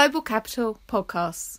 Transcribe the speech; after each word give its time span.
Global 0.00 0.22
Capital 0.22 0.80
Podcasts. 0.88 1.58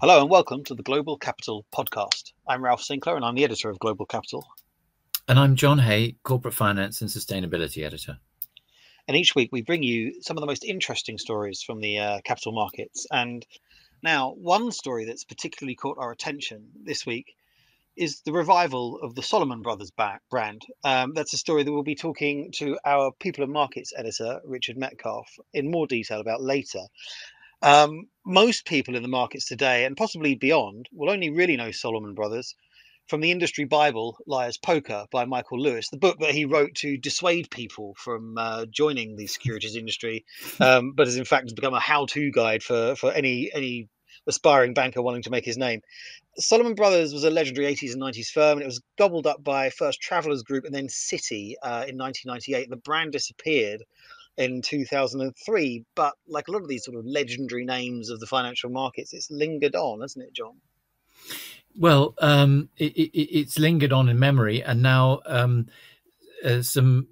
Hello 0.00 0.20
and 0.20 0.30
welcome 0.30 0.62
to 0.62 0.76
the 0.76 0.84
Global 0.84 1.16
Capital 1.16 1.66
Podcast. 1.74 2.30
I'm 2.46 2.62
Ralph 2.62 2.80
Sinclair 2.80 3.16
and 3.16 3.24
I'm 3.24 3.34
the 3.34 3.42
editor 3.42 3.70
of 3.70 3.80
Global 3.80 4.06
Capital. 4.06 4.46
And 5.26 5.36
I'm 5.36 5.56
John 5.56 5.80
Hay, 5.80 6.14
Corporate 6.22 6.54
Finance 6.54 7.00
and 7.00 7.10
Sustainability 7.10 7.84
Editor. 7.84 8.18
And 9.08 9.16
each 9.16 9.34
week 9.34 9.48
we 9.50 9.62
bring 9.62 9.82
you 9.82 10.20
some 10.20 10.36
of 10.36 10.42
the 10.42 10.46
most 10.46 10.64
interesting 10.64 11.16
stories 11.16 11.62
from 11.62 11.80
the 11.80 11.98
uh, 11.98 12.20
capital 12.24 12.52
markets. 12.52 13.06
And 13.10 13.44
now, 14.02 14.32
one 14.32 14.70
story 14.70 15.06
that's 15.06 15.24
particularly 15.24 15.74
caught 15.74 15.96
our 15.98 16.12
attention 16.12 16.68
this 16.84 17.06
week 17.06 17.34
is 17.96 18.20
the 18.20 18.32
revival 18.32 19.00
of 19.02 19.14
the 19.14 19.22
Salomon 19.22 19.62
Brothers 19.62 19.90
brand. 20.30 20.62
Um, 20.84 21.14
that's 21.14 21.32
a 21.32 21.38
story 21.38 21.64
that 21.64 21.72
we'll 21.72 21.82
be 21.82 21.96
talking 21.96 22.52
to 22.56 22.78
our 22.84 23.10
People 23.18 23.44
and 23.44 23.52
Markets 23.52 23.92
editor, 23.96 24.40
Richard 24.44 24.76
Metcalfe, 24.76 25.38
in 25.54 25.70
more 25.70 25.86
detail 25.86 26.20
about 26.20 26.42
later. 26.42 26.82
Um, 27.62 28.08
most 28.24 28.66
people 28.66 28.94
in 28.94 29.02
the 29.02 29.08
markets 29.08 29.46
today, 29.46 29.84
and 29.84 29.96
possibly 29.96 30.36
beyond, 30.36 30.88
will 30.92 31.10
only 31.10 31.30
really 31.30 31.56
know 31.56 31.72
Salomon 31.72 32.14
Brothers 32.14 32.54
from 33.08 33.20
the 33.20 33.30
industry 33.30 33.64
Bible, 33.64 34.18
Liar's 34.26 34.58
Poker 34.58 35.06
by 35.10 35.24
Michael 35.24 35.60
Lewis, 35.60 35.88
the 35.88 35.96
book 35.96 36.18
that 36.20 36.32
he 36.32 36.44
wrote 36.44 36.74
to 36.76 36.96
dissuade 36.96 37.50
people 37.50 37.94
from 37.96 38.36
uh, 38.38 38.66
joining 38.66 39.16
the 39.16 39.26
securities 39.26 39.76
industry, 39.76 40.24
um, 40.60 40.92
but 40.92 41.06
has 41.06 41.16
in 41.16 41.24
fact 41.24 41.54
become 41.54 41.74
a 41.74 41.80
how-to 41.80 42.30
guide 42.30 42.62
for 42.62 42.94
for 42.96 43.12
any 43.12 43.50
any 43.52 43.88
aspiring 44.26 44.74
banker 44.74 45.00
wanting 45.00 45.22
to 45.22 45.30
make 45.30 45.44
his 45.44 45.56
name. 45.56 45.80
Salomon 46.36 46.74
Brothers 46.74 47.12
was 47.12 47.24
a 47.24 47.30
legendary 47.30 47.74
80s 47.74 47.92
and 47.94 48.02
90s 48.02 48.28
firm, 48.28 48.58
and 48.58 48.62
it 48.62 48.66
was 48.66 48.82
gobbled 48.98 49.26
up 49.26 49.42
by 49.42 49.70
first 49.70 50.00
Travelers 50.00 50.42
Group 50.42 50.64
and 50.64 50.74
then 50.74 50.88
Citi 50.88 51.54
uh, 51.62 51.86
in 51.88 51.96
1998. 51.96 52.68
The 52.68 52.76
brand 52.76 53.12
disappeared 53.12 53.82
in 54.38 54.62
2003. 54.62 55.84
But 55.94 56.14
like 56.26 56.48
a 56.48 56.52
lot 56.52 56.62
of 56.62 56.68
these 56.68 56.84
sort 56.84 56.96
of 56.96 57.04
legendary 57.04 57.64
names 57.64 58.08
of 58.08 58.20
the 58.20 58.26
financial 58.26 58.70
markets, 58.70 59.12
it's 59.12 59.30
lingered 59.30 59.74
on, 59.74 60.00
hasn't 60.00 60.24
it, 60.24 60.32
John? 60.32 60.60
Well, 61.78 62.14
um, 62.18 62.70
it, 62.76 62.92
it, 62.96 63.38
it's 63.38 63.58
lingered 63.58 63.92
on 63.92 64.08
in 64.08 64.18
memory, 64.18 64.62
and 64.64 64.82
now 64.82 65.20
um, 65.26 65.66
uh, 66.44 66.62
some 66.62 67.08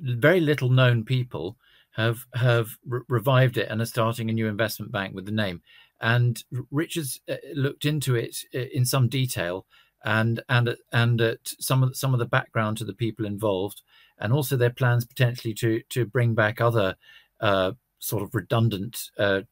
very 0.00 0.40
little 0.40 0.70
known 0.70 1.04
people 1.04 1.56
have 1.92 2.26
have 2.34 2.70
re- 2.86 3.02
revived 3.08 3.58
it 3.58 3.68
and 3.70 3.80
are 3.80 3.86
starting 3.86 4.30
a 4.30 4.32
new 4.32 4.48
investment 4.48 4.92
bank 4.92 5.14
with 5.14 5.26
the 5.26 5.32
name. 5.32 5.62
And 6.00 6.42
Richard's 6.70 7.20
uh, 7.28 7.36
looked 7.54 7.84
into 7.86 8.16
it 8.16 8.36
uh, 8.54 8.60
in 8.72 8.84
some 8.86 9.08
detail 9.08 9.66
and 10.04 10.42
and 10.48 10.76
and 10.92 11.20
at 11.20 11.40
some 11.60 11.82
of 11.84 11.96
some 11.96 12.14
of 12.14 12.20
the 12.20 12.26
background 12.26 12.78
to 12.78 12.84
the 12.84 12.94
people 12.94 13.26
involved 13.26 13.82
and 14.18 14.32
also 14.32 14.56
their 14.56 14.70
plans 14.70 15.04
potentially 15.06 15.54
to 15.54 15.82
to 15.90 16.06
bring 16.06 16.34
back 16.34 16.60
other 16.60 16.96
uh, 17.40 17.72
sort 18.00 18.22
of 18.24 18.34
redundant 18.34 19.10
uh, 19.18 19.42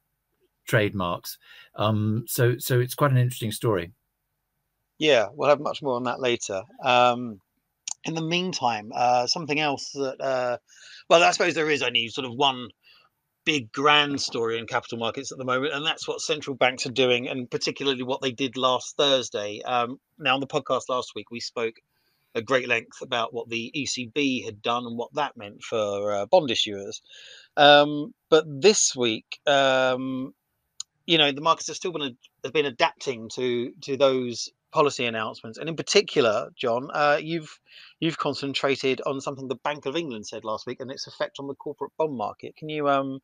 trademarks. 0.68 1.38
Um, 1.76 2.24
so 2.28 2.58
so 2.58 2.80
it's 2.80 2.94
quite 2.96 3.12
an 3.12 3.18
interesting 3.18 3.52
story. 3.52 3.92
Yeah, 4.98 5.26
we'll 5.32 5.48
have 5.50 5.60
much 5.60 5.82
more 5.82 5.96
on 5.96 6.04
that 6.04 6.20
later. 6.20 6.62
Um, 6.82 7.40
in 8.04 8.14
the 8.14 8.22
meantime, 8.22 8.92
uh, 8.94 9.26
something 9.26 9.58
else 9.58 9.90
that 9.92 10.20
uh, 10.20 10.58
well, 11.08 11.22
I 11.22 11.32
suppose 11.32 11.54
there 11.54 11.70
is 11.70 11.82
only 11.82 12.08
sort 12.08 12.26
of 12.26 12.34
one 12.34 12.68
big 13.44 13.72
grand 13.72 14.20
story 14.20 14.58
in 14.58 14.66
capital 14.66 14.98
markets 14.98 15.32
at 15.32 15.38
the 15.38 15.44
moment, 15.44 15.74
and 15.74 15.84
that's 15.84 16.08
what 16.08 16.20
central 16.20 16.56
banks 16.56 16.86
are 16.86 16.92
doing, 16.92 17.28
and 17.28 17.50
particularly 17.50 18.02
what 18.02 18.20
they 18.22 18.32
did 18.32 18.56
last 18.56 18.96
Thursday. 18.96 19.60
Um, 19.62 19.98
now, 20.18 20.34
on 20.34 20.40
the 20.40 20.46
podcast 20.46 20.82
last 20.88 21.12
week, 21.14 21.30
we 21.30 21.40
spoke 21.40 21.76
at 22.34 22.44
great 22.44 22.68
length 22.68 23.00
about 23.02 23.32
what 23.32 23.48
the 23.48 23.72
ECB 23.74 24.44
had 24.44 24.60
done 24.62 24.84
and 24.84 24.98
what 24.98 25.14
that 25.14 25.36
meant 25.36 25.62
for 25.62 26.12
uh, 26.12 26.26
bond 26.26 26.50
issuers. 26.50 27.00
Um, 27.56 28.12
but 28.28 28.44
this 28.46 28.94
week, 28.94 29.40
um, 29.46 30.34
you 31.06 31.18
know, 31.18 31.32
the 31.32 31.40
markets 31.40 31.68
have 31.68 31.76
still 31.76 31.92
been 31.92 32.16
have 32.44 32.52
been 32.52 32.66
adapting 32.66 33.30
to 33.34 33.72
to 33.82 33.96
those 33.96 34.50
policy 34.76 35.06
announcements, 35.06 35.56
and 35.56 35.70
in 35.70 35.74
particular, 35.74 36.50
John, 36.54 36.90
uh, 36.92 37.18
you've 37.18 37.58
you've 37.98 38.18
concentrated 38.18 39.00
on 39.06 39.22
something 39.22 39.48
the 39.48 39.54
Bank 39.54 39.86
of 39.86 39.96
England 39.96 40.26
said 40.26 40.44
last 40.44 40.66
week 40.66 40.80
and 40.80 40.90
its 40.90 41.06
effect 41.06 41.38
on 41.38 41.46
the 41.46 41.54
corporate 41.54 41.92
bond 41.96 42.14
market. 42.14 42.54
Can 42.58 42.68
you 42.68 42.86
um, 42.86 43.20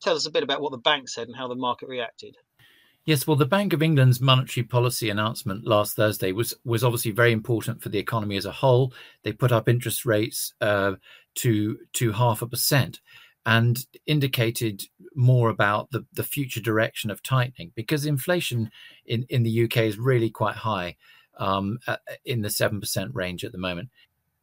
tell 0.00 0.14
us 0.14 0.26
a 0.26 0.30
bit 0.30 0.44
about 0.44 0.60
what 0.60 0.70
the 0.70 0.78
bank 0.78 1.08
said 1.08 1.26
and 1.26 1.36
how 1.36 1.48
the 1.48 1.56
market 1.56 1.88
reacted? 1.88 2.36
Yes, 3.04 3.26
well, 3.26 3.36
the 3.36 3.44
Bank 3.44 3.72
of 3.72 3.82
England's 3.82 4.20
monetary 4.20 4.64
policy 4.64 5.10
announcement 5.10 5.66
last 5.66 5.96
Thursday 5.96 6.30
was 6.30 6.54
was 6.64 6.84
obviously 6.84 7.10
very 7.10 7.32
important 7.32 7.82
for 7.82 7.88
the 7.88 7.98
economy 7.98 8.36
as 8.36 8.46
a 8.46 8.52
whole. 8.52 8.92
They 9.24 9.32
put 9.32 9.50
up 9.50 9.68
interest 9.68 10.06
rates 10.06 10.54
uh, 10.60 10.92
to 11.40 11.78
to 11.94 12.12
half 12.12 12.40
a 12.40 12.46
percent 12.46 13.00
and 13.46 13.86
indicated 14.06 14.84
more 15.14 15.48
about 15.48 15.90
the, 15.90 16.04
the 16.12 16.24
future 16.24 16.60
direction 16.60 17.10
of 17.10 17.22
tightening 17.22 17.72
because 17.74 18.06
inflation 18.06 18.70
in, 19.06 19.26
in 19.28 19.42
the 19.42 19.64
UK 19.64 19.78
is 19.78 19.98
really 19.98 20.30
quite 20.30 20.56
high 20.56 20.96
um, 21.38 21.78
in 22.24 22.42
the 22.42 22.48
7% 22.48 23.14
range 23.14 23.44
at 23.44 23.52
the 23.52 23.58
moment. 23.58 23.90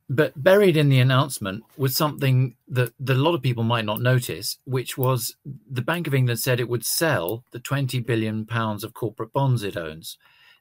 But 0.10 0.42
buried 0.42 0.76
in 0.76 0.90
the 0.90 1.00
announcement 1.00 1.64
was 1.78 1.96
something 1.96 2.56
that, 2.68 2.94
that 3.00 3.16
a 3.16 3.22
lot 3.22 3.34
of 3.34 3.42
people 3.42 3.64
might 3.64 3.86
not 3.86 4.02
notice, 4.02 4.58
which 4.66 4.98
was 4.98 5.38
the 5.70 5.82
Bank 5.82 6.06
of 6.06 6.14
England 6.14 6.40
said 6.40 6.60
it 6.60 6.68
would 6.68 6.86
sell 6.86 7.46
the 7.52 7.60
20 7.60 8.02
billion 8.02 8.46
pounds 8.46 8.84
of 8.84 8.94
corporate 8.94 9.32
bonds 9.32 9.64
it 9.64 9.78
owns. 9.78 10.18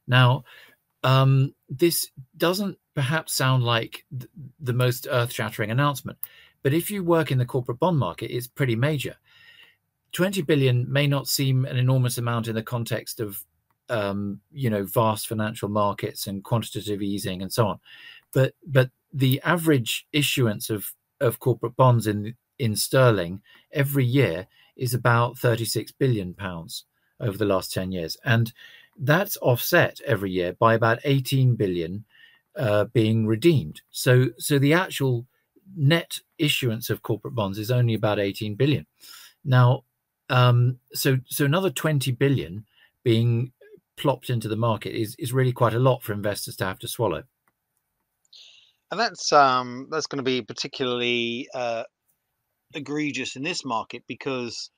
Now, 0.07 0.45
um, 1.03 1.55
this 1.69 2.11
doesn't 2.37 2.79
perhaps 2.95 3.35
sound 3.35 3.65
like 3.65 4.05
th- 4.17 4.31
the 4.61 4.73
most 4.73 5.09
earth 5.11 5.33
shattering 5.33 5.73
announcement, 5.73 6.19
but 6.63 6.75
if 6.75 6.91
you 6.91 7.03
work 7.03 7.31
in 7.31 7.39
the 7.39 7.47
corporate 7.47 7.79
bond 7.79 7.99
market, 7.99 8.35
it's 8.35 8.47
pretty 8.47 8.77
major. 8.77 9.17
20 10.13 10.43
billion 10.43 10.91
may 10.91 11.07
not 11.07 11.29
seem 11.29 11.65
an 11.65 11.77
enormous 11.77 12.19
amount 12.19 12.49
in 12.49 12.55
the 12.55 12.63
context 12.63 13.21
of 13.21 13.45
um, 13.89 14.41
you 14.53 14.71
know 14.71 14.85
vast 14.85 15.27
financial 15.29 15.69
markets 15.69 16.27
and 16.27 16.45
quantitative 16.45 17.03
easing 17.03 17.43
and 17.43 17.53
so 17.53 17.67
on. 17.67 17.81
But 18.33 18.55
but 18.67 18.91
the 19.13 19.41
average 19.45 20.07
issuance 20.13 20.71
of 20.71 20.93
of 21.21 21.41
corporate 21.41 21.77
bonds 21.77 22.07
in 22.07 22.35
in 22.59 22.77
sterling 22.77 23.41
every 23.73 24.05
year 24.05 24.47
is 24.77 24.95
about 24.95 25.39
36 25.39 25.93
billion 25.93 26.35
pounds 26.35 26.85
over 27.21 27.37
the 27.37 27.45
last 27.45 27.73
10 27.73 27.93
years. 27.93 28.17
And 28.25 28.53
that's 28.99 29.37
offset 29.43 30.01
every 30.07 30.31
year 30.31 30.55
by 30.55 30.75
about 30.75 31.01
18 31.05 31.55
billion 31.55 32.05
uh, 32.57 32.85
being 32.85 33.27
redeemed. 33.27 33.81
So 33.91 34.29
so 34.39 34.59
the 34.59 34.75
actual 34.75 35.27
net 35.77 36.21
issuance 36.39 36.91
of 36.91 37.03
corporate 37.03 37.35
bonds 37.35 37.59
is 37.59 37.71
only 37.71 37.95
about 37.95 38.19
18 38.19 38.55
billion 38.55 38.87
now 39.45 39.85
um, 40.29 40.79
so 40.93 41.19
so 41.27 41.45
another 41.45 41.71
20 41.71 42.13
billion 42.13 42.65
being 43.05 43.53
plopped 43.97 44.31
into 44.31 44.49
the 44.49 44.57
market 44.57 44.95
is 44.95 45.17
is 45.19 45.33
really 45.33 45.53
quite 45.53 45.75
a 45.75 45.79
lot 45.79 46.03
for 46.03 46.13
investors 46.13 46.57
to 46.57 46.65
have 46.65 46.79
to 46.79 46.89
swallow 46.89 47.23
and 48.91 48.99
that's 48.99 49.33
um, 49.33 49.89
that's 49.91 50.07
going 50.07 50.19
to 50.19 50.25
be 50.25 50.43
particularly 50.43 51.49
uh, 51.55 51.85
egregious 52.75 53.37
in 53.37 53.43
this 53.43 53.65
market 53.65 54.03
because 54.07 54.71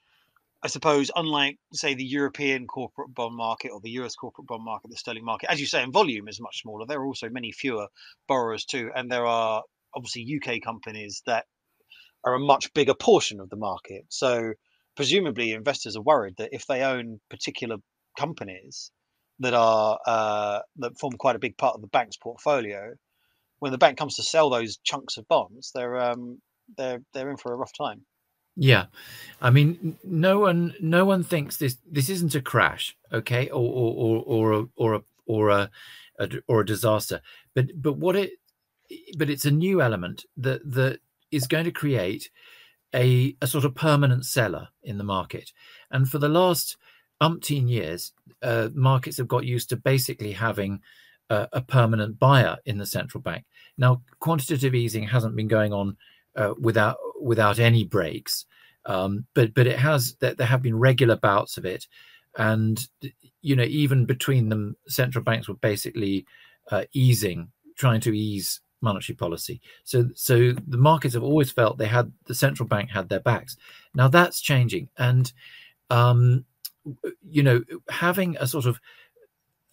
I 0.62 0.68
suppose, 0.68 1.10
unlike 1.16 1.58
say 1.72 1.94
the 1.94 2.04
European 2.04 2.66
corporate 2.66 3.12
bond 3.12 3.34
market 3.36 3.70
or 3.72 3.80
the 3.80 3.90
US 4.02 4.14
corporate 4.14 4.46
bond 4.46 4.64
market, 4.64 4.90
the 4.90 4.96
sterling 4.96 5.24
market, 5.24 5.50
as 5.50 5.60
you 5.60 5.66
say, 5.66 5.82
in 5.82 5.90
volume 5.90 6.28
is 6.28 6.40
much 6.40 6.62
smaller. 6.62 6.86
There 6.86 7.00
are 7.00 7.06
also 7.06 7.28
many 7.28 7.50
fewer 7.52 7.88
borrowers 8.28 8.64
too, 8.64 8.90
and 8.94 9.10
there 9.10 9.26
are 9.26 9.62
obviously 9.94 10.40
UK 10.40 10.60
companies 10.62 11.22
that 11.26 11.46
are 12.24 12.34
a 12.34 12.40
much 12.40 12.72
bigger 12.74 12.94
portion 12.94 13.40
of 13.40 13.50
the 13.50 13.56
market. 13.56 14.04
So 14.08 14.52
presumably, 14.96 15.52
investors 15.52 15.96
are 15.96 16.02
worried 16.02 16.34
that 16.38 16.50
if 16.52 16.66
they 16.66 16.82
own 16.82 17.20
particular 17.30 17.76
companies 18.18 18.90
that 19.40 19.54
are 19.54 19.98
uh, 20.06 20.60
that 20.76 20.98
form 20.98 21.14
quite 21.18 21.36
a 21.36 21.40
big 21.40 21.56
part 21.56 21.74
of 21.74 21.80
the 21.80 21.88
bank's 21.88 22.16
portfolio, 22.16 22.92
when 23.58 23.72
the 23.72 23.78
bank 23.78 23.98
comes 23.98 24.16
to 24.16 24.22
sell 24.22 24.50
those 24.50 24.78
chunks 24.84 25.16
of 25.16 25.26
bonds, 25.28 25.72
they're 25.74 26.00
um, 26.00 26.40
they're 26.76 27.00
they're 27.12 27.30
in 27.30 27.36
for 27.36 27.52
a 27.52 27.56
rough 27.56 27.72
time. 27.76 28.02
Yeah, 28.54 28.86
I 29.40 29.50
mean, 29.50 29.98
no 30.04 30.40
one 30.40 30.74
no 30.80 31.04
one 31.04 31.22
thinks 31.24 31.56
this 31.56 31.78
this 31.90 32.10
isn't 32.10 32.34
a 32.34 32.42
crash, 32.42 32.96
okay, 33.12 33.48
or 33.48 33.62
or 33.62 33.94
or 33.96 34.22
or 34.26 34.52
a, 34.52 34.66
or 34.76 34.94
a, 34.94 35.02
or 35.26 35.48
a, 35.48 35.70
a 36.18 36.28
or 36.46 36.60
a 36.60 36.66
disaster, 36.66 37.22
but 37.54 37.66
but 37.74 37.94
what 37.94 38.14
it 38.14 38.32
but 39.16 39.30
it's 39.30 39.44
a 39.44 39.50
new 39.50 39.80
element 39.80 40.24
that 40.36 40.60
that 40.72 41.00
is 41.30 41.46
going 41.46 41.64
to 41.64 41.72
create 41.72 42.30
a 42.94 43.36
a 43.40 43.46
sort 43.46 43.64
of 43.64 43.74
permanent 43.74 44.24
seller 44.24 44.68
in 44.82 44.98
the 44.98 45.04
market, 45.04 45.52
and 45.90 46.08
for 46.08 46.18
the 46.18 46.28
last 46.28 46.76
umpteen 47.20 47.68
years, 47.68 48.12
uh, 48.42 48.68
markets 48.74 49.16
have 49.16 49.28
got 49.28 49.44
used 49.44 49.68
to 49.68 49.76
basically 49.76 50.32
having 50.32 50.80
a, 51.30 51.48
a 51.52 51.60
permanent 51.60 52.18
buyer 52.18 52.56
in 52.66 52.78
the 52.78 52.86
central 52.86 53.22
bank. 53.22 53.44
Now, 53.78 54.02
quantitative 54.18 54.74
easing 54.74 55.04
hasn't 55.04 55.36
been 55.36 55.48
going 55.48 55.72
on 55.72 55.96
uh, 56.36 56.54
without 56.60 56.96
without 57.20 57.58
any 57.58 57.84
breaks, 57.84 58.46
um, 58.86 59.26
but 59.34 59.54
but 59.54 59.66
it 59.66 59.78
has. 59.78 60.16
There 60.20 60.34
have 60.40 60.62
been 60.62 60.78
regular 60.78 61.16
bouts 61.16 61.56
of 61.56 61.64
it 61.64 61.86
and 62.38 62.88
you 63.42 63.56
know 63.56 63.64
even 63.64 64.06
between 64.06 64.48
them, 64.48 64.76
central 64.88 65.24
banks 65.24 65.48
were 65.48 65.54
basically 65.54 66.26
uh, 66.70 66.84
easing, 66.92 67.48
trying 67.76 68.00
to 68.00 68.16
ease 68.16 68.60
monetary 68.82 69.16
policy. 69.16 69.60
So 69.84 70.10
so 70.14 70.52
the 70.66 70.78
markets 70.78 71.14
have 71.14 71.22
always 71.22 71.50
felt 71.50 71.78
they 71.78 71.86
had 71.86 72.12
the 72.26 72.34
central 72.34 72.68
bank 72.68 72.90
had 72.90 73.08
their 73.08 73.20
backs. 73.20 73.56
Now 73.94 74.08
that's 74.08 74.40
changing, 74.40 74.88
and 74.98 75.32
um, 75.90 76.44
you 77.28 77.42
know 77.42 77.62
having 77.88 78.36
a 78.38 78.46
sort 78.46 78.66
of 78.66 78.80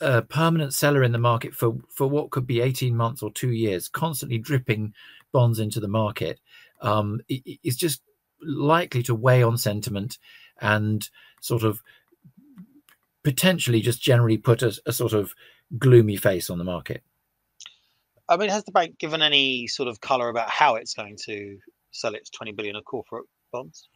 a 0.02 0.22
permanent 0.22 0.74
seller 0.74 1.04
in 1.04 1.12
the 1.12 1.18
market 1.18 1.54
for 1.54 1.78
for 1.90 2.08
what 2.08 2.30
could 2.30 2.48
be 2.48 2.62
18 2.62 2.96
months 2.96 3.22
or 3.22 3.32
two 3.32 3.52
years 3.52 3.90
constantly 3.90 4.38
dripping 4.38 4.94
bonds 5.34 5.60
into 5.60 5.80
the 5.80 5.88
market 5.88 6.40
um, 6.82 7.20
is 7.28 7.76
just 7.76 8.02
likely 8.42 9.04
to 9.04 9.14
weigh 9.14 9.44
on 9.44 9.58
sentiment 9.58 10.18
and 10.62 11.10
sort 11.42 11.64
of 11.64 11.82
potentially 13.24 13.82
just 13.82 14.02
generally 14.02 14.38
put 14.38 14.62
a, 14.62 14.80
a 14.86 14.94
sort 14.94 15.12
of 15.12 15.34
gloomy 15.78 16.16
face 16.16 16.50
on 16.50 16.58
the 16.58 16.64
market 16.64 17.04
i 18.30 18.38
mean 18.38 18.50
has 18.50 18.64
the 18.64 18.72
bank 18.72 18.98
given 18.98 19.22
any 19.22 19.68
sort 19.68 19.90
of 19.90 20.00
color 20.02 20.30
about 20.30 20.50
how 20.50 20.76
it's 20.76 20.94
going 20.94 21.18
to 21.26 21.58
sell 21.92 22.16
its 22.16 22.30
20 22.30 22.54
billion 22.54 22.76
of 22.76 22.86
corporate 22.86 23.26
bonds 23.52 23.90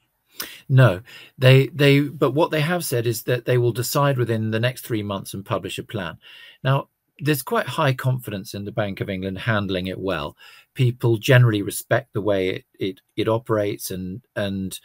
no, 0.68 1.02
they 1.38 1.68
they 1.68 2.02
but 2.02 2.32
what 2.32 2.52
they 2.52 2.62
have 2.62 2.84
said 2.84 3.06
is 3.06 3.24
that 3.24 3.46
they 3.46 3.58
will 3.58 3.72
decide 3.72 4.18
within 4.18 4.52
the 4.52 4.60
next 4.60 4.82
three 4.82 5.04
months 5.04 5.34
and 5.34 5.46
publish 5.46 5.78
a 5.78 5.84
plan. 5.84 6.18
Now, 6.64 6.90
there's 7.20 7.44
quite 7.44 7.68
high 7.68 7.94
confidence 7.94 8.54
in 8.54 8.66
the 8.66 8.72
Bank 8.72 9.00
of 9.02 9.10
England 9.10 9.40
handling 9.40 9.88
it 9.88 10.00
well. 10.00 10.36
People 10.74 11.18
generally 11.18 11.62
respect 11.62 12.14
the 12.14 12.22
way 12.22 12.50
it 12.50 12.66
it, 12.80 13.02
it 13.16 13.28
operates, 13.28 13.92
and 13.92 14.22
and 14.36 14.80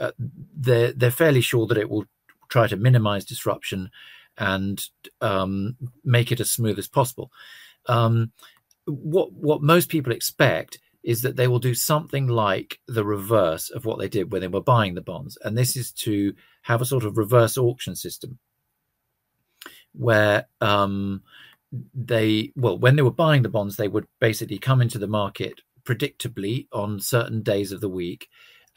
uh, 0.00 0.12
they're 0.18 0.92
they're 0.92 1.10
fairly 1.10 1.40
sure 1.40 1.66
that 1.66 1.78
it 1.78 1.90
will 1.90 2.06
try 2.48 2.66
to 2.66 2.76
minimise 2.76 3.24
disruption 3.24 3.90
and 4.38 4.86
um, 5.20 5.76
make 6.04 6.30
it 6.32 6.40
as 6.40 6.50
smooth 6.50 6.78
as 6.78 6.88
possible. 6.88 7.30
Um, 7.86 8.32
what 8.86 9.32
what 9.32 9.62
most 9.62 9.88
people 9.88 10.12
expect 10.12 10.78
is 11.02 11.22
that 11.22 11.36
they 11.36 11.48
will 11.48 11.58
do 11.58 11.74
something 11.74 12.28
like 12.28 12.78
the 12.86 13.04
reverse 13.04 13.70
of 13.70 13.84
what 13.84 13.98
they 13.98 14.08
did 14.08 14.30
when 14.30 14.40
they 14.40 14.48
were 14.48 14.60
buying 14.60 14.94
the 14.94 15.00
bonds. 15.00 15.36
And 15.42 15.58
this 15.58 15.76
is 15.76 15.90
to 15.92 16.32
have 16.62 16.80
a 16.80 16.86
sort 16.86 17.04
of 17.04 17.18
reverse 17.18 17.58
auction 17.58 17.96
system 17.96 18.38
where 19.92 20.46
um, 20.60 21.22
they, 21.94 22.52
well, 22.54 22.78
when 22.78 22.96
they 22.96 23.02
were 23.02 23.10
buying 23.10 23.42
the 23.42 23.48
bonds, 23.48 23.76
they 23.76 23.88
would 23.88 24.06
basically 24.20 24.58
come 24.58 24.80
into 24.80 24.98
the 24.98 25.08
market 25.08 25.60
predictably 25.84 26.68
on 26.72 27.00
certain 27.00 27.42
days 27.42 27.72
of 27.72 27.80
the 27.80 27.88
week. 27.88 28.28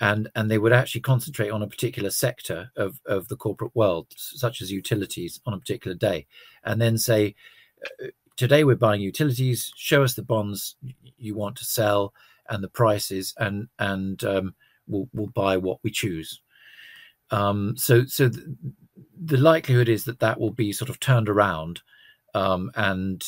And, 0.01 0.29
and 0.35 0.51
they 0.51 0.57
would 0.57 0.73
actually 0.73 1.01
concentrate 1.01 1.51
on 1.51 1.61
a 1.61 1.67
particular 1.67 2.09
sector 2.09 2.71
of, 2.75 2.99
of 3.05 3.29
the 3.29 3.37
corporate 3.37 3.73
world, 3.75 4.07
such 4.17 4.61
as 4.61 4.69
utilities, 4.69 5.39
on 5.45 5.53
a 5.53 5.57
particular 5.57 5.95
day, 5.95 6.25
and 6.65 6.81
then 6.81 6.97
say, 6.97 7.35
today 8.35 8.63
we're 8.63 8.75
buying 8.75 9.01
utilities. 9.01 9.71
Show 9.75 10.03
us 10.03 10.15
the 10.15 10.23
bonds 10.23 10.75
you 11.17 11.35
want 11.35 11.55
to 11.57 11.65
sell 11.65 12.13
and 12.49 12.63
the 12.63 12.69
prices, 12.69 13.33
and 13.37 13.67
and 13.79 14.23
um, 14.23 14.55
we'll 14.87 15.09
we'll 15.13 15.27
buy 15.27 15.57
what 15.57 15.79
we 15.83 15.91
choose. 15.91 16.41
Um, 17.31 17.75
so 17.77 18.05
so 18.05 18.29
th- 18.29 18.45
the 19.17 19.37
likelihood 19.37 19.89
is 19.89 20.05
that 20.05 20.19
that 20.19 20.39
will 20.39 20.51
be 20.51 20.71
sort 20.71 20.89
of 20.89 20.99
turned 20.99 21.29
around, 21.29 21.81
um, 22.33 22.71
and 22.75 23.23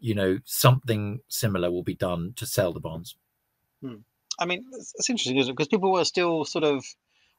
you 0.00 0.14
know 0.14 0.38
something 0.44 1.20
similar 1.28 1.70
will 1.70 1.82
be 1.82 1.94
done 1.94 2.32
to 2.36 2.46
sell 2.46 2.72
the 2.72 2.80
bonds. 2.80 3.16
Hmm. 3.82 3.96
I 4.38 4.44
mean, 4.44 4.64
it's, 4.72 5.08
interesting, 5.08 5.38
isn't 5.38 5.50
it? 5.50 5.54
Because 5.54 5.68
people 5.68 5.92
were 5.92 6.04
still 6.04 6.44
sort 6.44 6.64
of, 6.64 6.84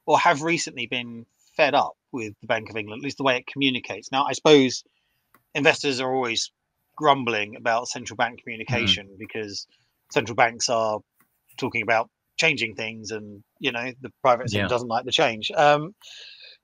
or 0.04 0.18
have 0.18 0.42
recently 0.42 0.86
been 0.86 1.26
fed 1.56 1.74
up 1.74 1.96
with 2.10 2.34
the 2.40 2.48
Bank 2.48 2.70
of 2.70 2.76
England, 2.76 3.00
at 3.00 3.04
least 3.04 3.18
the 3.18 3.22
way 3.22 3.36
it 3.36 3.46
communicates. 3.46 4.10
Now, 4.10 4.24
I 4.24 4.32
suppose 4.32 4.82
investors 5.54 6.00
are 6.00 6.12
always 6.12 6.50
grumbling 6.98 7.56
about 7.56 7.88
central 7.88 8.16
bank 8.16 8.42
communication 8.42 9.06
mm. 9.06 9.18
because 9.18 9.66
central 10.12 10.36
banks 10.36 10.68
are 10.68 11.00
talking 11.56 11.82
about 11.82 12.10
changing 12.36 12.74
things, 12.74 13.10
and 13.10 13.42
you 13.58 13.72
know 13.72 13.92
the 14.00 14.10
private 14.22 14.50
sector 14.50 14.64
yeah. 14.64 14.68
doesn't 14.68 14.88
like 14.88 15.04
the 15.04 15.12
change. 15.12 15.50
Um, 15.56 15.94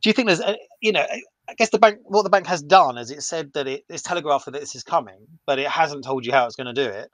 do 0.02 0.10
you 0.10 0.12
think 0.12 0.28
there's, 0.28 0.40
a, 0.40 0.56
you 0.82 0.92
know, 0.92 1.06
I 1.48 1.54
guess 1.54 1.70
the 1.70 1.78
bank, 1.78 1.98
what 2.04 2.24
the 2.24 2.30
bank 2.30 2.46
has 2.46 2.62
done 2.62 2.98
is 2.98 3.10
it 3.10 3.22
said 3.22 3.52
that 3.54 3.66
it, 3.66 3.84
it's 3.88 4.02
telegraphed 4.02 4.44
that 4.44 4.52
this 4.52 4.74
is 4.74 4.82
coming, 4.82 5.26
but 5.46 5.58
it 5.58 5.68
hasn't 5.68 6.04
told 6.04 6.26
you 6.26 6.32
how 6.32 6.44
it's 6.44 6.56
going 6.56 6.74
to 6.74 6.84
do 6.84 6.90
it. 6.90 7.10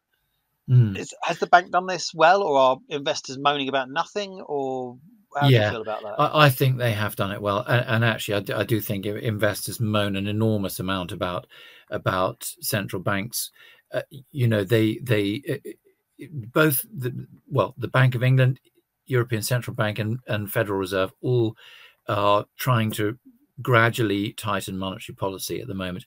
Mm. 0.68 0.96
Is, 0.98 1.14
has 1.22 1.38
the 1.38 1.46
bank 1.46 1.70
done 1.70 1.86
this 1.86 2.12
well, 2.14 2.42
or 2.42 2.58
are 2.58 2.76
investors 2.88 3.38
moaning 3.38 3.68
about 3.68 3.90
nothing, 3.90 4.42
or 4.44 4.96
how 5.38 5.48
yeah, 5.48 5.58
do 5.58 5.64
you 5.64 5.70
feel 5.70 5.82
about 5.82 6.02
that? 6.02 6.20
I, 6.20 6.46
I, 6.46 6.50
think 6.50 6.78
they 6.78 6.92
have 6.92 7.16
done 7.16 7.32
it 7.32 7.40
well, 7.40 7.64
and, 7.66 7.84
and 7.86 8.04
actually, 8.04 8.34
I 8.34 8.40
do, 8.40 8.54
I 8.54 8.64
do, 8.64 8.80
think 8.80 9.06
investors 9.06 9.80
moan 9.80 10.16
an 10.16 10.26
enormous 10.26 10.80
amount 10.80 11.12
about 11.12 11.46
about 11.90 12.52
central 12.60 13.02
banks. 13.02 13.50
Uh, 13.92 14.02
you 14.30 14.48
know, 14.48 14.64
they 14.64 14.98
they 15.02 15.42
uh, 15.48 16.26
both 16.30 16.84
the 16.92 17.26
well, 17.48 17.74
the 17.78 17.88
Bank 17.88 18.14
of 18.14 18.22
England, 18.22 18.60
European 19.06 19.42
Central 19.42 19.74
Bank, 19.74 19.98
and, 19.98 20.18
and 20.26 20.50
Federal 20.50 20.78
Reserve 20.78 21.12
all 21.22 21.56
are 22.08 22.46
trying 22.56 22.90
to 22.92 23.18
gradually 23.62 24.32
tighten 24.32 24.78
monetary 24.78 25.14
policy 25.14 25.60
at 25.60 25.68
the 25.68 25.74
moment. 25.74 26.06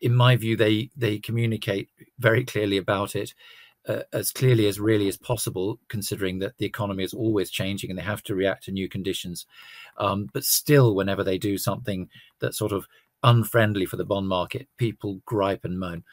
In 0.00 0.14
my 0.14 0.36
view, 0.36 0.56
they 0.56 0.90
they 0.96 1.18
communicate 1.18 1.90
very 2.18 2.44
clearly 2.44 2.76
about 2.76 3.16
it 3.16 3.34
uh, 3.86 4.02
as 4.12 4.30
clearly 4.30 4.66
as 4.66 4.80
really 4.80 5.08
as 5.08 5.16
possible, 5.16 5.78
considering 5.88 6.38
that 6.40 6.56
the 6.58 6.66
economy 6.66 7.04
is 7.04 7.14
always 7.14 7.50
changing 7.50 7.90
and 7.90 7.98
they 7.98 8.02
have 8.02 8.22
to 8.24 8.34
react 8.34 8.64
to 8.64 8.72
new 8.72 8.88
conditions. 8.88 9.46
Um, 9.96 10.28
but 10.32 10.44
still, 10.44 10.94
whenever 10.94 11.24
they 11.24 11.38
do 11.38 11.58
something 11.58 12.08
that's 12.40 12.58
sort 12.58 12.72
of 12.72 12.86
unfriendly 13.22 13.86
for 13.86 13.96
the 13.96 14.04
bond 14.04 14.28
market, 14.28 14.68
people 14.76 15.20
gripe 15.24 15.64
and 15.64 15.78
moan. 15.78 16.04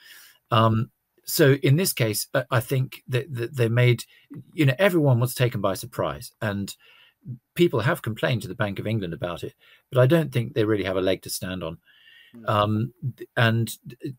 Um, 0.51 0.91
so 1.25 1.53
in 1.55 1.75
this 1.75 1.91
case, 1.91 2.27
I 2.51 2.59
think 2.59 3.01
that, 3.07 3.33
that, 3.33 3.55
they 3.55 3.67
made, 3.67 4.03
you 4.53 4.65
know, 4.65 4.75
everyone 4.77 5.19
was 5.19 5.33
taken 5.33 5.59
by 5.59 5.73
surprise, 5.73 6.31
and 6.41 6.75
people 7.55 7.79
have 7.79 8.03
complained 8.03 8.43
to 8.43 8.47
the 8.47 8.55
Bank 8.55 8.77
of 8.79 8.87
England 8.87 9.13
about 9.13 9.43
it, 9.43 9.55
but 9.91 9.99
I 9.99 10.05
don't 10.05 10.31
think 10.31 10.53
they 10.53 10.65
really 10.65 10.83
have 10.83 10.97
a 10.97 11.01
leg 11.01 11.23
to 11.23 11.29
stand 11.29 11.63
on. 11.63 11.77
Hmm. 12.35 12.45
Um, 12.47 12.93
and 13.35 13.71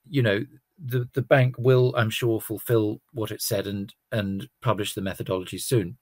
you 0.09 0.23
know, 0.23 0.45
the 0.85 1.09
the 1.15 1.23
bank 1.23 1.57
will, 1.59 1.95
I'm 1.97 2.11
sure, 2.11 2.41
fulfil 2.41 3.01
what 3.13 3.31
it 3.31 3.43
said 3.43 3.67
and 3.67 3.93
and 4.13 4.49
publish 4.63 4.95
the 4.95 5.03
methodology 5.03 5.59
soon. 5.59 5.97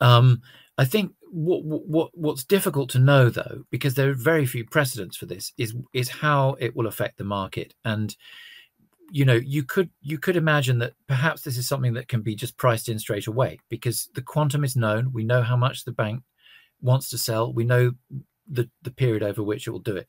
Um, 0.00 0.42
I 0.78 0.84
think 0.84 1.12
what 1.30 1.64
what 1.64 2.10
what's 2.16 2.44
difficult 2.44 2.90
to 2.90 2.98
know 2.98 3.30
though, 3.30 3.64
because 3.70 3.94
there 3.94 4.10
are 4.10 4.14
very 4.14 4.46
few 4.46 4.64
precedents 4.64 5.16
for 5.16 5.26
this, 5.26 5.52
is 5.56 5.74
is 5.92 6.08
how 6.08 6.56
it 6.58 6.74
will 6.76 6.86
affect 6.86 7.18
the 7.18 7.24
market. 7.24 7.74
And 7.84 8.14
you 9.10 9.24
know, 9.24 9.34
you 9.34 9.62
could 9.62 9.90
you 10.02 10.18
could 10.18 10.36
imagine 10.36 10.78
that 10.80 10.94
perhaps 11.06 11.42
this 11.42 11.56
is 11.56 11.68
something 11.68 11.94
that 11.94 12.08
can 12.08 12.22
be 12.22 12.34
just 12.34 12.56
priced 12.56 12.88
in 12.88 12.98
straight 12.98 13.26
away 13.26 13.58
because 13.68 14.08
the 14.14 14.22
quantum 14.22 14.64
is 14.64 14.76
known. 14.76 15.12
We 15.12 15.24
know 15.24 15.42
how 15.42 15.56
much 15.56 15.84
the 15.84 15.92
bank 15.92 16.22
wants 16.80 17.08
to 17.10 17.18
sell. 17.18 17.52
We 17.52 17.64
know 17.64 17.92
the 18.48 18.68
the 18.82 18.90
period 18.90 19.22
over 19.22 19.42
which 19.42 19.66
it 19.66 19.70
will 19.70 19.78
do 19.78 19.96
it. 19.96 20.08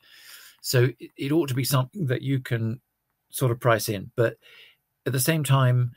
So 0.62 0.89
it, 1.00 1.12
it 1.15 1.31
ought 1.31 1.48
to 1.50 1.55
be 1.55 1.63
something 1.63 2.07
that 2.07 2.22
you 2.22 2.39
can 2.39 2.81
sort 3.29 3.51
of 3.51 3.60
price 3.60 3.89
in. 3.89 4.12
But 4.15 4.38
at 5.05 5.13
the 5.13 5.19
same 5.19 5.43
time, 5.43 5.93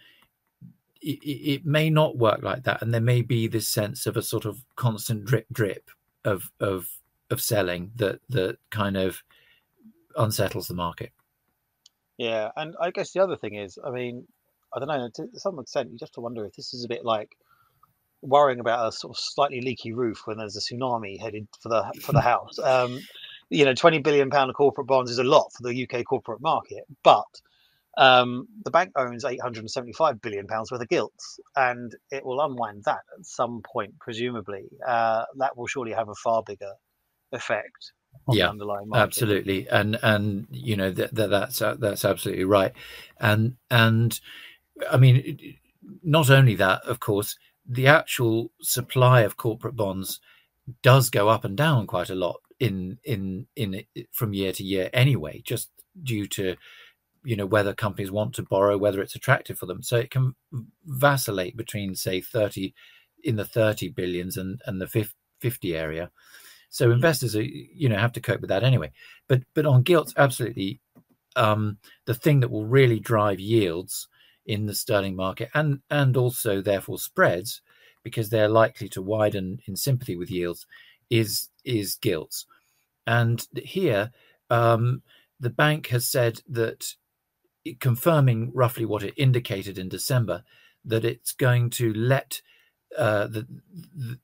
it, 1.01 1.19
it, 1.25 1.67
may 1.67 1.91
not 1.91 2.19
work 2.19 2.43
like 2.43 2.65
that, 2.65 2.83
and 2.83 2.93
there 2.93 3.01
may 3.01 3.23
be 3.23 3.47
this 3.47 3.69
sense 3.69 4.07
of 4.07 4.17
a 4.17 4.23
sort 4.23 4.45
of 4.45 4.65
constant 4.77 5.25
drip 5.25 5.47
drip 5.51 5.91
of 6.25 6.51
of 6.61 6.89
of 7.31 7.41
selling 7.41 7.93
that 7.97 8.21
that 8.29 8.59
kind 8.71 8.97
of 8.97 9.23
unsettles 10.17 10.69
the 10.69 10.75
market. 10.75 11.13
Yeah, 12.19 12.51
and 12.57 12.75
I 12.81 12.91
guess 12.91 13.13
the 13.13 13.23
other 13.23 13.37
thing 13.37 13.55
is, 13.55 13.79
I 13.83 13.91
mean, 13.91 14.27
I 14.75 14.79
don't 14.79 14.89
know. 14.89 15.09
To 15.15 15.41
some 15.41 15.59
extent, 15.59 15.91
you 15.91 15.99
just 15.99 16.11
have 16.11 16.15
to 16.15 16.21
wonder 16.21 16.45
if 16.45 16.55
this 16.55 16.75
is 16.75 16.85
a 16.85 16.89
bit 16.89 17.05
like 17.05 17.35
worrying 18.23 18.61
about 18.61 18.89
a 18.89 18.93
sort 18.93 19.17
of 19.17 19.19
slightly 19.19 19.63
leaky 19.63 19.93
roof 19.93 20.27
when 20.27 20.37
there's 20.37 20.57
a 20.57 20.61
tsunami 20.61 21.19
headed 21.19 21.49
for 21.61 21.71
the 21.71 22.01
for 22.03 22.13
the 22.13 22.21
house. 22.21 22.59
Um, 22.59 23.01
you 23.51 23.65
know, 23.65 23.75
twenty 23.75 23.99
billion 23.99 24.31
pound 24.31 24.51
of 24.51 24.57
corporate 24.57 24.87
bonds 24.87 25.11
is 25.11 25.19
a 25.19 25.25
lot 25.25 25.51
for 25.53 25.69
the 25.69 25.89
UK 25.89 26.05
corporate 26.05 26.41
market, 26.41 26.85
but 27.03 27.27
um, 27.99 28.47
the 28.65 28.71
bank 28.71 28.93
owns 28.97 29.25
875 29.25 30.23
billion 30.23 30.47
pounds 30.47 30.71
worth 30.71 30.81
of 30.81 30.89
gilts, 30.89 31.41
and 31.57 31.95
it 32.11 32.25
will 32.25 32.41
unwind 32.41 32.85
that 32.85 33.01
at 33.19 33.27
some 33.27 33.63
point, 33.63 33.99
presumably. 33.99 34.69
Uh, 34.87 35.25
that 35.37 35.57
will 35.57 35.67
surely 35.67 35.93
have 35.93 36.09
a 36.09 36.15
far 36.15 36.43
bigger 36.47 36.73
effect 37.33 37.93
on 38.27 38.37
yeah, 38.37 38.45
the 38.45 38.51
underlying 38.51 38.89
market. 38.89 39.03
Absolutely, 39.03 39.69
and 39.69 39.99
and 40.03 40.47
you 40.51 40.77
know 40.77 40.91
that, 40.91 41.15
that 41.15 41.31
that's 41.31 41.61
uh, 41.61 41.75
that's 41.79 42.05
absolutely 42.05 42.45
right, 42.45 42.73
and 43.19 43.57
and 43.71 44.21
I 44.91 44.97
mean, 44.97 45.59
not 46.03 46.31
only 46.31 46.55
that, 46.55 46.83
of 46.85 47.01
course, 47.01 47.37
the 47.67 47.89
actual 47.89 48.51
supply 48.63 49.23
of 49.23 49.37
corporate 49.37 49.77
bonds 49.77 50.21
does 50.83 51.11
go 51.11 51.29
up 51.29 51.45
and 51.45 51.57
down 51.57 51.87
quite 51.87 52.11
a 52.11 52.15
lot 52.15 52.41
in 52.61 52.99
in 53.05 53.47
in 53.57 53.85
from 54.13 54.35
year 54.35 54.53
to 54.53 54.63
year 54.63 54.91
anyway, 54.93 55.43
just 55.45 55.71
due 56.03 56.27
to 56.29 56.57
you 57.25 57.37
know 57.37 57.47
whether 57.47 57.75
companies 57.75 58.11
want 58.11 58.35
to 58.35 58.43
borrow 58.43 58.79
whether 58.79 59.03
it's 59.03 59.17
attractive 59.17 59.59
for 59.59 59.67
them. 59.67 59.83
So 59.83 59.97
it 59.97 60.11
can 60.11 60.35
vacillate 60.87 61.57
between 61.57 61.95
say 61.95 62.21
30 62.21 62.75
in 63.25 63.37
the 63.37 63.45
30 63.45 63.89
billions 63.91 64.37
and 64.37 64.61
and 64.67 64.81
the 64.81 65.09
50 65.41 65.77
area. 65.77 66.11
So 66.69 66.93
investors 66.93 67.35
are, 67.35 67.43
you 67.43 67.89
know, 67.89 67.99
have 67.99 68.13
to 68.13 68.21
cope 68.21 68.41
with 68.41 68.49
that 68.49 68.63
anyway. 68.63 68.93
But 69.29 69.43
but 69.55 69.67
on 69.67 69.83
gilts, 69.83 70.15
absolutely, 70.17 70.81
um, 71.37 71.79
the 72.07 72.15
thing 72.15 72.41
that 72.41 72.51
will 72.51 72.67
really 72.67 73.01
drive 73.01 73.41
yields 73.41 74.09
in 74.47 74.67
the 74.67 74.75
sterling 74.75 75.17
market 75.17 75.51
and 75.55 75.81
and 75.91 76.17
also 76.17 76.63
therefore 76.63 76.99
spreads, 76.99 77.61
because 78.03 78.31
they're 78.31 78.49
likely 78.49 78.89
to 78.91 79.03
widen 79.03 79.61
in 79.67 79.77
sympathy 79.77 80.17
with 80.17 80.31
yields, 80.31 80.67
is 81.11 81.50
is 81.65 81.97
gilts. 81.97 82.47
And 83.07 83.47
here, 83.57 84.13
um, 84.51 85.03
the 85.39 85.51
bank 85.51 85.89
has 85.89 86.07
said 86.07 86.41
that, 86.49 86.95
confirming 87.79 88.53
roughly 88.55 88.85
what 88.85 89.03
it 89.03 89.15
indicated 89.17 89.79
in 89.79 89.89
December, 89.89 90.45
that 90.85 91.05
it's 91.05 91.33
going 91.33 91.71
to 91.71 91.93
let 91.93 92.41
uh, 92.97 93.27
the, 93.27 93.47
the, 93.95 94.19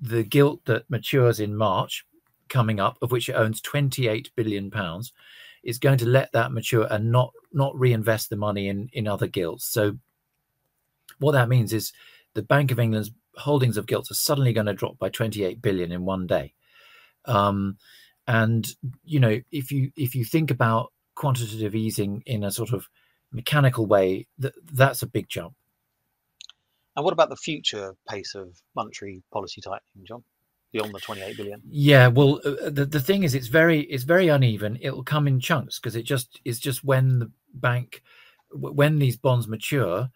the 0.00 0.22
gilt 0.22 0.64
that 0.66 0.88
matures 0.90 1.40
in 1.40 1.56
March 1.56 2.04
coming 2.48 2.78
up, 2.80 2.98
of 3.02 3.10
which 3.10 3.28
it 3.28 3.34
owns 3.34 3.60
28 3.60 4.30
billion 4.36 4.70
pounds, 4.70 5.12
is 5.62 5.78
going 5.78 5.98
to 5.98 6.06
let 6.06 6.32
that 6.32 6.52
mature 6.52 6.86
and 6.90 7.10
not 7.10 7.32
not 7.52 7.78
reinvest 7.78 8.30
the 8.30 8.36
money 8.36 8.68
in 8.68 8.88
in 8.92 9.06
other 9.06 9.26
gilts. 9.26 9.64
So 9.64 9.98
what 11.18 11.32
that 11.32 11.48
means 11.48 11.72
is 11.72 11.92
the 12.34 12.42
Bank 12.42 12.70
of 12.70 12.78
England's 12.78 13.10
holdings 13.36 13.76
of 13.76 13.86
gilts 13.86 14.10
are 14.10 14.14
suddenly 14.14 14.52
going 14.52 14.66
to 14.66 14.74
drop 14.74 14.98
by 14.98 15.08
28 15.08 15.62
billion 15.62 15.92
in 15.92 16.04
one 16.04 16.26
day. 16.26 16.52
Um, 17.24 17.78
and 18.26 18.68
you 19.04 19.20
know, 19.20 19.40
if 19.50 19.70
you 19.72 19.90
if 19.96 20.14
you 20.14 20.24
think 20.24 20.50
about 20.50 20.92
quantitative 21.14 21.74
easing 21.74 22.22
in 22.26 22.44
a 22.44 22.50
sort 22.50 22.72
of 22.72 22.88
mechanical 23.32 23.86
way, 23.86 24.26
that 24.38 24.54
that's 24.72 25.02
a 25.02 25.06
big 25.06 25.28
jump. 25.28 25.54
And 26.94 27.04
what 27.04 27.12
about 27.12 27.30
the 27.30 27.36
future 27.36 27.94
pace 28.08 28.34
of 28.34 28.48
monetary 28.76 29.22
policy 29.32 29.60
tightening, 29.60 30.04
John? 30.04 30.24
Beyond 30.72 30.94
the 30.94 31.00
28 31.00 31.36
billion. 31.36 31.62
Yeah, 31.70 32.08
well, 32.08 32.40
uh, 32.44 32.50
uh, 32.66 32.70
the 32.70 32.86
the 32.86 33.00
thing 33.00 33.24
is, 33.24 33.34
it's 33.34 33.48
very 33.48 33.80
it's 33.80 34.04
very 34.04 34.28
uneven. 34.28 34.78
It'll 34.80 35.04
come 35.04 35.26
in 35.26 35.40
chunks 35.40 35.78
because 35.78 35.96
it 35.96 36.04
just 36.04 36.40
is 36.44 36.58
just 36.58 36.82
when 36.84 37.18
the 37.18 37.30
bank 37.52 38.02
when 38.54 38.98
these 38.98 39.16
bonds 39.16 39.48
mature, 39.48 40.08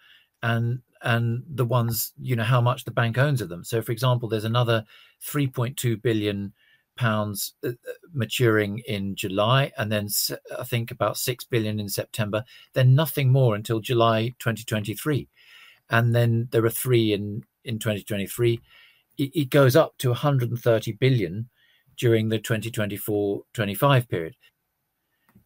and 0.42 0.80
and 1.02 1.42
the 1.46 1.64
ones 1.64 2.12
you 2.20 2.36
know 2.36 2.44
how 2.44 2.60
much 2.60 2.84
the 2.84 2.90
bank 2.90 3.18
owns 3.18 3.42
of 3.42 3.50
them. 3.50 3.64
So, 3.64 3.82
for 3.82 3.92
example, 3.92 4.28
there's 4.28 4.44
another 4.44 4.84
3.2 5.22 6.00
billion 6.00 6.54
pounds 6.96 7.54
uh, 7.64 7.72
maturing 8.12 8.82
in 8.86 9.14
July, 9.14 9.72
and 9.78 9.90
then 9.90 10.08
I 10.58 10.64
think 10.64 10.90
about 10.90 11.16
six 11.16 11.44
billion 11.44 11.78
in 11.78 11.88
September. 11.88 12.44
Then 12.72 12.94
nothing 12.94 13.30
more 13.30 13.54
until 13.54 13.80
July 13.80 14.34
2023 14.38 15.28
and 15.90 16.14
then 16.14 16.48
there 16.50 16.64
are 16.64 16.70
three 16.70 17.12
in 17.12 17.44
in 17.64 17.78
2023. 17.78 18.60
It, 19.18 19.30
it 19.34 19.50
goes 19.50 19.76
up 19.76 19.96
to 19.98 20.10
130 20.10 20.92
billion 20.92 21.48
during 21.96 22.28
the 22.28 22.38
2024-25 22.38 24.08
period. 24.08 24.36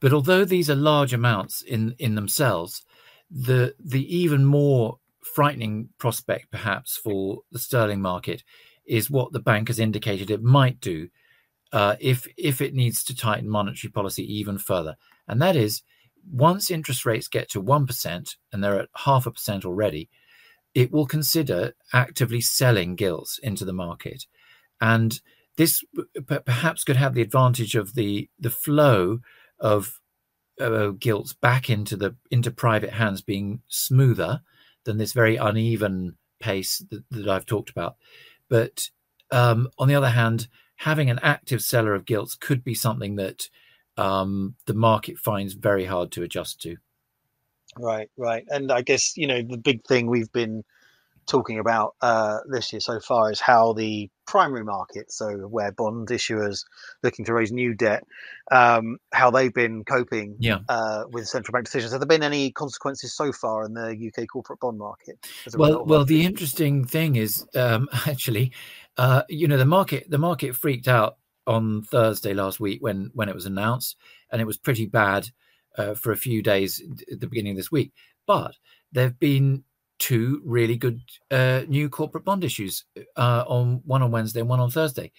But 0.00 0.12
although 0.12 0.44
these 0.44 0.68
are 0.68 0.74
large 0.74 1.12
amounts 1.12 1.62
in 1.62 1.94
in 1.98 2.14
themselves, 2.14 2.84
the 3.30 3.74
the 3.78 4.04
even 4.14 4.44
more 4.44 4.98
frightening 5.22 5.88
prospect 5.98 6.50
perhaps 6.50 6.96
for 6.96 7.40
the 7.52 7.58
sterling 7.58 8.00
market 8.00 8.42
is 8.86 9.10
what 9.10 9.32
the 9.32 9.38
bank 9.38 9.68
has 9.68 9.78
indicated 9.78 10.30
it 10.30 10.42
might 10.42 10.80
do 10.80 11.08
uh, 11.72 11.96
if 12.00 12.26
if 12.36 12.60
it 12.60 12.74
needs 12.74 13.04
to 13.04 13.14
tighten 13.14 13.48
monetary 13.48 13.90
policy 13.90 14.24
even 14.38 14.58
further, 14.58 14.96
and 15.28 15.40
that 15.40 15.56
is 15.56 15.82
once 16.30 16.70
interest 16.70 17.06
rates 17.06 17.28
get 17.28 17.48
to 17.50 17.60
one 17.60 17.86
percent, 17.86 18.36
and 18.52 18.62
they're 18.62 18.80
at 18.80 18.88
half 18.96 19.26
a 19.26 19.30
percent 19.30 19.64
already, 19.64 20.08
it 20.74 20.92
will 20.92 21.06
consider 21.06 21.74
actively 21.92 22.40
selling 22.40 22.96
gilts 22.96 23.38
into 23.38 23.64
the 23.64 23.72
market. 23.72 24.26
And 24.80 25.20
this 25.56 25.84
perhaps 26.44 26.84
could 26.84 26.96
have 26.96 27.14
the 27.14 27.22
advantage 27.22 27.74
of 27.74 27.94
the, 27.94 28.30
the 28.38 28.50
flow 28.50 29.20
of 29.58 30.00
uh, 30.60 30.90
gilts 30.90 31.32
back 31.34 31.68
into 31.68 31.96
the 31.96 32.16
into 32.30 32.50
private 32.50 32.90
hands 32.90 33.20
being 33.20 33.60
smoother 33.68 34.42
than 34.84 34.98
this 34.98 35.12
very 35.12 35.36
uneven 35.36 36.16
pace 36.38 36.78
that, 36.90 37.02
that 37.10 37.28
I've 37.28 37.46
talked 37.46 37.70
about. 37.70 37.96
But 38.48 38.88
um, 39.30 39.68
on 39.78 39.88
the 39.88 39.94
other 39.94 40.08
hand, 40.10 40.48
having 40.80 41.10
an 41.10 41.20
active 41.22 41.60
seller 41.60 41.94
of 41.94 42.06
gilts 42.06 42.34
could 42.34 42.64
be 42.64 42.74
something 42.74 43.16
that 43.16 43.50
um, 43.98 44.54
the 44.64 44.72
market 44.72 45.18
finds 45.18 45.52
very 45.52 45.84
hard 45.84 46.10
to 46.10 46.22
adjust 46.22 46.58
to. 46.62 46.76
Right, 47.78 48.10
right. 48.16 48.44
And 48.48 48.72
I 48.72 48.80
guess, 48.80 49.14
you 49.14 49.26
know, 49.26 49.42
the 49.42 49.58
big 49.58 49.84
thing 49.84 50.06
we've 50.06 50.32
been 50.32 50.64
talking 51.26 51.58
about 51.58 51.96
uh, 52.00 52.38
this 52.48 52.72
year 52.72 52.80
so 52.80 52.98
far 52.98 53.30
is 53.30 53.40
how 53.40 53.74
the 53.74 54.08
primary 54.26 54.64
market, 54.64 55.12
so 55.12 55.30
where 55.48 55.70
bond 55.70 56.08
issuers 56.08 56.64
looking 57.02 57.26
to 57.26 57.34
raise 57.34 57.52
new 57.52 57.74
debt, 57.74 58.04
um, 58.50 58.96
how 59.12 59.30
they've 59.30 59.52
been 59.52 59.84
coping 59.84 60.36
yeah. 60.38 60.60
uh, 60.68 61.04
with 61.10 61.28
central 61.28 61.52
bank 61.52 61.66
decisions. 61.66 61.92
Have 61.92 62.00
there 62.00 62.08
been 62.08 62.22
any 62.22 62.52
consequences 62.52 63.14
so 63.14 63.32
far 63.32 63.64
in 63.64 63.74
the 63.74 64.10
UK 64.10 64.26
corporate 64.28 64.60
bond 64.60 64.78
market? 64.78 65.18
Well, 65.54 65.84
well, 65.84 66.04
the 66.04 66.24
interesting 66.24 66.84
thing 66.84 67.16
is 67.16 67.46
um, 67.54 67.88
actually, 68.06 68.52
uh, 69.00 69.22
you 69.30 69.48
know, 69.48 69.56
the 69.56 69.64
market 69.64 70.10
the 70.10 70.18
market 70.18 70.54
freaked 70.54 70.86
out 70.86 71.16
on 71.46 71.82
Thursday 71.84 72.34
last 72.34 72.60
week 72.60 72.82
when 72.82 73.10
when 73.14 73.30
it 73.30 73.34
was 73.34 73.46
announced, 73.46 73.96
and 74.30 74.42
it 74.42 74.46
was 74.46 74.58
pretty 74.58 74.84
bad 74.84 75.26
uh, 75.78 75.94
for 75.94 76.12
a 76.12 76.18
few 76.18 76.42
days 76.42 76.82
at 77.10 77.18
the 77.18 77.26
beginning 77.26 77.52
of 77.52 77.56
this 77.56 77.72
week. 77.72 77.94
But 78.26 78.56
there 78.92 79.04
have 79.04 79.18
been 79.18 79.64
two 79.98 80.42
really 80.44 80.76
good 80.76 81.00
uh, 81.30 81.62
new 81.66 81.88
corporate 81.88 82.26
bond 82.26 82.44
issues 82.44 82.84
uh, 83.16 83.44
on 83.46 83.80
one 83.86 84.02
on 84.02 84.10
Wednesday 84.10 84.40
and 84.40 84.50
one 84.50 84.60
on 84.60 84.70
Thursday. 84.70 85.12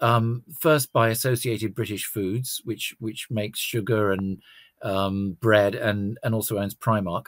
Um, 0.00 0.42
first 0.58 0.92
by 0.92 1.10
Associated 1.10 1.76
British 1.76 2.06
Foods, 2.06 2.60
which 2.64 2.96
which 2.98 3.28
makes 3.30 3.60
sugar 3.60 4.10
and 4.10 4.42
um, 4.82 5.36
bread 5.40 5.76
and 5.76 6.18
and 6.24 6.34
also 6.34 6.58
owns 6.58 6.74
Primark. 6.74 7.26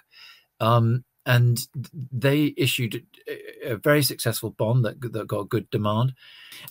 Um, 0.58 1.04
and 1.26 1.66
they 2.12 2.54
issued 2.56 3.04
a 3.64 3.76
very 3.76 4.02
successful 4.02 4.50
bond 4.50 4.84
that, 4.84 5.00
that 5.12 5.26
got 5.26 5.48
good 5.48 5.68
demand. 5.70 6.14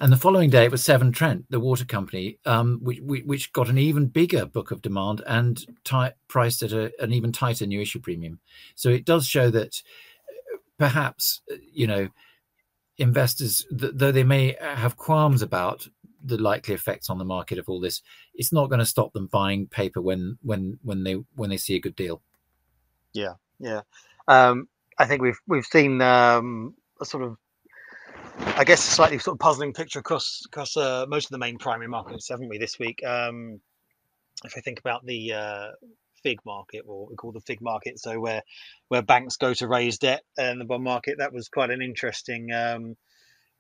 And 0.02 0.12
the 0.12 0.18
following 0.18 0.50
day, 0.50 0.66
it 0.66 0.72
was 0.72 0.84
Severn 0.84 1.12
Trent, 1.12 1.46
the 1.50 1.60
water 1.60 1.86
company, 1.86 2.40
um, 2.46 2.80
which, 2.82 3.00
which 3.02 3.54
got 3.54 3.70
an 3.70 3.78
even 3.78 4.08
bigger 4.08 4.46
book 4.46 4.72
of 4.72 4.82
demand 4.82 5.22
and 5.28 5.66
priced 6.28 6.64
at 6.64 6.72
a, 6.72 6.92
an 7.02 7.14
even 7.14 7.32
tighter 7.32 7.66
new 7.66 7.82
issue 7.82 8.00
premium. 8.00 8.40
So 8.76 8.90
it 8.90 9.06
does 9.06 9.28
show 9.28 9.50
that 9.52 9.82
uh, 10.28 10.58
perhaps, 10.78 11.42
uh, 11.52 11.56
you 11.72 11.88
know, 11.88 12.10
investors, 12.98 13.66
th- 13.70 13.94
though 13.96 14.12
they 14.12 14.24
may 14.24 14.58
have 14.60 14.98
qualms 14.98 15.42
about 15.42 15.88
the 16.24 16.38
likely 16.38 16.74
effects 16.74 17.10
on 17.10 17.18
the 17.18 17.26
market 17.26 17.58
of 17.58 17.70
all 17.70 17.80
this, 17.80 18.02
it's 18.34 18.52
not 18.52 18.70
going 18.70 18.80
to 18.80 18.86
stop 18.86 19.14
them 19.14 19.28
buying 19.28 19.68
paper 19.68 20.02
when 20.02 20.38
when 20.42 20.80
when 20.84 21.04
they 21.04 21.14
when 21.36 21.50
they 21.50 21.58
see 21.58 21.76
a 21.76 21.80
good 21.80 21.96
deal. 21.96 22.22
Yeah, 23.14 23.36
yeah. 23.60 23.82
Um, 24.30 24.68
I 24.98 25.06
think 25.06 25.22
we've 25.22 25.40
we've 25.48 25.66
seen 25.66 26.02
um, 26.02 26.76
a 27.02 27.06
sort 27.06 27.24
of, 27.24 27.38
I 28.38 28.64
guess, 28.64 28.88
a 28.88 28.92
slightly 28.92 29.18
sort 29.18 29.36
of 29.36 29.40
puzzling 29.40 29.74
picture 29.74 30.00
across 30.00 30.44
across 30.46 30.78
uh, 30.78 31.06
most 31.10 31.26
of 31.26 31.32
the 31.32 31.40
main 31.40 31.58
primary 31.58 31.90
markets, 31.90 32.30
haven't 32.30 32.48
we, 32.48 32.60
this 32.60 32.78
week? 32.78 33.04
Um, 33.04 33.60
if 34.46 34.54
I 34.56 34.62
think 34.62 34.80
about 34.80 35.04
the 35.04 35.34
uh, 35.34 35.68
fig 36.22 36.40
market, 36.46 36.84
or 36.86 37.08
we 37.08 37.16
call 37.16 37.32
the 37.32 37.42
fig 37.42 37.60
market, 37.60 38.00
so 38.00 38.20
where 38.20 38.44
where 38.88 39.02
banks 39.02 39.38
go 39.38 39.54
to 39.56 39.68
raise 39.68 39.98
debt 39.98 40.22
in 40.38 40.60
the 40.60 40.66
bond 40.66 40.84
market, 40.84 41.18
that 41.18 41.34
was 41.34 41.50
quite 41.50 41.72
an 41.72 41.82
interesting 41.82 42.52
um, 42.52 42.96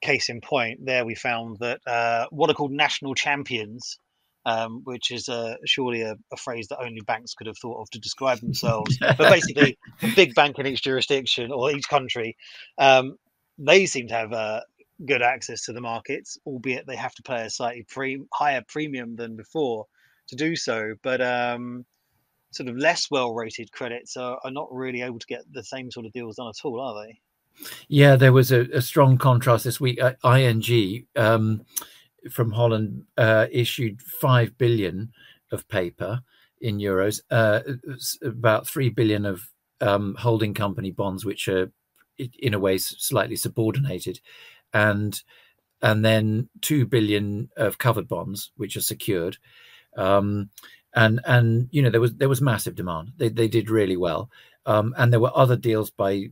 case 0.02 0.30
in 0.30 0.40
point. 0.40 0.86
There, 0.86 1.04
we 1.04 1.16
found 1.16 1.58
that 1.62 1.82
uh, 1.88 2.28
what 2.30 2.52
are 2.52 2.54
called 2.54 2.72
national 2.72 3.16
champions 3.16 3.98
um, 4.46 4.82
which 4.84 5.12
is 5.12 5.30
uh, 5.30 5.56
surely 5.66 6.02
a, 6.02 6.16
a, 6.32 6.38
phrase 6.38 6.68
that 6.70 6.80
only 6.80 7.02
banks 7.02 7.34
could 7.34 7.48
have 7.48 7.58
thought 7.58 7.82
of 7.82 7.90
to 7.92 8.00
describe 8.00 8.40
themselves. 8.42 8.98
but 9.00 9.18
basically, 9.18 9.78
a 10.02 10.12
big 10.16 10.34
bank 10.36 10.60
in 10.60 10.68
each 10.68 10.84
jurisdiction 10.84 11.52
or 11.52 11.72
each 11.72 11.88
country, 11.88 12.38
um, 12.78 13.18
they 13.58 13.86
seem 13.86 14.08
to 14.08 14.14
have 14.14 14.34
uh, 14.34 14.62
good 15.06 15.22
access 15.22 15.64
to 15.66 15.74
the 15.74 15.82
markets, 15.82 16.38
albeit 16.46 16.88
they 16.88 16.96
have 16.96 17.14
to 17.16 17.24
pay 17.24 17.46
a 17.46 17.50
slightly 17.50 17.84
pre- 17.84 18.24
higher 18.34 18.64
premium 18.68 19.16
than 19.16 19.36
before 19.36 19.86
to 20.28 20.36
do 20.36 20.56
so. 20.56 20.96
But 21.04 21.22
um, 21.22 21.86
sort 22.52 22.70
of 22.70 22.78
less 22.78 23.10
well-rated 23.12 23.72
credits 23.72 24.18
are, 24.18 24.40
are, 24.44 24.52
not 24.52 24.68
really 24.72 25.02
able 25.02 25.20
to 25.20 25.28
get 25.28 25.42
the 25.52 25.64
same 25.64 25.92
sort 25.92 26.06
of 26.06 26.14
deals 26.14 26.38
done 26.38 26.48
at 26.48 26.66
all, 26.66 26.80
are 26.80 27.06
they? 27.06 27.20
Yeah, 27.88 28.16
there 28.16 28.34
was 28.34 28.52
a, 28.52 28.62
a 28.74 28.82
strong 28.82 29.18
contrast 29.18 29.66
this 29.66 29.80
week. 29.80 30.02
at 30.02 30.18
ING 30.24 31.06
um, 31.16 31.66
from 32.32 32.52
Holland 32.52 33.06
uh, 33.18 33.48
issued 33.52 34.02
five 34.02 34.58
billion 34.58 35.12
of 35.52 35.68
paper 35.68 36.22
in 36.62 36.78
euros, 36.78 37.22
uh, 37.32 37.62
about 38.24 38.68
three 38.68 38.90
billion 38.90 39.26
of 39.26 39.50
um, 39.82 40.16
holding 40.20 40.54
company 40.54 40.92
bonds, 40.92 41.26
which 41.26 41.48
are 41.48 41.72
in 42.18 42.54
a 42.54 42.60
way 42.60 42.78
slightly 42.78 43.36
subordinated, 43.36 44.20
and 44.74 45.22
and 45.82 46.04
then 46.04 46.50
two 46.62 46.86
billion 46.86 47.50
of 47.56 47.78
covered 47.78 48.08
bonds, 48.08 48.52
which 48.58 48.76
are 48.76 48.82
secured. 48.82 49.38
Um, 49.96 50.50
and 50.94 51.22
and 51.26 51.70
you 51.72 51.82
know 51.82 51.90
there 51.90 52.02
was 52.02 52.16
there 52.16 52.30
was 52.30 52.42
massive 52.42 52.76
demand. 52.76 53.14
They 53.18 53.30
they 53.30 53.48
did 53.48 53.70
really 53.70 53.98
well, 53.98 54.30
um, 54.66 54.94
and 54.98 55.14
there 55.14 55.20
were 55.20 55.36
other 55.36 55.56
deals 55.56 55.92
by 55.92 56.32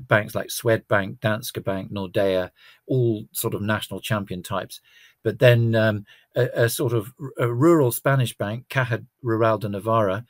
banks 0.00 0.34
like 0.34 0.48
Swedbank, 0.48 1.18
Danske 1.20 1.62
Bank, 1.62 1.92
Nordea, 1.92 2.50
all 2.86 3.26
sort 3.32 3.54
of 3.54 3.62
national 3.62 4.00
champion 4.00 4.42
types 4.42 4.80
but 5.22 5.38
then 5.38 5.74
um, 5.74 6.04
a, 6.36 6.48
a, 6.64 6.68
sort 6.68 6.92
of 6.92 7.12
a 7.38 7.52
rural 7.52 7.92
Spanish 7.92 8.36
bank, 8.36 8.66
Caja 8.68 9.02
Rural 9.22 9.58
de 9.58 9.68
Navarra, 9.68 10.24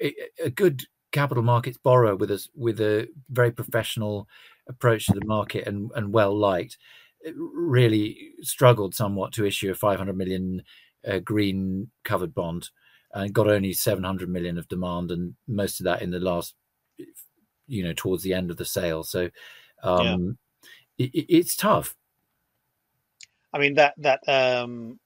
a, 0.00 0.50
good 0.50 0.84
capital 1.12 1.42
markets 1.42 1.78
borrower 1.78 2.16
with 2.16 2.30
a 2.30 2.46
with 2.54 2.80
a 2.80 3.08
very 3.30 3.50
professional 3.50 4.28
approach 4.68 5.06
to 5.06 5.14
the 5.14 5.26
market 5.26 5.66
and, 5.66 5.90
and 5.94 6.12
well 6.12 6.36
liked, 6.36 6.76
really 7.34 8.32
struggled 8.42 8.94
somewhat 8.94 9.32
to 9.32 9.46
issue 9.46 9.70
a 9.70 9.74
500 9.74 10.16
million 10.16 10.62
uh, 11.06 11.18
green 11.18 11.90
covered 12.04 12.34
bond 12.34 12.68
and 13.14 13.32
got 13.32 13.48
only 13.48 13.72
700 13.72 14.28
million 14.28 14.58
of 14.58 14.68
demand 14.68 15.10
and 15.10 15.34
most 15.46 15.80
of 15.80 15.84
that 15.84 16.02
in 16.02 16.10
the 16.10 16.20
last 16.20 16.54
you 17.66 17.82
know 17.82 17.92
towards 17.94 18.22
the 18.22 18.34
end 18.34 18.50
of 18.50 18.56
the 18.56 18.64
sale 18.64 19.02
so 19.02 19.30
um 19.82 20.36
yeah. 20.96 21.06
it, 21.06 21.26
it's 21.28 21.56
tough 21.56 21.94
i 23.52 23.58
mean 23.58 23.74
that 23.74 23.94
that 23.98 24.20
um 24.28 24.98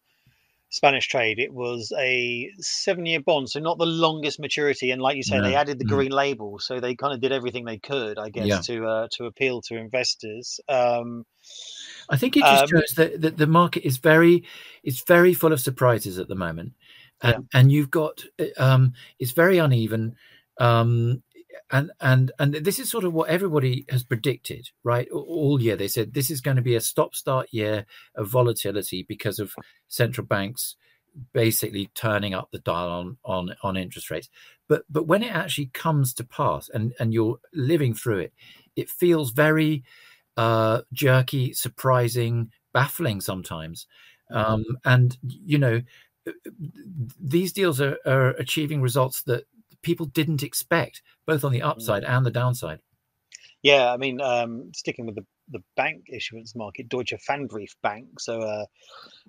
Spanish 0.73 1.07
trade, 1.07 1.39
it 1.39 1.53
was 1.53 1.93
a 1.99 2.51
seven 2.59 3.05
year 3.05 3.21
bond, 3.21 3.51
so 3.51 3.61
not 3.61 3.77
the 3.77 3.85
longest 3.85 4.41
maturity. 4.41 4.91
And 4.91 5.03
like 5.03 5.19
you 5.19 5.23
say, 5.23 5.37
no. 5.37 5.45
they 5.45 5.55
added 5.55 5.79
the 5.79 5.85
mm-hmm. 5.85 5.95
green 5.95 6.11
mm. 6.13 6.15
label, 6.15 6.59
so 6.59 6.81
they 6.81 6.95
kind 6.95 7.13
of 7.13 7.21
did 7.21 7.31
everything 7.31 7.67
they 7.67 7.77
could, 7.77 8.19
I 8.19 8.31
guess, 8.31 8.47
yeah. 8.47 8.61
to 8.63 8.87
uh, 8.87 9.09
to 9.19 9.27
appeal 9.27 9.61
to 9.69 9.77
investors. 9.77 10.61
Um, 10.71 11.27
I 12.09 12.17
think 12.17 12.39
it 12.39 12.41
just 12.41 12.63
um, 12.63 12.69
shows 12.71 12.95
that, 12.97 13.21
that 13.21 13.37
the 13.37 13.47
market 13.47 13.87
is 13.87 13.99
very 13.99 14.45
it's 14.83 15.05
very 15.07 15.35
full 15.35 15.53
of 15.53 15.61
surprises 15.61 16.19
at 16.19 16.29
the 16.29 16.35
moment, 16.35 16.73
and, 17.21 17.47
yeah. 17.53 17.61
and 17.61 17.71
you've 17.71 17.91
got 17.91 18.25
um, 18.57 18.95
it's 19.19 19.33
very 19.33 19.59
uneven. 19.59 20.17
Um, 20.59 21.23
and 21.71 21.91
and 22.01 22.33
and 22.39 22.55
this 22.55 22.79
is 22.79 22.91
sort 22.91 23.05
of 23.05 23.13
what 23.13 23.29
everybody 23.29 23.85
has 23.89 24.03
predicted 24.03 24.71
right? 24.85 25.09
All 25.11 25.61
year 25.61 25.77
they 25.77 25.89
said 25.89 26.15
this 26.15 26.31
is 26.31 26.41
going 26.41 26.57
to 26.57 26.63
be 26.63 26.75
a 26.75 26.81
stop 26.81 27.15
start 27.15 27.49
year 27.51 27.87
of 28.15 28.29
volatility 28.29 29.05
because 29.07 29.39
of 29.39 29.55
central 29.89 30.27
banks 30.27 30.77
basically 31.33 31.91
turning 31.95 32.35
up 32.35 32.51
the 32.51 32.59
dial 32.59 32.91
on 32.91 33.17
on 33.25 33.55
on 33.63 33.77
interest 33.77 34.11
rates. 34.11 34.29
But 34.69 34.85
but 34.91 35.07
when 35.07 35.23
it 35.23 35.35
actually 35.35 35.67
comes 35.67 36.15
to 36.15 36.25
pass 36.25 36.69
and 36.69 36.95
and 36.99 37.13
you're 37.13 37.39
living 37.53 37.95
through 37.95 38.19
it 38.19 38.33
it 38.77 38.89
feels 38.89 39.31
very 39.31 39.85
uh 40.37 40.83
jerky 40.93 41.53
surprising 41.53 42.51
baffling 42.73 43.21
sometimes. 43.21 43.87
Mm-hmm. 44.31 44.53
um 44.53 44.65
and 44.85 45.19
you 45.23 45.59
know 45.59 45.83
these 47.21 47.53
deals 47.53 47.81
are, 47.81 47.99
are 48.07 48.31
achieving 48.31 48.81
results 48.81 49.23
that 49.25 49.45
people 49.83 50.07
didn't 50.07 50.43
expect, 50.43 51.03
both 51.27 51.45
on 51.45 51.53
the 51.53 51.61
mm. 51.61 51.69
upside 51.69 52.05
and 52.05 52.25
the 52.25 52.31
downside. 52.31 52.81
Yeah, 53.63 53.93
I 53.93 53.97
mean, 53.97 54.21
um, 54.21 54.73
sticking 54.75 55.07
with 55.07 55.15
the, 55.15 55.25
the 55.51 55.63
bank 55.77 56.07
issuance 56.13 56.55
market, 56.57 56.89
Deutsche 56.89 57.15
Pfandbrief 57.29 57.71
Bank, 57.83 58.19
so 58.19 58.41
uh, 58.41 58.67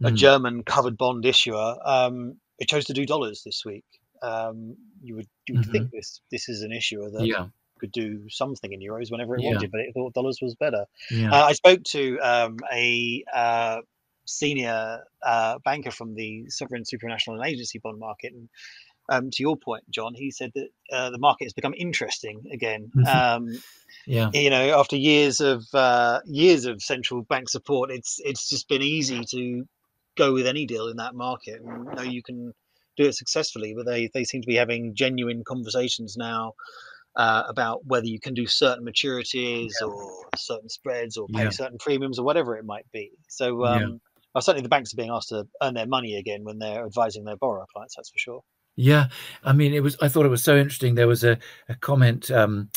a 0.04 0.10
mm. 0.10 0.16
German 0.16 0.64
covered 0.64 0.98
bond 0.98 1.26
issuer, 1.26 1.76
um, 1.86 2.38
it 2.60 2.68
chose 2.68 2.86
to 2.86 2.94
do 2.94 3.06
dollars 3.06 3.44
this 3.46 3.64
week. 3.66 3.86
Um, 4.22 4.76
you 5.02 5.16
would 5.16 5.28
you 5.48 5.56
would 5.56 5.64
mm-hmm. 5.66 5.72
think 5.72 5.92
this 5.92 6.22
this 6.32 6.48
is 6.48 6.62
an 6.62 6.72
issuer 6.72 7.10
that 7.12 7.26
yeah. 7.26 7.48
could 7.80 7.92
do 7.92 8.30
something 8.30 8.72
in 8.72 8.80
euros 8.80 9.12
whenever 9.12 9.36
it 9.36 9.44
yeah. 9.44 9.52
wanted, 9.52 9.70
but 9.70 9.82
it 9.82 9.94
thought 9.94 10.14
dollars 10.14 10.40
was 10.42 10.56
better. 10.56 10.86
Yeah. 11.12 11.32
Uh, 11.32 11.44
I 11.44 11.54
spoke 11.54 11.84
to 11.84 12.20
um, 12.20 12.58
a 12.72 13.24
uh, 13.36 13.82
senior 14.26 15.04
uh, 15.26 15.60
banker 15.66 15.92
from 15.92 16.16
the 16.16 16.46
sovereign 16.50 16.84
supranational 16.84 17.36
and 17.36 17.46
agency 17.46 17.80
bond 17.80 18.00
market, 18.00 18.32
and 18.34 18.48
um, 19.10 19.32
to 19.32 19.44
your 19.44 19.58
point, 19.58 19.90
John, 19.90 20.14
he 20.14 20.32
said 20.32 20.52
that 20.56 20.70
uh, 20.92 21.10
the 21.10 21.18
market 21.18 21.46
has 21.46 21.54
become 21.54 21.74
interesting 21.78 22.44
again. 22.52 22.92
Mm-hmm. 22.96 23.46
Um, 23.46 23.64
yeah, 24.06 24.30
you 24.34 24.50
know, 24.50 24.80
after 24.80 24.96
years 24.96 25.42
of 25.42 25.66
uh, 25.74 26.22
years 26.26 26.66
of 26.66 26.82
central 26.82 27.22
bank 27.22 27.50
support, 27.50 27.92
it's 27.92 28.20
it's 28.24 28.50
just 28.50 28.68
been 28.68 28.82
easy 28.82 29.24
to 29.32 29.66
go 30.16 30.34
with 30.34 30.48
any 30.48 30.66
deal 30.66 30.88
in 30.88 30.98
that 30.98 31.16
market 31.16 31.62
and 31.62 31.86
know 31.96 32.04
you 32.04 32.22
can 32.22 32.54
do 32.96 33.06
it 33.06 33.16
successfully. 33.16 33.74
But 33.76 33.86
they 33.86 34.10
they 34.14 34.24
seem 34.24 34.42
to 34.42 34.48
be 34.48 34.56
having 34.56 34.96
genuine 34.96 35.44
conversations 35.46 36.16
now. 36.18 36.54
Uh, 37.16 37.44
about 37.48 37.86
whether 37.86 38.08
you 38.08 38.20
can 38.20 38.34
do 38.34 38.48
certain 38.48 38.84
maturities 38.84 39.74
yeah. 39.80 39.86
or 39.86 40.26
certain 40.36 40.68
spreads 40.68 41.16
or 41.16 41.28
pay 41.28 41.44
yeah. 41.44 41.50
certain 41.52 41.78
premiums 41.78 42.18
or 42.18 42.26
whatever 42.26 42.58
it 42.58 42.66
might 42.66 42.92
be. 42.92 43.12
So, 43.28 43.66
um, 43.66 43.80
yeah. 43.80 43.88
well, 44.34 44.42
certainly 44.42 44.64
the 44.64 44.70
banks 44.70 44.92
are 44.92 44.98
being 44.98 45.12
asked 45.12 45.30
to 45.30 45.48
earn 45.62 45.76
their 45.76 45.86
money 45.86 46.18
again 46.18 46.44
when 46.44 46.58
they're 46.58 46.84
advising 46.84 47.24
their 47.24 47.38
borrower 47.38 47.68
clients. 47.72 47.96
That's 47.96 48.10
for 48.10 48.18
sure. 48.18 48.44
Yeah, 48.76 49.10
I 49.44 49.54
mean, 49.54 49.74
it 49.74 49.84
was. 49.84 49.96
I 50.02 50.08
thought 50.08 50.26
it 50.26 50.30
was 50.30 50.44
so 50.44 50.58
interesting. 50.58 50.96
There 50.96 51.08
was 51.08 51.24
a, 51.24 51.38
a 51.70 51.76
comment. 51.76 52.32
Um, 52.32 52.70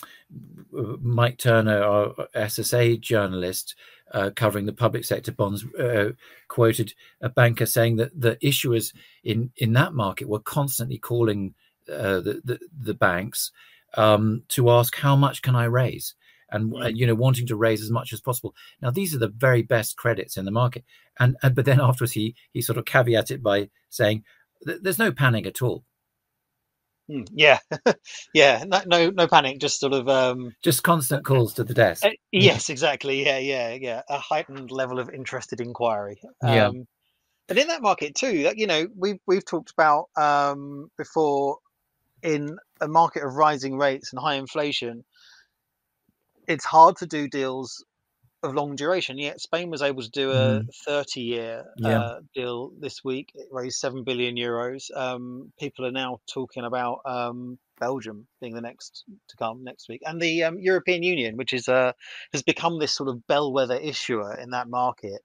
Mike 0.71 1.39
Turner, 1.39 1.83
our 1.83 2.15
SSA 2.35 3.01
journalist, 3.01 3.75
uh, 4.13 4.31
covering 4.37 4.67
the 4.67 4.73
public 4.73 5.05
sector 5.05 5.33
bonds, 5.33 5.65
uh, 5.79 6.11
quoted 6.49 6.93
a 7.23 7.29
banker 7.31 7.67
saying 7.67 7.97
that 7.97 8.19
the 8.19 8.37
issuers 8.37 8.95
in 9.25 9.51
in 9.57 9.73
that 9.73 9.95
market 9.95 10.29
were 10.29 10.41
constantly 10.41 10.99
calling 10.99 11.55
uh, 11.91 12.21
the, 12.21 12.41
the, 12.45 12.59
the 12.79 12.95
banks 12.95 13.51
um, 13.97 14.43
to 14.49 14.71
ask 14.71 14.95
how 14.97 15.17
much 15.17 15.41
can 15.41 15.57
I 15.57 15.65
raise, 15.65 16.15
and 16.51 16.75
uh, 16.75 16.89
you 16.89 17.07
know 17.07 17.15
wanting 17.15 17.47
to 17.47 17.57
raise 17.57 17.81
as 17.83 17.91
much 17.91 18.13
as 18.13 18.21
possible. 18.21 18.55
Now 18.83 18.91
these 18.91 19.15
are 19.15 19.19
the 19.19 19.29
very 19.29 19.63
best 19.63 19.97
credits 19.97 20.37
in 20.37 20.45
the 20.45 20.51
market, 20.51 20.85
and, 21.19 21.37
and 21.43 21.55
but 21.55 21.65
then 21.65 21.81
afterwards 21.81 22.13
he 22.13 22.35
he 22.53 22.61
sort 22.61 22.79
of 22.79 22.85
caveated 22.85 23.31
it 23.31 23.43
by 23.43 23.71
saying 23.89 24.25
there's 24.63 24.99
no 24.99 25.13
panic 25.13 25.47
at 25.47 25.63
all. 25.63 25.85
Mm, 27.11 27.29
yeah, 27.33 27.59
yeah, 28.35 28.65
no, 28.67 28.83
no, 28.87 29.11
no 29.11 29.29
panic. 29.29 29.61
Just 29.61 29.79
sort 29.79 29.93
of 29.93 30.09
um, 30.09 30.55
just 30.63 30.83
constant 30.83 31.25
calls 31.25 31.55
to 31.55 31.65
the 31.65 31.75
desk. 31.75 32.05
Uh, 32.05 32.11
yes, 32.33 32.69
exactly. 32.69 33.25
Yeah, 33.25 33.39
yeah, 33.39 33.75
yeah. 33.75 34.03
A 34.09 34.19
heightened 34.19 34.71
level 34.71 34.99
of 34.99 35.11
interested 35.11 35.61
inquiry. 35.61 36.19
Um, 36.43 36.53
yeah, 36.53 36.71
and 37.49 37.59
in 37.59 37.69
that 37.69 37.83
market 37.83 38.15
too, 38.17 38.45
that 38.45 38.59
you 38.59 38.67
know, 38.67 38.89
we've 38.97 39.21
we've 39.27 39.45
talked 39.45 39.71
about 39.71 40.07
um, 40.17 40.91
before 40.99 41.59
in 42.23 42.57
a 42.81 42.89
market 42.89 43.23
of 43.23 43.35
rising 43.35 43.79
rates 43.79 44.13
and 44.13 44.21
high 44.21 44.35
inflation. 44.35 45.05
It's 46.49 46.65
hard 46.65 46.97
to 46.99 47.07
do 47.07 47.29
deals 47.29 47.85
of 48.47 48.55
long 48.55 48.77
duration. 48.77 49.19
Yet 49.19 49.41
Spain 49.41 49.71
was 49.71 49.83
able 49.83 50.03
to 50.03 50.11
do 50.11 50.31
a 50.31 50.61
mm. 50.61 50.75
30 50.87 51.21
year 51.21 51.65
yeah. 51.77 52.01
uh, 52.01 52.21
deal 52.35 52.71
this 52.79 53.05
week. 53.05 53.33
It 53.35 53.49
raised 53.51 53.79
7 53.79 54.05
billion 54.05 54.37
euros. 54.37 54.91
Um, 54.97 55.53
people 55.59 55.85
are 55.87 55.93
now 55.93 56.21
talking 56.27 56.65
about 56.65 57.01
um, 57.05 57.59
Belgium 57.79 58.27
being 58.41 58.55
the 58.55 58.61
next 58.61 59.05
to 59.29 59.37
come 59.37 59.65
next 59.65 59.89
week. 59.89 60.03
And 60.05 60.21
the 60.21 60.45
um, 60.45 60.59
European 60.59 61.03
Union, 61.03 61.37
which 61.37 61.53
is 61.53 61.69
uh, 61.69 61.93
has 62.33 62.43
become 62.43 62.79
this 62.79 62.93
sort 62.93 63.09
of 63.09 63.27
bellwether 63.27 63.77
issuer 63.77 64.35
in 64.35 64.51
that 64.51 64.69
market. 64.69 65.23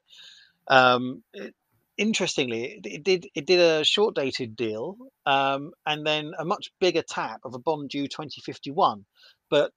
Um, 0.67 1.23
it, 1.33 1.53
interestingly, 1.97 2.63
it, 2.63 2.85
it, 2.85 3.03
did 3.03 3.27
it 3.35 3.45
did 3.45 3.59
a 3.59 3.83
short 3.83 4.15
dated 4.15 4.55
deal 4.55 4.97
um, 5.25 5.71
and 5.85 6.05
then 6.05 6.31
a 6.37 6.45
much 6.45 6.71
bigger 6.79 7.01
tap 7.01 7.41
of 7.45 7.53
a 7.53 7.59
bond 7.59 7.89
due 7.89 8.07
2051. 8.07 9.05
But 9.49 9.71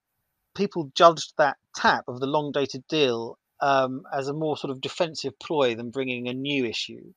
people 0.55 0.91
judged 0.95 1.33
that 1.37 1.57
tap 1.75 2.05
of 2.07 2.19
the 2.19 2.27
long 2.27 2.51
dated 2.51 2.83
deal 2.87 3.37
um, 3.61 4.03
as 4.13 4.27
a 4.27 4.33
more 4.33 4.57
sort 4.57 4.71
of 4.71 4.81
defensive 4.81 5.37
ploy 5.39 5.75
than 5.75 5.91
bringing 5.91 6.27
a 6.27 6.33
new 6.33 6.65
issue 6.65 7.13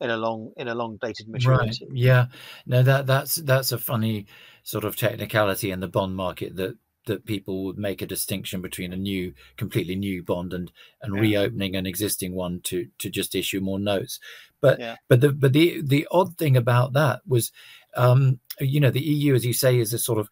in 0.00 0.10
a 0.10 0.16
long 0.16 0.52
in 0.56 0.68
a 0.68 0.74
long 0.74 0.98
dated 1.00 1.28
maturity. 1.28 1.86
Right. 1.86 1.96
Yeah. 1.96 2.26
No, 2.66 2.82
that 2.82 3.06
that's 3.06 3.36
that's 3.36 3.72
a 3.72 3.78
funny 3.78 4.26
sort 4.62 4.84
of 4.84 4.96
technicality 4.96 5.70
in 5.70 5.80
the 5.80 5.88
bond 5.88 6.16
market 6.16 6.56
that 6.56 6.76
that 7.06 7.24
people 7.24 7.64
would 7.64 7.78
make 7.78 8.02
a 8.02 8.06
distinction 8.06 8.60
between 8.60 8.92
a 8.92 8.96
new 8.96 9.32
completely 9.56 9.96
new 9.96 10.22
bond 10.22 10.52
and 10.52 10.70
and 11.02 11.14
yeah. 11.14 11.20
reopening 11.20 11.74
an 11.76 11.86
existing 11.86 12.34
one 12.34 12.60
to 12.62 12.88
to 12.98 13.08
just 13.08 13.34
issue 13.34 13.60
more 13.60 13.78
notes 13.78 14.20
but 14.60 14.78
yeah. 14.78 14.96
but 15.08 15.20
the 15.20 15.32
but 15.32 15.52
the 15.52 15.80
the 15.82 16.06
odd 16.10 16.36
thing 16.36 16.56
about 16.56 16.92
that 16.92 17.20
was 17.26 17.52
um 17.96 18.38
you 18.60 18.80
know 18.80 18.90
the 18.90 19.00
eu 19.00 19.34
as 19.34 19.46
you 19.46 19.54
say 19.54 19.78
is 19.78 19.94
a 19.94 19.98
sort 19.98 20.18
of 20.18 20.28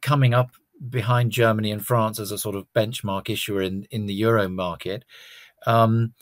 coming 0.00 0.32
up 0.32 0.50
behind 0.88 1.32
Germany 1.32 1.70
and 1.70 1.84
France 1.84 2.18
as 2.18 2.30
a 2.30 2.38
sort 2.38 2.56
of 2.56 2.66
benchmark 2.74 3.30
issuer 3.30 3.62
in, 3.62 3.86
in 3.90 4.06
the 4.06 4.14
euro 4.14 4.48
market. 4.48 5.04
Um, 5.66 6.14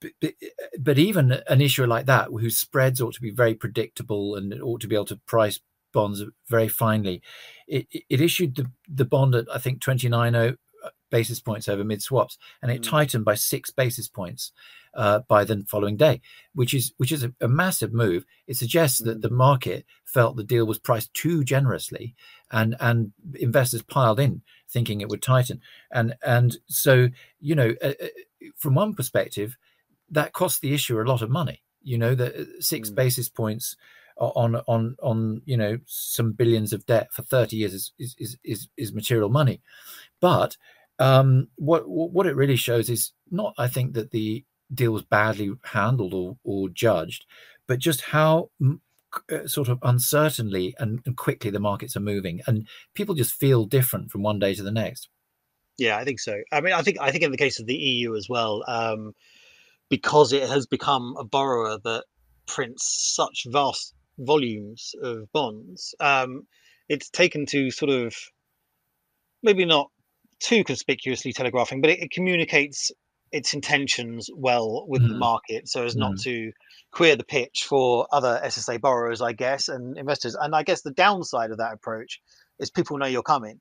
but, 0.00 0.34
but, 0.78 0.98
even 0.98 1.40
an 1.48 1.60
issuer 1.60 1.86
like 1.86 2.06
that, 2.06 2.28
whose 2.28 2.58
spreads 2.58 3.00
ought 3.00 3.14
to 3.14 3.20
be 3.20 3.30
very 3.30 3.54
predictable 3.54 4.34
and 4.34 4.52
ought 4.60 4.80
to 4.80 4.88
be 4.88 4.96
able 4.96 5.04
to 5.06 5.20
price 5.26 5.60
bonds 5.92 6.22
very 6.48 6.68
finely, 6.68 7.22
it, 7.68 7.86
it 7.92 8.20
issued 8.20 8.56
the, 8.56 8.70
the 8.88 9.04
bond 9.04 9.34
at 9.36 9.46
I 9.52 9.58
think 9.58 9.80
29 9.80 10.56
basis 11.12 11.40
points 11.40 11.68
over 11.68 11.84
mid 11.84 12.02
swaps, 12.02 12.38
and 12.60 12.72
it 12.72 12.82
mm. 12.82 12.90
tightened 12.90 13.24
by 13.24 13.36
six 13.36 13.70
basis 13.70 14.08
points 14.08 14.50
uh, 14.94 15.20
by 15.28 15.44
the 15.44 15.64
following 15.68 15.96
day, 15.96 16.20
which 16.54 16.74
is 16.74 16.92
which 16.96 17.12
is 17.12 17.22
a, 17.22 17.32
a 17.40 17.46
massive 17.46 17.92
move. 17.92 18.24
It 18.48 18.56
suggests 18.56 19.00
mm. 19.00 19.04
that 19.04 19.22
the 19.22 19.30
market 19.30 19.84
felt 20.04 20.36
the 20.36 20.42
deal 20.42 20.66
was 20.66 20.80
priced 20.80 21.14
too 21.14 21.44
generously, 21.44 22.16
and 22.52 22.76
and 22.80 23.12
investors 23.34 23.82
piled 23.82 24.20
in 24.20 24.42
thinking 24.68 25.00
it 25.00 25.08
would 25.08 25.22
tighten, 25.22 25.60
and 25.90 26.14
and 26.24 26.58
so 26.66 27.08
you 27.40 27.54
know 27.54 27.74
uh, 27.82 27.94
uh 28.02 28.06
from 28.56 28.74
one 28.74 28.94
perspective, 28.94 29.56
that 30.10 30.32
cost 30.32 30.60
the 30.60 30.74
issuer 30.74 31.02
a 31.02 31.08
lot 31.08 31.22
of 31.22 31.30
money. 31.30 31.62
You 31.82 31.98
know, 31.98 32.14
the 32.14 32.42
uh, 32.42 32.44
six 32.60 32.90
mm. 32.90 32.94
basis 32.94 33.28
points 33.28 33.76
on 34.16 34.56
on 34.68 34.96
on 35.02 35.42
you 35.46 35.56
know 35.56 35.78
some 35.86 36.32
billions 36.32 36.72
of 36.72 36.86
debt 36.86 37.12
for 37.12 37.22
30 37.22 37.56
years 37.56 37.72
is 37.72 37.92
is 37.98 38.36
is, 38.44 38.68
is 38.76 38.92
material 38.92 39.30
money 39.30 39.60
but 40.20 40.56
um, 40.98 41.48
what 41.56 41.82
what 41.88 42.26
it 42.26 42.36
really 42.36 42.56
shows 42.56 42.88
is 42.88 43.12
not, 43.30 43.54
I 43.58 43.66
think, 43.66 43.94
that 43.94 44.12
the 44.12 44.44
deal 44.72 44.92
was 44.92 45.02
badly 45.02 45.52
handled 45.64 46.14
or, 46.14 46.36
or 46.44 46.68
judged, 46.68 47.26
but 47.66 47.80
just 47.80 48.02
how 48.02 48.50
uh, 49.30 49.46
sort 49.46 49.68
of 49.68 49.78
uncertainly 49.82 50.74
and, 50.78 51.00
and, 51.04 51.16
quickly 51.16 51.50
the 51.50 51.60
markets 51.60 51.96
are 51.96 52.00
moving, 52.00 52.40
and 52.46 52.66
people 52.94 53.14
just 53.14 53.34
feel 53.34 53.64
different 53.64 54.10
from 54.10 54.22
one 54.22 54.38
day 54.38 54.54
to 54.54 54.62
the 54.62 54.70
next. 54.70 55.08
Yeah, 55.78 55.96
I 55.96 56.04
think 56.04 56.20
so. 56.20 56.36
I 56.52 56.60
mean, 56.60 56.72
I 56.72 56.82
think 56.82 56.98
I 57.00 57.10
think 57.10 57.24
in 57.24 57.30
the 57.30 57.36
case 57.36 57.60
of 57.60 57.66
the 57.66 57.74
EU 57.74 58.14
as 58.16 58.28
well, 58.28 58.62
um, 58.66 59.14
because 59.88 60.32
it 60.32 60.48
has 60.48 60.66
become 60.66 61.16
a 61.18 61.24
borrower 61.24 61.78
that 61.84 62.04
prints 62.46 63.14
such 63.14 63.46
vast 63.48 63.94
volumes 64.18 64.94
of 65.02 65.30
bonds, 65.32 65.94
um, 66.00 66.46
it's 66.88 67.10
taken 67.10 67.46
to 67.46 67.70
sort 67.70 67.90
of 67.90 68.14
maybe 69.42 69.64
not 69.64 69.90
too 70.40 70.64
conspicuously 70.64 71.32
telegraphing, 71.32 71.80
but 71.80 71.90
it, 71.90 72.00
it 72.00 72.10
communicates 72.10 72.90
its 73.32 73.54
intentions 73.54 74.30
well 74.34 74.86
with 74.86 75.02
mm. 75.02 75.08
the 75.08 75.16
market 75.16 75.68
so 75.68 75.84
as 75.84 75.94
mm. 75.96 76.00
not 76.00 76.18
to 76.18 76.52
queer 76.92 77.16
the 77.16 77.24
pitch 77.24 77.64
for 77.64 78.06
other 78.12 78.40
SSA 78.44 78.80
borrowers, 78.80 79.20
I 79.22 79.32
guess, 79.32 79.68
and 79.68 79.96
investors. 79.96 80.36
And 80.38 80.54
I 80.54 80.62
guess 80.62 80.82
the 80.82 80.92
downside 80.92 81.50
of 81.50 81.58
that 81.58 81.72
approach 81.72 82.20
is 82.58 82.70
people 82.70 82.98
know 82.98 83.06
you're 83.06 83.22
coming. 83.22 83.60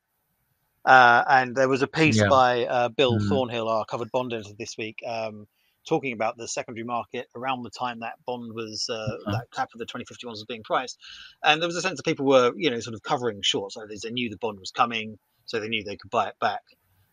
Uh, 0.83 1.23
and 1.27 1.55
there 1.55 1.69
was 1.69 1.81
a 1.81 1.87
piece 1.87 2.17
yeah. 2.17 2.27
by 2.27 2.65
uh, 2.65 2.89
Bill 2.89 3.19
mm. 3.19 3.29
Thornhill, 3.29 3.69
our 3.69 3.85
covered 3.85 4.11
bond 4.11 4.33
editor 4.33 4.53
this 4.57 4.77
week, 4.77 4.99
um, 5.07 5.47
talking 5.87 6.11
about 6.13 6.37
the 6.37 6.47
secondary 6.47 6.83
market 6.83 7.27
around 7.35 7.63
the 7.63 7.69
time 7.69 7.99
that 7.99 8.13
bond 8.25 8.53
was 8.53 8.87
uh, 8.89 8.93
uh-huh. 8.93 9.31
that 9.31 9.51
cap 9.51 9.69
of 9.73 9.79
the 9.79 9.85
2051s 9.85 10.25
was 10.25 10.45
being 10.45 10.63
priced, 10.63 10.97
and 11.43 11.61
there 11.61 11.67
was 11.67 11.75
a 11.75 11.81
sense 11.81 11.97
that 11.97 12.03
people 12.03 12.25
were 12.25 12.51
you 12.55 12.71
know 12.71 12.79
sort 12.79 12.95
of 12.95 13.03
covering 13.03 13.41
short, 13.43 13.71
so 13.71 13.85
they 13.87 14.09
knew 14.09 14.29
the 14.29 14.37
bond 14.37 14.59
was 14.59 14.71
coming, 14.71 15.19
so 15.45 15.59
they 15.59 15.67
knew 15.67 15.83
they 15.83 15.97
could 15.97 16.09
buy 16.09 16.27
it 16.27 16.35
back. 16.41 16.61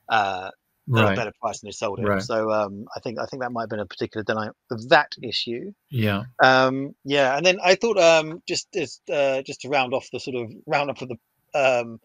Uh, 0.08 0.50
right. 0.88 1.12
a 1.12 1.16
better 1.16 1.32
price 1.40 1.60
than 1.60 1.68
they 1.68 1.72
sold 1.72 1.98
it. 1.98 2.06
Right. 2.06 2.22
So 2.22 2.50
um, 2.50 2.86
I 2.96 3.00
think 3.00 3.18
I 3.18 3.26
think 3.26 3.42
that 3.42 3.52
might 3.52 3.62
have 3.62 3.70
been 3.70 3.80
a 3.80 3.86
particular 3.86 4.24
denial 4.24 4.52
of 4.70 4.88
that 4.88 5.12
issue. 5.22 5.72
Yeah. 5.90 6.24
Um, 6.42 6.94
yeah, 7.04 7.36
and 7.36 7.44
then 7.44 7.58
I 7.62 7.74
thought 7.74 7.98
um, 7.98 8.42
just 8.46 8.72
just 8.72 9.08
uh, 9.10 9.42
just 9.42 9.62
to 9.62 9.68
round 9.68 9.94
off 9.94 10.08
the 10.12 10.20
sort 10.20 10.36
of 10.36 10.50
round 10.66 10.90
up 10.90 11.02
of 11.02 11.08
the 11.08 11.18
um, 11.54 12.00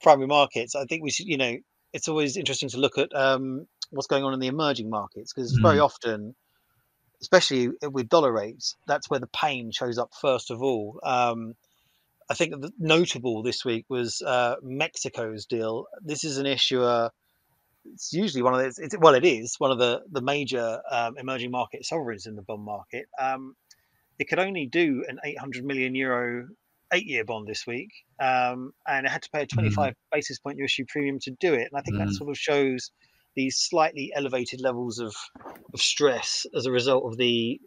primary 0.00 0.28
markets, 0.28 0.74
I 0.74 0.84
think 0.84 1.02
we 1.02 1.10
should 1.10 1.26
you 1.26 1.36
know 1.36 1.56
it's 1.92 2.08
always 2.08 2.36
interesting 2.36 2.68
to 2.70 2.78
look 2.78 2.98
at 2.98 3.14
um, 3.14 3.66
what's 3.90 4.08
going 4.08 4.24
on 4.24 4.34
in 4.34 4.40
the 4.40 4.48
emerging 4.48 4.90
markets 4.90 5.32
because 5.32 5.56
mm. 5.56 5.62
very 5.62 5.80
often. 5.80 6.34
Especially 7.20 7.70
with 7.82 8.08
dollar 8.08 8.30
rates, 8.30 8.76
that's 8.86 9.10
where 9.10 9.18
the 9.18 9.26
pain 9.26 9.72
shows 9.72 9.98
up 9.98 10.12
first 10.22 10.52
of 10.52 10.62
all. 10.62 11.00
Um, 11.02 11.56
I 12.30 12.34
think 12.34 12.54
notable 12.78 13.42
this 13.42 13.64
week 13.64 13.86
was 13.88 14.22
uh, 14.22 14.54
Mexico's 14.62 15.46
deal. 15.46 15.86
This 16.00 16.22
is 16.22 16.38
an 16.38 16.46
issuer 16.46 17.10
it's 17.92 18.12
usually 18.12 18.42
one 18.42 18.54
of 18.54 18.60
the 18.60 18.82
it's, 18.82 18.96
well, 18.98 19.14
it 19.14 19.24
is 19.24 19.56
one 19.58 19.70
of 19.70 19.78
the 19.78 20.02
the 20.10 20.20
major 20.20 20.80
um, 20.90 21.16
emerging 21.18 21.50
market 21.50 21.84
sovereigns 21.84 22.26
in 22.26 22.36
the 22.36 22.42
bond 22.42 22.64
market. 22.64 23.06
Um, 23.20 23.54
it 24.18 24.28
could 24.28 24.38
only 24.38 24.66
do 24.66 25.04
an 25.08 25.18
800 25.24 25.64
million 25.64 25.94
euro 25.94 26.48
eight-year 26.92 27.24
bond 27.24 27.46
this 27.46 27.66
week, 27.66 27.90
um, 28.20 28.72
and 28.86 29.06
it 29.06 29.10
had 29.10 29.22
to 29.22 29.30
pay 29.30 29.42
a 29.42 29.46
mm. 29.46 29.50
25 29.50 29.92
mm. 29.92 29.94
basis 30.12 30.38
point 30.38 30.56
new 30.56 30.64
issue 30.64 30.84
premium 30.88 31.18
to 31.20 31.30
do 31.38 31.54
it. 31.54 31.68
And 31.70 31.78
I 31.78 31.82
think 31.82 31.96
mm. 31.96 32.06
that 32.06 32.14
sort 32.14 32.30
of 32.30 32.36
shows 32.36 32.90
these 33.36 33.58
slightly 33.58 34.12
elevated 34.14 34.60
levels 34.60 34.98
of 34.98 35.14
of 35.72 35.80
stress 35.80 36.46
as 36.56 36.66
a 36.66 36.72
result 36.72 37.04
of 37.04 37.16
the 37.16 37.60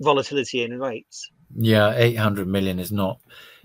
volatility 0.00 0.62
in 0.62 0.78
rates. 0.78 1.30
Yeah, 1.54 1.94
800 1.94 2.46
million 2.46 2.78
is 2.78 2.92
not 2.92 3.18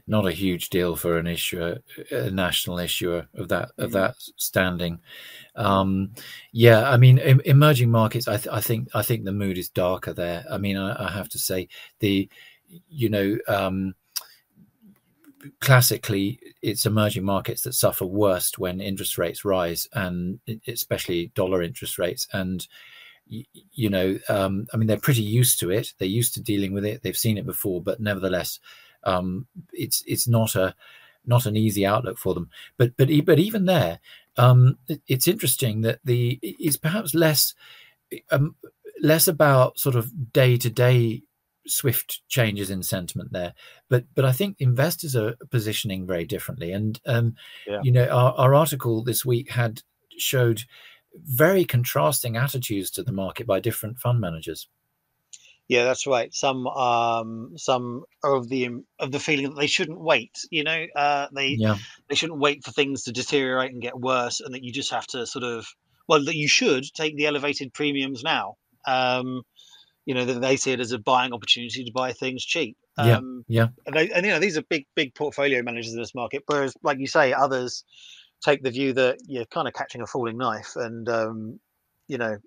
not 0.07 0.27
a 0.27 0.31
huge 0.31 0.69
deal 0.69 0.95
for 0.95 1.17
an 1.17 1.27
issuer, 1.27 1.79
a 2.11 2.29
national 2.29 2.79
issuer 2.79 3.27
of 3.35 3.49
that 3.49 3.71
of 3.77 3.91
mm-hmm. 3.91 3.99
that 3.99 4.15
standing. 4.37 4.99
Um, 5.55 6.11
yeah, 6.51 6.89
I 6.89 6.97
mean, 6.97 7.19
em- 7.19 7.41
emerging 7.45 7.91
markets. 7.91 8.27
I, 8.27 8.37
th- 8.37 8.53
I, 8.53 8.61
think 8.61 8.89
I 8.93 9.01
think 9.01 9.23
the 9.23 9.31
mood 9.31 9.57
is 9.57 9.69
darker 9.69 10.13
there. 10.13 10.45
I 10.49 10.57
mean, 10.57 10.77
I, 10.77 11.07
I 11.07 11.11
have 11.11 11.29
to 11.29 11.39
say 11.39 11.67
the, 11.99 12.29
you 12.89 13.09
know, 13.09 13.37
um, 13.47 13.95
classically 15.59 16.39
it's 16.61 16.85
emerging 16.85 17.23
markets 17.23 17.63
that 17.63 17.73
suffer 17.73 18.05
worst 18.05 18.59
when 18.59 18.79
interest 18.81 19.17
rates 19.17 19.43
rise, 19.43 19.87
and 19.93 20.39
especially 20.67 21.31
dollar 21.35 21.61
interest 21.61 21.97
rates 21.97 22.27
and 22.33 22.67
you 23.71 23.89
know, 23.89 24.19
um, 24.27 24.67
I 24.73 24.77
mean, 24.77 24.87
they're 24.87 24.97
pretty 24.97 25.21
used 25.21 25.59
to 25.61 25.69
it. 25.69 25.93
They're 25.97 26.07
used 26.07 26.33
to 26.33 26.41
dealing 26.41 26.73
with 26.73 26.83
it. 26.83 27.01
They've 27.01 27.15
seen 27.15 27.37
it 27.37 27.45
before, 27.45 27.81
but 27.81 28.01
nevertheless, 28.01 28.59
um, 29.03 29.47
it's 29.73 30.03
it's 30.07 30.27
not 30.27 30.55
a 30.55 30.75
not 31.25 31.45
an 31.45 31.55
easy 31.55 31.85
outlook 31.85 32.17
for 32.17 32.33
them. 32.33 32.49
But 32.77 32.97
but 32.97 33.09
but 33.25 33.39
even 33.39 33.65
there, 33.65 33.99
um, 34.37 34.77
it, 34.87 35.01
it's 35.07 35.27
interesting 35.27 35.81
that 35.81 35.99
the 36.03 36.39
it's 36.41 36.77
perhaps 36.77 37.13
less 37.13 37.53
um, 38.31 38.55
less 39.01 39.27
about 39.27 39.79
sort 39.79 39.95
of 39.95 40.33
day 40.33 40.57
to 40.57 40.69
day 40.69 41.23
swift 41.67 42.21
changes 42.27 42.71
in 42.71 42.81
sentiment 42.81 43.31
there 43.31 43.53
but 43.87 44.03
but 44.15 44.25
i 44.25 44.31
think 44.31 44.55
investors 44.59 45.15
are 45.15 45.35
positioning 45.51 46.07
very 46.07 46.25
differently 46.25 46.71
and 46.71 46.99
um 47.05 47.35
yeah. 47.67 47.79
you 47.83 47.91
know 47.91 48.07
our, 48.07 48.33
our 48.33 48.55
article 48.55 49.03
this 49.03 49.23
week 49.23 49.51
had 49.51 49.83
showed 50.17 50.63
very 51.23 51.63
contrasting 51.63 52.35
attitudes 52.35 52.89
to 52.89 53.03
the 53.03 53.11
market 53.11 53.45
by 53.45 53.59
different 53.59 53.99
fund 53.99 54.19
managers 54.19 54.67
yeah, 55.71 55.85
that's 55.85 56.05
right. 56.05 56.33
Some 56.33 56.67
um 56.67 57.53
some 57.55 58.03
are 58.25 58.35
of 58.35 58.49
the 58.49 58.83
of 58.99 59.13
the 59.13 59.21
feeling 59.21 59.51
that 59.51 59.55
they 59.55 59.67
shouldn't 59.67 60.01
wait. 60.01 60.37
You 60.49 60.65
know, 60.65 60.85
uh, 60.93 61.27
they 61.33 61.55
yeah. 61.57 61.77
they 62.09 62.15
shouldn't 62.15 62.41
wait 62.41 62.65
for 62.65 62.71
things 62.71 63.03
to 63.03 63.13
deteriorate 63.13 63.71
and 63.71 63.81
get 63.81 63.97
worse, 63.97 64.41
and 64.41 64.53
that 64.53 64.65
you 64.65 64.73
just 64.73 64.91
have 64.91 65.07
to 65.07 65.25
sort 65.25 65.45
of 65.45 65.65
well 66.09 66.25
that 66.25 66.35
you 66.35 66.49
should 66.49 66.83
take 66.93 67.15
the 67.15 67.25
elevated 67.25 67.73
premiums 67.73 68.21
now. 68.21 68.55
Um, 68.85 69.43
you 70.05 70.13
know 70.13 70.25
that 70.25 70.41
they 70.41 70.57
see 70.57 70.73
it 70.73 70.81
as 70.81 70.91
a 70.91 70.99
buying 70.99 71.31
opportunity 71.31 71.85
to 71.85 71.91
buy 71.93 72.11
things 72.11 72.43
cheap. 72.43 72.75
Um, 72.97 73.45
yeah, 73.47 73.61
yeah. 73.61 73.67
And, 73.85 73.95
they, 73.95 74.11
and 74.11 74.25
you 74.25 74.33
know 74.33 74.39
these 74.39 74.57
are 74.57 74.63
big 74.63 74.87
big 74.93 75.15
portfolio 75.15 75.63
managers 75.63 75.93
in 75.93 75.99
this 75.99 76.13
market, 76.13 76.43
whereas 76.47 76.73
like 76.83 76.99
you 76.99 77.07
say, 77.07 77.31
others 77.31 77.85
take 78.43 78.61
the 78.61 78.71
view 78.71 78.91
that 78.91 79.19
you're 79.25 79.45
kind 79.45 79.69
of 79.69 79.73
catching 79.73 80.01
a 80.01 80.05
falling 80.05 80.37
knife, 80.37 80.73
and 80.75 81.07
um, 81.07 81.61
you 82.09 82.17
know 82.17 82.39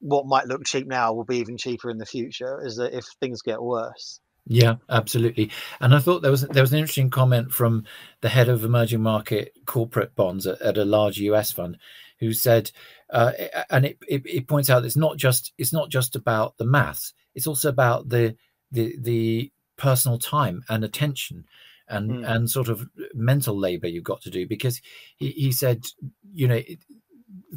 what 0.00 0.26
might 0.26 0.46
look 0.46 0.64
cheap 0.64 0.86
now 0.86 1.12
will 1.12 1.24
be 1.24 1.38
even 1.38 1.56
cheaper 1.56 1.90
in 1.90 1.98
the 1.98 2.06
future 2.06 2.60
is 2.64 2.76
that 2.76 2.96
if 2.96 3.04
things 3.20 3.42
get 3.42 3.62
worse 3.62 4.20
yeah 4.46 4.76
absolutely 4.88 5.50
and 5.80 5.94
i 5.94 5.98
thought 5.98 6.22
there 6.22 6.30
was 6.30 6.42
there 6.42 6.62
was 6.62 6.72
an 6.72 6.78
interesting 6.78 7.10
comment 7.10 7.52
from 7.52 7.84
the 8.20 8.28
head 8.28 8.48
of 8.48 8.64
emerging 8.64 9.02
market 9.02 9.52
corporate 9.66 10.14
bonds 10.14 10.46
at, 10.46 10.60
at 10.62 10.78
a 10.78 10.84
large 10.84 11.18
us 11.18 11.50
fund 11.50 11.76
who 12.18 12.32
said 12.32 12.70
uh, 13.10 13.32
and 13.70 13.84
it, 13.84 13.98
it, 14.08 14.22
it 14.24 14.48
points 14.48 14.70
out 14.70 14.84
it's 14.84 14.96
not 14.96 15.16
just 15.16 15.52
it's 15.58 15.72
not 15.72 15.90
just 15.90 16.16
about 16.16 16.56
the 16.56 16.64
maths 16.64 17.12
it's 17.34 17.46
also 17.46 17.68
about 17.68 18.08
the 18.08 18.36
the 18.70 18.96
the 19.00 19.52
personal 19.76 20.18
time 20.18 20.64
and 20.68 20.84
attention 20.84 21.44
and 21.88 22.10
mm. 22.10 22.28
and 22.28 22.50
sort 22.50 22.68
of 22.68 22.88
mental 23.14 23.56
labor 23.56 23.86
you've 23.86 24.04
got 24.04 24.20
to 24.22 24.30
do 24.30 24.46
because 24.46 24.80
he, 25.16 25.30
he 25.30 25.52
said 25.52 25.84
you 26.32 26.48
know 26.48 26.60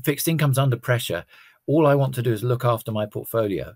fixed 0.03 0.27
income's 0.27 0.57
under 0.57 0.77
pressure 0.77 1.25
all 1.69 1.85
I 1.85 1.93
want 1.93 2.15
to 2.15 2.23
do 2.23 2.33
is 2.33 2.41
look 2.43 2.65
after 2.65 2.91
my 2.91 3.05
portfolio. 3.05 3.75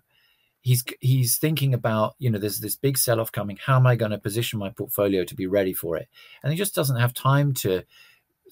He's 0.62 0.82
he's 1.00 1.36
thinking 1.36 1.74
about 1.74 2.16
you 2.18 2.28
know 2.28 2.38
there's 2.38 2.58
this 2.58 2.74
big 2.74 2.98
sell 2.98 3.20
off 3.20 3.30
coming. 3.30 3.56
How 3.64 3.76
am 3.76 3.86
I 3.86 3.94
going 3.94 4.10
to 4.10 4.18
position 4.18 4.58
my 4.58 4.70
portfolio 4.70 5.22
to 5.24 5.34
be 5.36 5.46
ready 5.46 5.72
for 5.72 5.96
it? 5.96 6.08
And 6.42 6.52
he 6.52 6.58
just 6.58 6.74
doesn't 6.74 6.98
have 6.98 7.14
time 7.14 7.54
to 7.54 7.84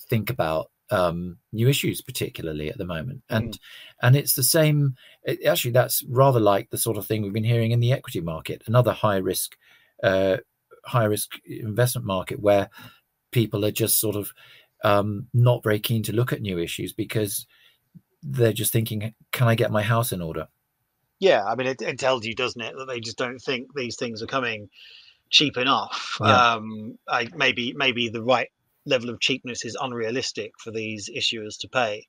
think 0.09 0.31
about 0.31 0.71
um, 0.91 1.39
new 1.53 1.69
issues, 1.69 2.03
particularly 2.03 2.71
at 2.71 2.79
the 2.79 2.85
moment. 2.85 3.23
And 3.29 3.55
mm. 3.55 3.59
and 4.01 4.15
it's 4.15 4.35
the 4.35 4.45
same. 4.45 4.95
It, 5.25 5.45
actually, 5.45 5.73
that's 5.73 6.05
rather 6.05 6.39
like 6.39 6.71
the 6.71 6.79
sort 6.79 6.97
of 6.97 7.05
thing 7.05 7.23
we've 7.23 7.33
been 7.33 7.43
hearing 7.43 7.73
in 7.73 7.81
the 7.81 7.93
equity 7.93 8.21
market, 8.21 8.63
another 8.67 8.93
high 8.93 9.17
risk, 9.17 9.57
uh, 10.05 10.37
high 10.85 11.07
risk 11.07 11.33
investment 11.45 12.07
market 12.07 12.39
where 12.39 12.71
people 13.33 13.65
are 13.65 13.73
just 13.73 13.99
sort 13.99 14.15
of 14.15 14.33
um, 14.85 15.27
not 15.35 15.65
very 15.65 15.81
keen 15.81 16.05
to 16.05 16.13
look 16.13 16.33
at 16.33 16.43
new 16.43 16.59
issues 16.59 16.93
because 16.93 17.45
they're 18.23 18.53
just 18.53 18.73
thinking, 18.73 19.15
can 19.33 19.49
I 19.49 19.55
get 19.55 19.71
my 19.71 19.83
house 19.83 20.13
in 20.13 20.23
order? 20.23 20.49
Yeah, 21.19 21.45
I 21.45 21.55
mean, 21.55 21.69
it, 21.69 21.83
it 21.83 21.99
tells 21.99 22.25
you, 22.25 22.35
doesn't 22.35 22.61
it, 22.61 22.75
that 22.77 22.87
they 22.87 23.01
just 23.01 23.19
don't 23.19 23.39
think 23.39 23.75
these 23.75 23.97
things 23.97 24.23
are 24.23 24.27
coming 24.27 24.69
cheap 25.31 25.57
enough. 25.57 26.19
Yeah. 26.21 26.55
Um, 26.55 26.99
I, 27.09 27.29
maybe 27.35 27.75
maybe 27.75 28.09
the 28.09 28.23
right 28.23 28.49
level 28.87 29.11
of 29.11 29.21
cheapness 29.21 29.65
is 29.65 29.77
unrealistic 29.81 30.53
for 30.59 30.71
these 30.71 31.09
issuers 31.09 31.59
to 31.61 31.69
pay. 31.69 32.07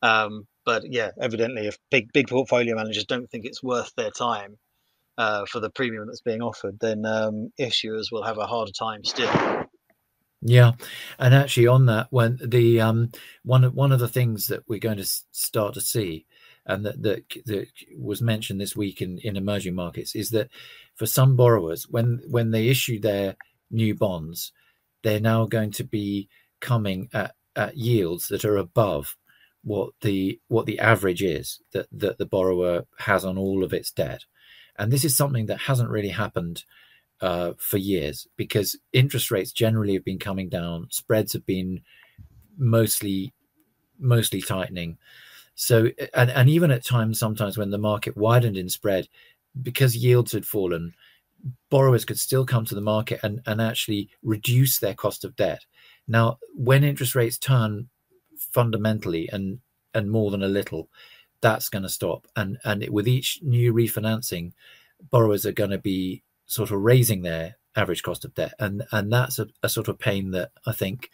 Um, 0.00 0.46
but 0.64 0.84
yeah, 0.88 1.10
evidently, 1.20 1.66
if 1.66 1.78
big 1.90 2.12
big 2.12 2.28
portfolio 2.28 2.74
managers 2.76 3.04
don't 3.04 3.28
think 3.30 3.44
it's 3.44 3.62
worth 3.62 3.92
their 3.96 4.10
time 4.10 4.58
uh, 5.18 5.44
for 5.46 5.60
the 5.60 5.70
premium 5.70 6.06
that's 6.06 6.20
being 6.20 6.42
offered, 6.42 6.78
then 6.80 7.04
um, 7.04 7.52
issuers 7.60 8.10
will 8.10 8.22
have 8.22 8.38
a 8.38 8.46
harder 8.46 8.72
time 8.72 9.04
still. 9.04 9.30
Yeah, 10.42 10.72
and 11.18 11.34
actually 11.34 11.68
on 11.68 11.86
that, 11.86 12.08
when 12.10 12.38
the 12.44 12.80
um 12.80 13.12
one 13.44 13.62
one 13.74 13.92
of 13.92 14.00
the 14.00 14.08
things 14.08 14.48
that 14.48 14.64
we're 14.68 14.80
going 14.80 14.98
to 14.98 15.04
start 15.32 15.74
to 15.74 15.80
see, 15.80 16.26
and 16.66 16.84
that 16.84 17.02
that, 17.02 17.24
that 17.46 17.68
was 17.96 18.20
mentioned 18.22 18.60
this 18.60 18.74
week 18.76 19.00
in 19.00 19.18
in 19.18 19.36
emerging 19.36 19.74
markets, 19.76 20.16
is 20.16 20.30
that 20.30 20.48
for 20.96 21.06
some 21.06 21.36
borrowers, 21.36 21.86
when 21.88 22.22
when 22.28 22.50
they 22.50 22.68
issue 22.68 22.98
their 22.98 23.36
new 23.70 23.94
bonds, 23.94 24.52
they're 25.04 25.20
now 25.20 25.46
going 25.46 25.70
to 25.72 25.84
be 25.84 26.28
coming 26.60 27.08
at 27.12 27.34
at 27.54 27.76
yields 27.76 28.28
that 28.28 28.44
are 28.44 28.56
above 28.56 29.16
what 29.62 29.90
the 30.00 30.40
what 30.48 30.66
the 30.66 30.80
average 30.80 31.22
is 31.22 31.60
that 31.72 31.86
that 31.92 32.18
the 32.18 32.26
borrower 32.26 32.84
has 32.98 33.24
on 33.24 33.38
all 33.38 33.62
of 33.62 33.72
its 33.72 33.92
debt, 33.92 34.24
and 34.76 34.92
this 34.92 35.04
is 35.04 35.16
something 35.16 35.46
that 35.46 35.58
hasn't 35.60 35.90
really 35.90 36.08
happened 36.08 36.64
uh, 37.22 37.52
for 37.56 37.78
years 37.78 38.26
because 38.36 38.76
interest 38.92 39.30
rates 39.30 39.52
generally 39.52 39.94
have 39.94 40.04
been 40.04 40.18
coming 40.18 40.48
down, 40.48 40.88
spreads 40.90 41.32
have 41.32 41.46
been 41.46 41.80
mostly 42.58 43.32
mostly 43.98 44.42
tightening. 44.42 44.98
So 45.54 45.88
and, 46.14 46.30
and 46.30 46.50
even 46.50 46.70
at 46.70 46.84
times 46.84 47.18
sometimes 47.18 47.56
when 47.56 47.70
the 47.70 47.78
market 47.78 48.16
widened 48.16 48.56
in 48.56 48.68
spread 48.68 49.08
because 49.62 49.96
yields 49.96 50.32
had 50.32 50.44
fallen, 50.44 50.94
borrowers 51.70 52.04
could 52.04 52.18
still 52.18 52.44
come 52.44 52.64
to 52.64 52.74
the 52.74 52.80
market 52.80 53.20
and, 53.22 53.40
and 53.46 53.60
actually 53.60 54.08
reduce 54.22 54.78
their 54.78 54.94
cost 54.94 55.24
of 55.24 55.36
debt. 55.36 55.64
Now, 56.08 56.38
when 56.54 56.84
interest 56.84 57.14
rates 57.14 57.38
turn 57.38 57.88
fundamentally 58.36 59.28
and 59.32 59.60
and 59.94 60.10
more 60.10 60.30
than 60.30 60.42
a 60.42 60.48
little, 60.48 60.88
that's 61.40 61.68
going 61.68 61.82
to 61.82 61.88
stop. 61.88 62.26
And 62.34 62.58
and 62.64 62.82
it, 62.82 62.92
with 62.92 63.06
each 63.06 63.38
new 63.42 63.72
refinancing, 63.72 64.52
borrowers 65.10 65.46
are 65.46 65.52
going 65.52 65.70
to 65.70 65.78
be 65.78 66.22
sort 66.52 66.70
of 66.70 66.78
raising 66.78 67.22
their 67.22 67.56
average 67.74 68.02
cost 68.02 68.24
of 68.24 68.34
debt, 68.34 68.54
and 68.58 68.84
and 68.92 69.12
that's 69.12 69.38
a, 69.38 69.46
a 69.62 69.68
sort 69.68 69.88
of 69.88 69.98
pain 69.98 70.32
that 70.32 70.50
I 70.66 70.72
think 70.72 71.10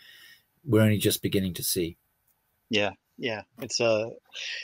we're 0.64 0.82
only 0.82 0.98
just 0.98 1.22
beginning 1.22 1.54
to 1.54 1.62
see. 1.62 1.96
Yeah, 2.70 2.90
yeah, 3.16 3.42
it's 3.60 3.80
uh, 3.80 4.10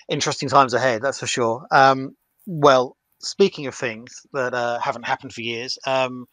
interesting 0.08 0.48
times 0.48 0.74
ahead, 0.74 1.02
that's 1.02 1.20
for 1.20 1.26
sure. 1.26 1.66
Um, 1.70 2.16
well, 2.46 2.96
speaking 3.20 3.66
of 3.66 3.74
things 3.74 4.26
that 4.32 4.54
uh, 4.54 4.78
haven't 4.78 5.04
happened 5.04 5.32
for 5.32 5.40
years, 5.40 5.78
um, 5.86 6.26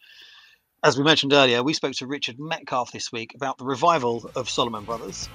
as 0.84 0.98
we 0.98 1.04
mentioned 1.04 1.32
earlier, 1.32 1.62
we 1.62 1.74
spoke 1.74 1.94
to 1.94 2.06
Richard 2.06 2.36
Metcalfe 2.38 2.92
this 2.92 3.12
week 3.12 3.34
about 3.34 3.58
the 3.58 3.64
revival 3.64 4.30
of 4.34 4.50
Salomon 4.50 4.84
Brothers. 4.84 5.28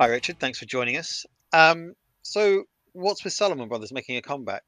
Hi, 0.00 0.06
Richard. 0.06 0.40
Thanks 0.40 0.58
for 0.58 0.64
joining 0.64 0.96
us. 0.96 1.26
Um, 1.52 1.92
so, 2.22 2.64
what's 2.92 3.22
with 3.22 3.34
Salomon 3.34 3.68
Brothers 3.68 3.92
making 3.92 4.16
a 4.16 4.22
comeback? 4.22 4.62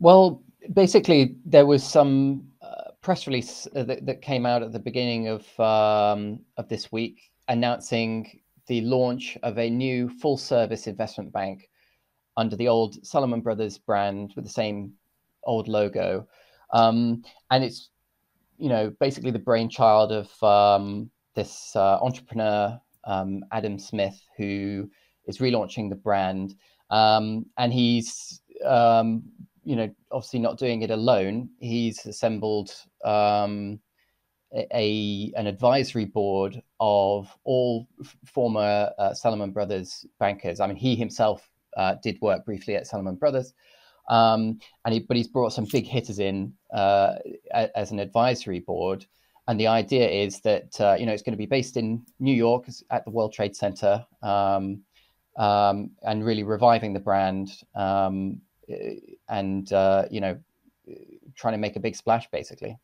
Well, 0.00 0.42
basically, 0.74 1.36
there 1.46 1.64
was 1.64 1.82
some 1.82 2.50
uh, 2.60 2.90
press 3.00 3.26
release 3.26 3.66
uh, 3.74 3.84
that, 3.84 4.04
that, 4.04 4.20
came 4.20 4.44
out 4.44 4.62
at 4.62 4.72
the 4.72 4.78
beginning 4.78 5.28
of 5.28 5.58
um, 5.58 6.40
of 6.58 6.68
this 6.68 6.92
week 6.92 7.22
announcing 7.48 8.38
the 8.66 8.82
launch 8.82 9.38
of 9.44 9.56
a 9.56 9.70
new 9.70 10.10
full 10.10 10.36
service 10.36 10.86
investment 10.86 11.32
bank 11.32 11.70
under 12.36 12.54
the 12.54 12.68
old 12.68 13.02
Salomon 13.02 13.40
Brothers 13.40 13.78
brand 13.78 14.34
with 14.36 14.44
the 14.44 14.50
same 14.50 14.92
old 15.44 15.68
logo, 15.68 16.28
um, 16.74 17.24
and 17.50 17.64
it's 17.64 17.88
you 18.58 18.68
know 18.68 18.92
basically 19.00 19.30
the 19.30 19.38
brainchild 19.38 20.12
of 20.12 20.42
um, 20.42 21.10
this 21.34 21.74
uh, 21.74 21.96
entrepreneur 22.02 22.78
um, 23.10 23.44
Adam 23.50 23.78
Smith, 23.78 24.18
who 24.36 24.88
is 25.26 25.38
relaunching 25.38 25.88
the 25.88 25.96
brand. 25.96 26.54
Um, 26.90 27.46
and 27.56 27.72
he's, 27.72 28.40
um, 28.64 29.22
you 29.64 29.76
know, 29.76 29.90
obviously 30.10 30.40
not 30.40 30.58
doing 30.58 30.82
it 30.82 30.90
alone. 30.90 31.50
He's 31.58 32.06
assembled 32.06 32.70
um, 33.04 33.80
a 34.52 35.32
an 35.36 35.46
advisory 35.46 36.06
board 36.06 36.60
of 36.80 37.28
all 37.44 37.86
former 38.24 38.90
uh, 38.98 39.14
Salomon 39.14 39.52
Brothers 39.52 40.06
bankers. 40.18 40.60
I 40.60 40.66
mean, 40.66 40.76
he 40.76 40.96
himself 40.96 41.48
uh, 41.76 41.96
did 42.02 42.18
work 42.20 42.44
briefly 42.44 42.76
at 42.76 42.86
Salomon 42.86 43.16
Brothers. 43.16 43.52
Um, 44.08 44.58
and 44.84 44.94
he, 44.94 45.00
but 45.00 45.16
he's 45.16 45.28
brought 45.28 45.52
some 45.52 45.66
big 45.70 45.86
hitters 45.86 46.18
in 46.18 46.52
uh, 46.74 47.14
as 47.52 47.92
an 47.92 48.00
advisory 48.00 48.58
board, 48.58 49.06
and 49.48 49.58
the 49.58 49.66
idea 49.66 50.08
is 50.08 50.40
that 50.40 50.80
uh, 50.80 50.96
you 50.98 51.06
know 51.06 51.12
it's 51.12 51.22
going 51.22 51.32
to 51.32 51.38
be 51.38 51.46
based 51.46 51.76
in 51.76 52.04
New 52.18 52.34
York 52.34 52.66
at 52.90 53.04
the 53.04 53.10
World 53.10 53.32
Trade 53.32 53.56
Center, 53.56 54.04
um, 54.22 54.82
um, 55.36 55.90
and 56.02 56.24
really 56.24 56.42
reviving 56.42 56.92
the 56.92 57.00
brand, 57.00 57.50
um, 57.74 58.40
and 59.28 59.72
uh, 59.72 60.04
you 60.10 60.20
know 60.20 60.38
trying 61.34 61.54
to 61.54 61.58
make 61.58 61.76
a 61.76 61.80
big 61.80 61.96
splash, 61.96 62.28
basically. 62.30 62.76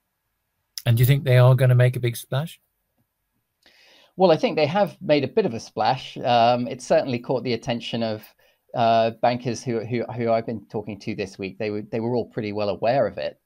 And 0.84 0.96
do 0.96 1.02
you 1.02 1.06
think 1.06 1.24
they 1.24 1.38
are 1.38 1.54
going 1.54 1.68
to 1.68 1.74
make 1.74 1.96
a 1.96 2.00
big 2.00 2.16
splash? 2.16 2.60
Well, 4.16 4.30
I 4.30 4.36
think 4.36 4.56
they 4.56 4.66
have 4.66 4.96
made 5.02 5.24
a 5.24 5.28
bit 5.28 5.44
of 5.44 5.52
a 5.52 5.60
splash. 5.60 6.16
Um, 6.16 6.66
it 6.68 6.80
certainly 6.80 7.18
caught 7.18 7.44
the 7.44 7.52
attention 7.52 8.02
of 8.02 8.22
uh, 8.74 9.10
bankers 9.22 9.62
who, 9.62 9.80
who 9.80 10.04
who 10.04 10.30
I've 10.30 10.46
been 10.46 10.66
talking 10.66 10.98
to 11.00 11.14
this 11.14 11.38
week. 11.38 11.58
They 11.58 11.70
were 11.70 11.82
they 11.82 12.00
were 12.00 12.14
all 12.14 12.26
pretty 12.26 12.52
well 12.52 12.70
aware 12.70 13.06
of 13.06 13.18
it. 13.18 13.38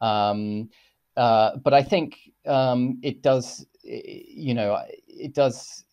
Um, 0.00 0.70
uh, 1.18 1.56
but 1.56 1.74
I 1.74 1.82
think 1.82 2.16
um, 2.46 3.00
it 3.02 3.22
does, 3.22 3.66
you 3.82 4.54
know, 4.54 4.80
it 5.08 5.34
does 5.34 5.84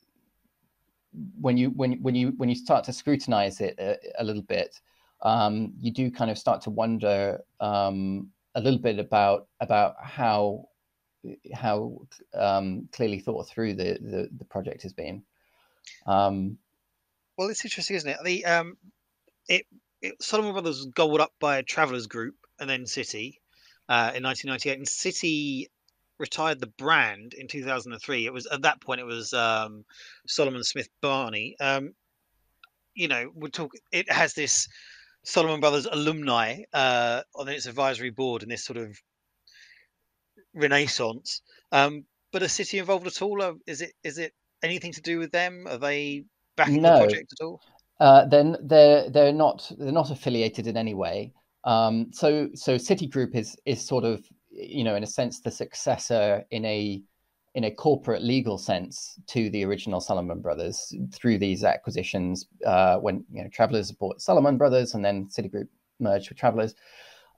when 1.42 1.58
you 1.58 1.72
when 1.72 1.94
when 2.04 2.14
you 2.14 2.34
when 2.38 2.48
you 2.48 2.56
start 2.56 2.84
to 2.84 2.94
scrutinize 2.94 3.60
it 3.60 3.76
a, 3.80 3.98
a 4.20 4.24
little 4.24 4.44
bit, 4.44 4.80
um, 5.24 5.74
you 5.80 5.92
do 5.92 6.12
kind 6.12 6.30
of 6.30 6.38
start 6.38 6.62
to 6.62 6.70
wonder 6.70 7.42
um, 7.60 8.30
a 8.54 8.62
little 8.62 8.80
bit 8.80 9.00
about 9.00 9.48
about 9.62 9.96
how 10.00 10.68
how 11.56 12.02
um, 12.36 12.88
clearly 12.92 13.20
thought 13.20 13.48
through 13.48 13.74
the, 13.74 13.98
the, 14.00 14.30
the 14.38 14.46
project 14.46 14.84
has 14.84 14.94
been. 14.94 15.24
Um, 16.06 16.60
well, 17.36 17.50
it's 17.50 17.66
interesting, 17.66 17.96
isn't 17.96 18.10
it? 18.10 18.18
The 18.24 18.46
um, 18.46 18.78
it, 19.50 19.66
it 20.04 20.22
Salomon 20.22 20.52
Brothers 20.52 20.78
was 20.78 20.86
gobbled 20.94 21.22
up 21.22 21.34
by 21.40 21.58
a 21.58 21.64
Travelers 21.64 22.06
Group 22.06 22.36
and 22.60 22.70
then 22.70 22.84
Citi 22.84 23.40
uh, 23.90 24.12
in 24.16 24.24
1998, 24.24 24.78
and 24.78 24.88
Citi 24.88 25.68
retired 26.18 26.60
the 26.60 26.68
brand 26.68 27.34
in 27.34 27.48
2003. 27.48 28.26
It 28.26 28.34
was 28.34 28.46
at 28.48 28.62
that 28.64 28.82
point 28.82 29.02
it 29.02 29.06
was 29.06 29.34
um, 29.34 29.86
Salomon 30.28 30.64
Smith 30.64 30.90
Barney. 31.02 31.56
Um, 31.60 31.94
you 32.94 33.08
know, 33.08 33.32
we 33.36 33.50
talk. 33.50 33.72
It 33.92 34.12
has 34.12 34.34
this 34.34 34.68
Salomon 35.24 35.60
Brothers 35.60 35.86
alumni 35.86 36.62
uh, 36.74 37.22
on 37.36 37.48
its 37.50 37.66
advisory 37.66 38.12
board 38.12 38.44
and 38.44 38.52
this 38.52 38.64
sort 38.64 38.78
of 38.78 38.98
renaissance. 40.54 41.42
Um, 41.72 42.06
but 42.32 42.44
is 42.44 42.52
Citi 42.52 42.80
involved 42.80 43.08
at 43.08 43.22
all? 43.22 43.58
Is 43.68 43.82
it 43.82 43.94
is 44.04 44.18
it 44.18 44.34
anything 44.64 44.94
to 44.94 45.02
do 45.02 45.20
with 45.20 45.32
them? 45.32 45.68
Are 45.68 45.78
they 45.78 46.26
backing 46.56 46.82
no. 46.82 46.94
the 46.94 47.06
project 47.06 47.34
at 47.40 47.46
all? 47.46 47.62
Uh, 48.00 48.26
then 48.26 48.58
they're 48.62 49.10
they're 49.10 49.34
not 49.34 49.72
they're 49.78 49.92
not 49.92 50.12
affiliated 50.12 50.68
in 50.68 50.78
any 50.78 50.94
way. 50.94 51.34
Um, 51.66 52.12
so 52.12 52.50
so 52.54 52.76
Citigroup 52.76 53.36
is 53.36 53.58
is 53.66 53.86
sort 53.86 54.04
of 54.04 54.24
you 54.52 54.84
know 54.84 54.96
in 54.96 55.04
a 55.04 55.08
sense 55.08 55.42
the 55.42 55.52
successor 55.52 56.46
in 56.52 56.64
a 56.66 57.02
in 57.56 57.64
a 57.64 57.72
corporate 57.72 58.22
legal 58.22 58.58
sense 58.58 59.18
to 59.28 59.50
the 59.50 59.64
original 59.64 60.02
Salomon 60.02 60.42
Brothers 60.42 60.94
through 61.14 61.40
these 61.40 61.64
acquisitions 61.64 62.48
uh, 62.66 62.98
when 62.98 63.24
you 63.32 63.44
know 63.44 63.50
Travelers 63.50 63.92
bought 63.92 64.22
Salomon 64.22 64.58
Brothers 64.58 64.94
and 64.94 65.04
then 65.04 65.28
Citigroup 65.28 65.68
merged 66.00 66.30
with 66.30 66.38
Travelers. 66.38 66.76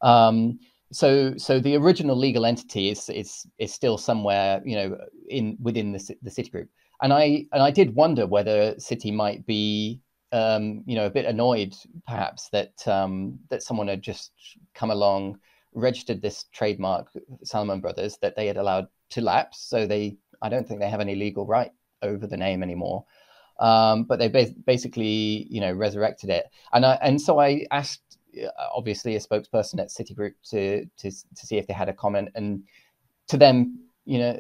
Um, 0.01 0.59
so 0.91 1.35
so 1.37 1.59
the 1.59 1.75
original 1.75 2.15
legal 2.15 2.45
entity 2.45 2.89
is 2.89 3.09
is 3.09 3.45
is 3.59 3.73
still 3.73 3.97
somewhere 3.97 4.61
you 4.65 4.75
know 4.75 4.97
in 5.29 5.57
within 5.61 5.93
the 5.93 6.15
the 6.21 6.29
Citigroup. 6.29 6.67
And 7.01 7.13
I 7.13 7.45
and 7.53 7.61
I 7.61 7.71
did 7.71 7.95
wonder 7.95 8.25
whether 8.25 8.73
Citi 8.75 9.13
might 9.13 9.45
be 9.45 10.01
um, 10.31 10.83
you 10.85 10.95
know, 10.95 11.05
a 11.05 11.11
bit 11.11 11.25
annoyed 11.25 11.75
perhaps 12.05 12.49
that 12.49 12.87
um, 12.87 13.39
that 13.49 13.63
someone 13.63 13.87
had 13.87 14.01
just 14.01 14.31
come 14.73 14.91
along, 14.91 15.39
registered 15.73 16.21
this 16.21 16.45
trademark, 16.51 17.07
Salomon 17.43 17.81
Brothers, 17.81 18.17
that 18.21 18.35
they 18.35 18.47
had 18.47 18.57
allowed 18.57 18.87
to 19.11 19.21
lapse. 19.21 19.61
So 19.61 19.85
they, 19.87 20.17
I 20.41 20.49
don't 20.49 20.67
think 20.67 20.79
they 20.79 20.89
have 20.89 20.99
any 21.01 21.15
legal 21.15 21.45
right 21.45 21.71
over 22.01 22.27
the 22.27 22.37
name 22.37 22.61
anymore. 22.61 23.05
Um, 23.59 24.03
but 24.03 24.19
they 24.19 24.27
ba- 24.27 24.53
basically, 24.65 25.47
you 25.49 25.61
know, 25.61 25.73
resurrected 25.73 26.29
it. 26.29 26.45
And 26.73 26.85
I, 26.85 26.99
and 27.01 27.19
so 27.19 27.39
I 27.39 27.65
asked, 27.71 28.17
uh, 28.37 28.49
obviously, 28.75 29.15
a 29.15 29.19
spokesperson 29.19 29.79
at 29.79 29.89
Citigroup 29.89 30.33
to 30.51 30.85
to 30.85 31.11
to 31.11 31.47
see 31.47 31.57
if 31.57 31.67
they 31.67 31.73
had 31.73 31.89
a 31.89 31.93
comment, 31.93 32.29
and 32.35 32.63
to 33.29 33.37
them, 33.37 33.86
you 34.07 34.19
know 34.19 34.33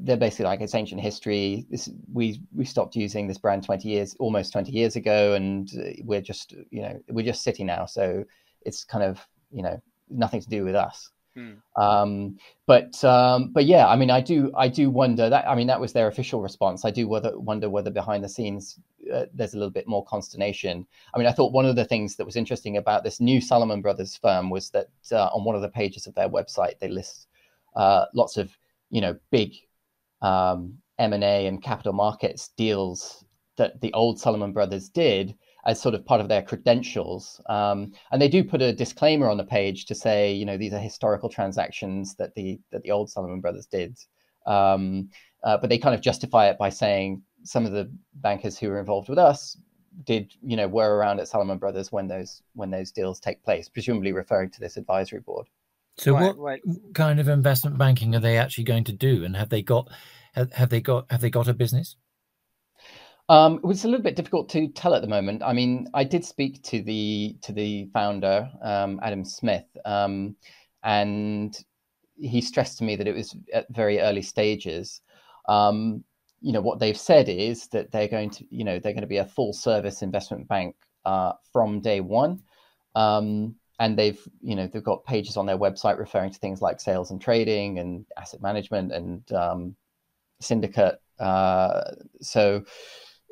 they're 0.00 0.18
basically 0.18 0.44
like 0.44 0.60
it's 0.60 0.74
ancient 0.74 1.00
history. 1.00 1.66
This 1.70 1.88
we 2.12 2.42
we 2.54 2.66
stopped 2.66 2.94
using 2.94 3.26
this 3.26 3.38
brand 3.38 3.64
20 3.64 3.88
years 3.88 4.14
almost 4.20 4.52
20 4.52 4.70
years 4.70 4.96
ago 4.96 5.32
and 5.32 5.70
we're 6.02 6.20
just 6.20 6.52
you 6.70 6.82
know 6.82 7.00
we're 7.08 7.24
just 7.24 7.44
Citi 7.44 7.64
now. 7.64 7.86
So 7.86 8.24
it's 8.60 8.84
kind 8.84 9.02
of 9.02 9.26
you 9.50 9.62
know 9.62 9.80
nothing 10.10 10.42
to 10.42 10.48
do 10.48 10.64
with 10.64 10.74
us. 10.74 11.10
Hmm. 11.34 11.54
um, 11.74 12.38
but 12.66 13.02
um, 13.02 13.50
but 13.52 13.64
yeah 13.64 13.88
i 13.88 13.96
mean 13.96 14.08
i 14.08 14.20
do 14.20 14.52
i 14.56 14.68
do 14.68 14.88
wonder 14.88 15.28
that 15.28 15.48
i 15.48 15.56
mean 15.56 15.66
that 15.66 15.80
was 15.80 15.92
their 15.92 16.06
official 16.06 16.40
response. 16.40 16.84
I 16.84 16.92
do 16.92 17.08
whether, 17.08 17.36
wonder 17.36 17.68
whether 17.68 17.90
behind 17.90 18.22
the 18.22 18.28
scenes 18.28 18.78
uh, 19.12 19.24
there's 19.34 19.54
a 19.54 19.58
little 19.58 19.72
bit 19.72 19.88
more 19.88 20.04
consternation. 20.04 20.86
I 21.12 21.18
mean 21.18 21.26
i 21.26 21.32
thought 21.32 21.52
one 21.52 21.66
of 21.66 21.74
the 21.74 21.84
things 21.84 22.14
that 22.16 22.24
was 22.24 22.36
interesting 22.36 22.76
about 22.76 23.02
this 23.02 23.20
new 23.20 23.40
salomon 23.40 23.82
brothers 23.82 24.16
firm 24.16 24.48
was 24.48 24.70
that 24.70 24.86
uh, 25.10 25.26
on 25.34 25.44
one 25.44 25.56
of 25.56 25.62
the 25.62 25.68
pages 25.68 26.06
of 26.06 26.14
their 26.14 26.28
website 26.28 26.78
they 26.78 26.88
list 26.88 27.26
uh, 27.74 28.04
lots 28.14 28.36
of 28.36 28.56
you 28.94 29.00
know 29.00 29.16
big 29.30 29.52
um, 30.22 30.78
M&A 30.98 31.46
and 31.46 31.62
capital 31.62 31.92
markets 31.92 32.50
deals 32.56 33.24
that 33.56 33.80
the 33.80 33.92
old 33.92 34.20
Salomon 34.20 34.52
brothers 34.52 34.88
did, 34.88 35.34
as 35.66 35.80
sort 35.80 35.94
of 35.94 36.04
part 36.04 36.20
of 36.20 36.28
their 36.28 36.42
credentials. 36.42 37.40
Um, 37.48 37.92
and 38.12 38.22
they 38.22 38.28
do 38.28 38.44
put 38.44 38.62
a 38.62 38.72
disclaimer 38.72 39.28
on 39.28 39.36
the 39.36 39.44
page 39.44 39.86
to 39.86 39.94
say, 39.94 40.32
you 40.32 40.44
know, 40.44 40.56
these 40.56 40.72
are 40.72 40.78
historical 40.78 41.28
transactions 41.28 42.14
that 42.16 42.34
the 42.36 42.60
that 42.70 42.82
the 42.84 42.92
old 42.92 43.10
Salomon 43.10 43.40
brothers 43.40 43.66
did. 43.66 43.98
Um, 44.46 45.10
uh, 45.42 45.58
but 45.58 45.70
they 45.70 45.78
kind 45.78 45.94
of 45.94 46.00
justify 46.00 46.48
it 46.48 46.58
by 46.58 46.70
saying 46.70 47.22
some 47.42 47.66
of 47.66 47.72
the 47.72 47.90
bankers 48.14 48.56
who 48.58 48.68
were 48.68 48.78
involved 48.78 49.08
with 49.08 49.18
us 49.18 49.56
did, 50.04 50.32
you 50.42 50.56
know, 50.56 50.68
were 50.68 50.96
around 50.96 51.20
at 51.20 51.28
Salomon 51.28 51.58
Brothers 51.58 51.92
when 51.92 52.08
those 52.08 52.42
when 52.54 52.70
those 52.70 52.92
deals 52.92 53.20
take 53.20 53.42
place, 53.42 53.68
presumably 53.68 54.12
referring 54.12 54.50
to 54.50 54.60
this 54.60 54.76
advisory 54.76 55.20
board. 55.20 55.48
So, 55.96 56.12
right, 56.12 56.22
what 56.22 56.38
right. 56.38 56.60
kind 56.94 57.20
of 57.20 57.28
investment 57.28 57.78
banking 57.78 58.14
are 58.14 58.20
they 58.20 58.36
actually 58.36 58.64
going 58.64 58.84
to 58.84 58.92
do, 58.92 59.24
and 59.24 59.36
have 59.36 59.48
they 59.48 59.62
got 59.62 59.88
have, 60.34 60.52
have 60.52 60.68
they 60.68 60.80
got 60.80 61.10
have 61.10 61.20
they 61.20 61.30
got 61.30 61.48
a 61.48 61.54
business? 61.54 61.96
Um, 63.28 63.60
it's 63.64 63.84
a 63.84 63.88
little 63.88 64.02
bit 64.02 64.16
difficult 64.16 64.50
to 64.50 64.68
tell 64.68 64.94
at 64.94 65.00
the 65.00 65.08
moment. 65.08 65.42
I 65.42 65.52
mean, 65.54 65.88
I 65.94 66.04
did 66.04 66.24
speak 66.24 66.62
to 66.64 66.82
the 66.82 67.36
to 67.42 67.52
the 67.52 67.88
founder, 67.92 68.50
um, 68.62 69.00
Adam 69.02 69.24
Smith, 69.24 69.64
um, 69.84 70.36
and 70.82 71.56
he 72.16 72.40
stressed 72.40 72.78
to 72.78 72.84
me 72.84 72.96
that 72.96 73.08
it 73.08 73.14
was 73.14 73.36
at 73.52 73.66
very 73.70 74.00
early 74.00 74.22
stages. 74.22 75.00
Um, 75.48 76.04
you 76.40 76.52
know, 76.52 76.60
what 76.60 76.78
they've 76.78 76.96
said 76.96 77.28
is 77.28 77.68
that 77.68 77.90
they're 77.90 78.08
going 78.08 78.30
to, 78.30 78.44
you 78.50 78.64
know, 78.64 78.78
they're 78.78 78.92
going 78.92 79.00
to 79.00 79.08
be 79.08 79.16
a 79.16 79.24
full 79.24 79.52
service 79.52 80.02
investment 80.02 80.46
bank 80.46 80.76
uh, 81.06 81.32
from 81.52 81.80
day 81.80 82.00
one. 82.00 82.42
Um, 82.94 83.56
and 83.80 83.98
they've, 83.98 84.20
you 84.40 84.54
know, 84.54 84.66
they've 84.66 84.84
got 84.84 85.04
pages 85.04 85.36
on 85.36 85.46
their 85.46 85.58
website 85.58 85.98
referring 85.98 86.30
to 86.30 86.38
things 86.38 86.62
like 86.62 86.80
sales 86.80 87.10
and 87.10 87.20
trading 87.20 87.78
and 87.78 88.06
asset 88.16 88.40
management 88.40 88.92
and 88.92 89.32
um, 89.32 89.76
syndicate. 90.40 91.00
Uh, 91.18 91.90
so 92.20 92.64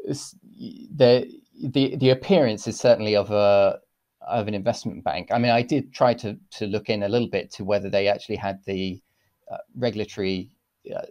the 0.05 1.29
the 1.63 1.97
the 1.97 2.11
appearance 2.11 2.67
is 2.67 2.79
certainly 2.79 3.15
of 3.17 3.31
a 3.31 3.79
of 4.29 4.49
an 4.49 4.55
investment 4.55 5.03
bank. 5.05 5.29
I 5.33 5.39
mean, 5.39 5.51
I 5.51 5.63
did 5.63 5.93
try 5.93 6.15
to 6.15 6.37
to 6.53 6.67
look 6.67 6.89
in 6.89 7.03
a 7.03 7.09
little 7.09 7.29
bit 7.29 7.51
to 7.53 7.65
whether 7.65 7.89
they 7.89 8.09
actually 8.09 8.37
had 8.37 8.61
the 8.67 9.01
uh, 9.51 9.59
regulatory 9.77 10.51
uh, 10.95 11.03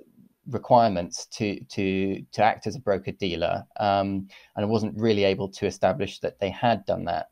requirements 0.48 1.26
to 1.28 1.60
to 1.66 2.22
to 2.32 2.44
act 2.44 2.68
as 2.68 2.76
a 2.76 2.80
broker 2.80 3.12
dealer, 3.12 3.66
um, 3.80 4.28
and 4.56 4.66
I 4.66 4.66
wasn't 4.66 4.98
really 4.98 5.24
able 5.24 5.50
to 5.50 5.66
establish 5.66 6.20
that 6.20 6.40
they 6.40 6.50
had 6.50 6.86
done 6.86 7.06
that. 7.06 7.28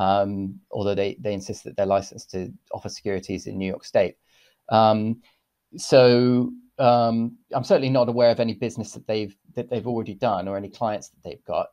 Um, 0.00 0.58
although 0.70 0.94
they 0.94 1.18
they 1.20 1.34
insist 1.34 1.64
that 1.64 1.76
they're 1.76 1.84
licensed 1.84 2.30
to 2.30 2.50
offer 2.72 2.88
securities 2.88 3.46
in 3.46 3.58
New 3.58 3.66
York 3.66 3.84
State. 3.84 4.16
Um, 4.70 5.20
so 5.76 6.50
um, 6.78 7.36
I'm 7.52 7.64
certainly 7.64 7.90
not 7.90 8.08
aware 8.08 8.30
of 8.30 8.40
any 8.40 8.54
business 8.54 8.92
that 8.92 9.06
they've 9.06 9.36
that 9.54 9.68
they've 9.68 9.86
already 9.86 10.14
done 10.14 10.48
or 10.48 10.56
any 10.56 10.70
clients 10.70 11.10
that 11.10 11.22
they've 11.22 11.44
got. 11.44 11.66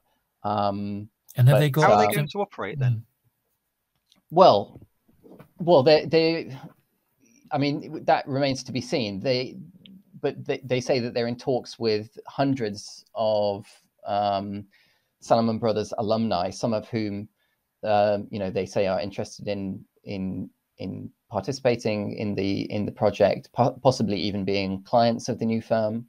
Um, 0.44 1.08
and 1.38 1.48
have 1.48 1.56
but, 1.56 1.60
they 1.60 1.70
got? 1.70 1.90
How 1.90 1.94
are 1.94 2.06
they 2.06 2.13
going 2.13 2.28
to 2.28 2.42
operate 2.42 2.80
then? 2.80 3.06
Well, 4.30 4.82
well, 5.60 5.84
they 5.84 6.06
they. 6.06 6.58
I 7.50 7.58
mean, 7.58 8.04
that 8.04 8.28
remains 8.28 8.62
to 8.66 8.74
be 8.74 8.82
seen. 8.82 9.22
They, 9.22 9.56
but 10.20 10.46
they, 10.46 10.60
they 10.66 10.82
say 10.82 11.00
that 11.00 11.13
they're 11.13 11.28
in 11.30 11.38
talks 11.38 11.80
with 11.80 12.20
hundreds 12.28 13.06
of 13.16 13.66
um, 14.06 14.66
Salomon 15.22 15.60
Brothers 15.60 15.94
alumni, 15.98 16.50
some 16.50 16.74
of 16.74 16.90
whom, 16.90 17.30
um, 17.84 18.28
you 18.32 18.40
know, 18.40 18.50
they 18.50 18.66
say 18.66 18.88
are 18.88 19.00
interested 19.00 19.48
in 19.48 19.84
in 20.04 20.50
in 20.78 21.10
participating 21.30 22.13
in 22.13 22.36
the 22.36 22.62
in 22.72 22.86
the 22.86 22.92
project, 22.92 23.50
po- 23.54 23.80
possibly 23.84 24.20
even 24.20 24.46
being 24.46 24.84
clients 24.84 25.30
of 25.30 25.40
the 25.40 25.46
new 25.46 25.62
firm. 25.62 26.06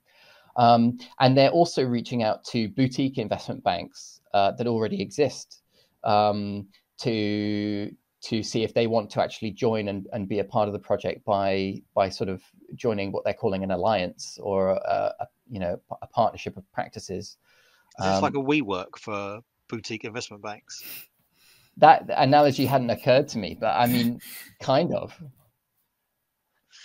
Um, 0.56 0.98
and 1.20 1.36
they're 1.36 1.50
also 1.50 1.84
reaching 1.84 2.22
out 2.22 2.44
to 2.46 2.68
boutique 2.68 3.16
investment 3.18 3.62
banks 3.62 4.20
uh, 4.34 4.52
that 4.52 4.66
already 4.66 5.00
exist 5.00 5.62
um, 6.04 6.66
to 6.98 7.94
to 8.20 8.42
see 8.42 8.64
if 8.64 8.74
they 8.74 8.88
want 8.88 9.08
to 9.10 9.22
actually 9.22 9.52
join 9.52 9.86
and, 9.88 10.08
and 10.12 10.28
be 10.28 10.40
a 10.40 10.44
part 10.44 10.66
of 10.66 10.72
the 10.72 10.78
project 10.80 11.24
by 11.24 11.80
by 11.94 12.08
sort 12.08 12.28
of 12.28 12.42
joining 12.74 13.12
what 13.12 13.24
they're 13.24 13.34
calling 13.34 13.62
an 13.62 13.70
alliance 13.70 14.38
or 14.42 14.70
a, 14.70 15.14
a 15.20 15.26
you 15.48 15.60
know 15.60 15.80
a 16.02 16.06
partnership 16.06 16.56
of 16.56 16.70
practices. 16.72 17.36
It's 17.98 18.06
um, 18.06 18.22
like 18.22 18.34
a 18.34 18.38
WeWork 18.38 18.98
for 18.98 19.40
boutique 19.68 20.04
investment 20.04 20.42
banks 20.42 21.07
that 21.78 22.04
analogy 22.08 22.66
hadn't 22.66 22.90
occurred 22.90 23.28
to 23.28 23.38
me, 23.38 23.56
but 23.58 23.74
I 23.76 23.86
mean, 23.86 24.20
kind 24.60 24.94
of. 24.94 25.20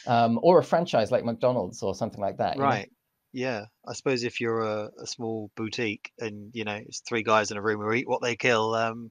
Um, 0.05 0.39
or 0.43 0.59
a 0.59 0.63
franchise 0.63 1.11
like 1.11 1.23
McDonald's 1.23 1.81
or 1.81 1.95
something 1.95 2.21
like 2.21 2.37
that. 2.37 2.57
Right. 2.57 2.87
Know? 2.87 2.93
Yeah. 3.33 3.65
I 3.87 3.93
suppose 3.93 4.23
if 4.23 4.39
you're 4.39 4.61
a, 4.61 4.89
a, 5.01 5.07
small 5.07 5.49
boutique 5.55 6.11
and 6.19 6.51
you 6.53 6.65
know 6.65 6.75
it's 6.75 7.01
three 7.07 7.23
guys 7.23 7.51
in 7.51 7.57
a 7.57 7.61
room 7.61 7.81
who 7.81 7.91
eat 7.93 8.07
what 8.07 8.21
they 8.21 8.35
kill, 8.35 8.75
um, 8.75 9.09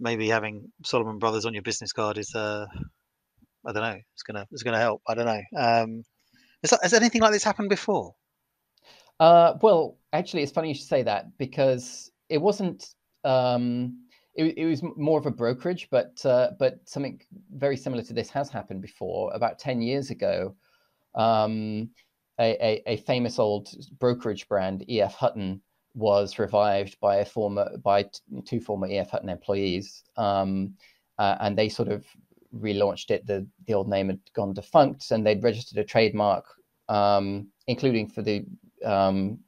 maybe 0.00 0.28
having 0.28 0.70
Salomon 0.84 1.18
Brothers 1.18 1.46
on 1.46 1.54
your 1.54 1.62
business 1.62 1.92
card 1.92 2.18
is 2.18 2.34
uh, 2.34 2.66
I 3.66 3.72
don't 3.72 3.82
know. 3.82 3.98
It's 4.14 4.22
gonna 4.22 4.46
it's 4.50 4.62
gonna 4.62 4.78
help. 4.78 5.02
I 5.06 5.14
don't 5.14 5.26
know. 5.26 5.42
Um, 5.56 6.02
has, 6.62 6.78
has 6.82 6.94
anything 6.94 7.22
like 7.22 7.32
this 7.32 7.44
happened 7.44 7.68
before? 7.68 8.14
Uh, 9.20 9.54
well, 9.62 9.96
actually, 10.12 10.42
it's 10.42 10.52
funny 10.52 10.68
you 10.68 10.74
should 10.74 10.86
say 10.86 11.02
that 11.02 11.36
because 11.38 12.10
it 12.28 12.38
wasn't. 12.38 12.94
Um, 13.24 14.07
it, 14.38 14.56
it 14.56 14.66
was 14.66 14.82
more 14.96 15.18
of 15.18 15.26
a 15.26 15.32
brokerage, 15.32 15.88
but 15.90 16.24
uh, 16.24 16.50
but 16.58 16.78
something 16.84 17.20
very 17.50 17.76
similar 17.76 18.04
to 18.04 18.14
this 18.14 18.30
has 18.30 18.48
happened 18.48 18.80
before. 18.80 19.34
About 19.34 19.58
ten 19.58 19.82
years 19.82 20.10
ago, 20.10 20.54
um, 21.16 21.90
a, 22.38 22.56
a, 22.64 22.82
a, 22.86 22.96
famous 22.98 23.40
old 23.40 23.68
brokerage 23.98 24.48
brand, 24.48 24.84
EF 24.88 25.14
Hutton, 25.14 25.60
was 25.94 26.38
revived 26.38 27.00
by 27.00 27.16
a 27.16 27.24
former 27.24 27.76
by 27.78 28.04
t- 28.04 28.10
two 28.46 28.60
former 28.60 28.86
EF 28.88 29.10
Hutton 29.10 29.28
employees, 29.28 30.04
um, 30.16 30.72
uh, 31.18 31.36
and 31.40 31.58
they 31.58 31.68
sort 31.68 31.88
of 31.88 32.06
relaunched 32.54 33.10
it. 33.10 33.26
The 33.26 33.44
the 33.66 33.74
old 33.74 33.88
name 33.88 34.08
had 34.08 34.20
gone 34.34 34.54
defunct, 34.54 35.10
and 35.10 35.26
they'd 35.26 35.42
registered 35.42 35.78
a 35.78 35.84
trademark, 35.84 36.44
um, 36.88 37.48
including 37.66 38.06
for 38.06 38.22
the 38.22 38.44
um, 38.84 39.40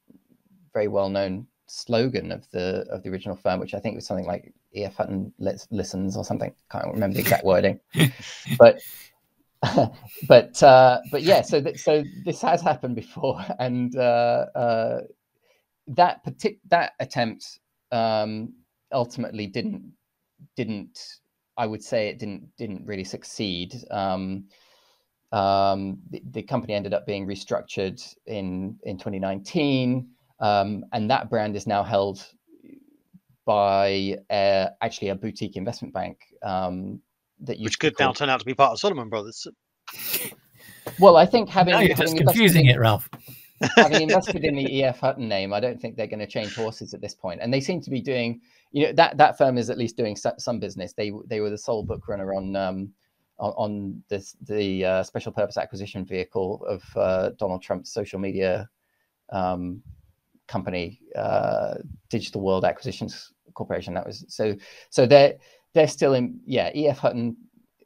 very 0.74 0.88
well 0.88 1.08
known 1.08 1.46
slogan 1.68 2.32
of 2.32 2.50
the 2.50 2.84
of 2.90 3.04
the 3.04 3.10
original 3.10 3.36
firm, 3.36 3.60
which 3.60 3.74
I 3.74 3.78
think 3.78 3.94
was 3.94 4.04
something 4.04 4.26
like 4.26 4.52
"EF 4.74 4.96
Hutton 4.96 5.32
listens" 5.38 6.16
or 6.16 6.24
something. 6.24 6.52
Can't 6.70 6.92
remember 6.92 7.14
the 7.14 7.20
exact 7.20 7.44
wording, 7.44 7.80
but 8.58 8.80
but 10.28 10.62
uh, 10.62 11.00
but 11.10 11.22
yeah. 11.22 11.42
So 11.42 11.60
th- 11.60 11.78
so 11.78 12.02
this 12.24 12.40
has 12.42 12.62
happened 12.62 12.96
before, 12.96 13.40
and 13.58 13.94
uh, 13.96 14.46
uh, 14.54 15.00
that 15.88 16.24
partic- 16.24 16.60
that 16.68 16.92
attempt 17.00 17.60
um, 17.92 18.54
ultimately 18.92 19.46
didn't 19.46 19.92
didn't. 20.56 20.98
I 21.56 21.66
would 21.66 21.82
say 21.82 22.08
it 22.08 22.18
didn't 22.18 22.48
didn't 22.56 22.86
really 22.86 23.04
succeed. 23.04 23.74
Um, 23.90 24.44
um, 25.32 25.98
the, 26.10 26.22
the, 26.32 26.42
company 26.42 26.74
ended 26.74 26.92
up 26.92 27.06
being 27.06 27.26
restructured 27.26 28.02
in 28.26 28.76
in 28.82 28.98
2019. 28.98 30.08
Um, 30.40 30.84
and 30.92 31.10
that 31.10 31.28
brand 31.28 31.54
is 31.54 31.66
now 31.66 31.82
held 31.82 32.26
by 33.50 34.16
uh, 34.30 34.68
actually 34.80 35.08
a 35.08 35.14
boutique 35.16 35.56
investment 35.56 35.92
bank 35.92 36.20
um, 36.44 37.00
that 37.40 37.58
you 37.58 37.64
which 37.64 37.80
could 37.80 37.92
now 37.98 38.12
turn 38.12 38.30
out 38.30 38.38
to 38.38 38.46
be 38.46 38.54
part 38.54 38.70
of 38.70 38.78
Salomon 38.78 39.08
Brothers. 39.08 39.44
Well, 41.00 41.16
I 41.16 41.26
think 41.26 41.48
having, 41.48 41.72
no, 41.72 41.80
having 41.80 42.16
confusing 42.16 42.66
in, 42.66 42.76
it, 42.76 42.78
Ralph. 42.78 43.10
having 43.74 44.02
invested 44.08 44.44
in 44.44 44.54
the 44.54 44.84
EF 44.84 45.00
Hutton 45.00 45.28
name, 45.28 45.52
I 45.52 45.58
don't 45.58 45.80
think 45.80 45.96
they're 45.96 46.06
going 46.06 46.20
to 46.20 46.28
change 46.28 46.54
horses 46.54 46.94
at 46.94 47.00
this 47.00 47.16
point. 47.16 47.40
And 47.42 47.52
they 47.52 47.60
seem 47.60 47.80
to 47.80 47.90
be 47.90 48.00
doing, 48.00 48.40
you 48.70 48.86
know, 48.86 48.92
that 48.92 49.16
that 49.16 49.36
firm 49.36 49.58
is 49.58 49.68
at 49.68 49.78
least 49.78 49.96
doing 49.96 50.14
some 50.14 50.60
business. 50.60 50.92
They 50.92 51.10
they 51.26 51.40
were 51.40 51.50
the 51.50 51.58
sole 51.58 51.82
book 51.82 52.06
runner 52.06 52.32
on 52.32 52.54
um, 52.54 52.92
on, 53.40 53.50
on 53.56 54.02
this 54.08 54.36
the 54.46 54.84
uh, 54.84 55.02
special 55.02 55.32
purpose 55.32 55.56
acquisition 55.56 56.04
vehicle 56.04 56.64
of 56.68 56.84
uh, 56.96 57.30
Donald 57.36 57.62
Trump's 57.62 57.92
social 57.92 58.20
media 58.20 58.68
um, 59.30 59.82
company, 60.50 61.00
uh, 61.16 61.74
Digital 62.10 62.42
World 62.42 62.64
Acquisitions 62.64 63.32
Corporation. 63.54 63.94
That 63.94 64.06
was 64.06 64.24
so. 64.28 64.56
So 64.90 65.06
they're 65.06 65.34
they're 65.74 65.88
still 65.88 66.14
in. 66.14 66.40
Yeah, 66.44 66.70
EF 66.74 66.98
Hutton. 66.98 67.36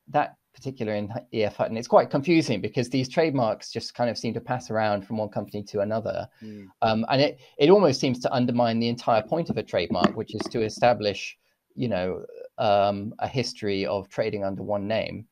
That 0.09 0.37
particular 0.55 0.95
in 0.95 1.13
EF 1.33 1.57
Hutton, 1.57 1.77
it's 1.77 1.89
quite 1.89 2.11
confusing 2.11 2.61
because 2.61 2.89
these 2.89 3.09
trademarks 3.09 3.73
just 3.73 3.95
kind 3.95 4.09
of 4.09 4.17
seem 4.17 4.33
to 4.35 4.41
pass 4.41 4.71
around 4.71 5.07
from 5.07 5.17
one 5.17 5.29
company 5.29 5.63
to 5.65 5.81
another, 5.81 6.29
mm. 6.43 6.67
um, 6.83 7.05
and 7.11 7.21
it 7.21 7.41
it 7.59 7.71
almost 7.71 8.01
seems 8.01 8.21
to 8.21 8.33
undermine 8.33 8.79
the 8.79 8.89
entire 8.89 9.23
point 9.23 9.51
of 9.51 9.57
a 9.57 9.63
trademark, 9.63 10.17
which 10.17 10.35
is 10.35 10.43
to 10.51 10.63
establish, 10.63 11.37
you 11.75 11.89
know, 11.89 12.25
um, 12.59 13.15
a 13.19 13.29
history 13.29 13.87
of 13.87 14.09
trading 14.09 14.45
under 14.45 14.63
one 14.63 14.87
name. 14.87 15.27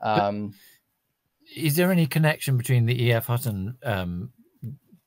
Um, 0.00 0.54
is 1.56 1.76
there 1.76 1.90
any 1.90 2.06
connection 2.06 2.56
between 2.56 2.86
the 2.86 3.12
EF 3.12 3.26
Hutton 3.26 3.76
um, 3.82 4.30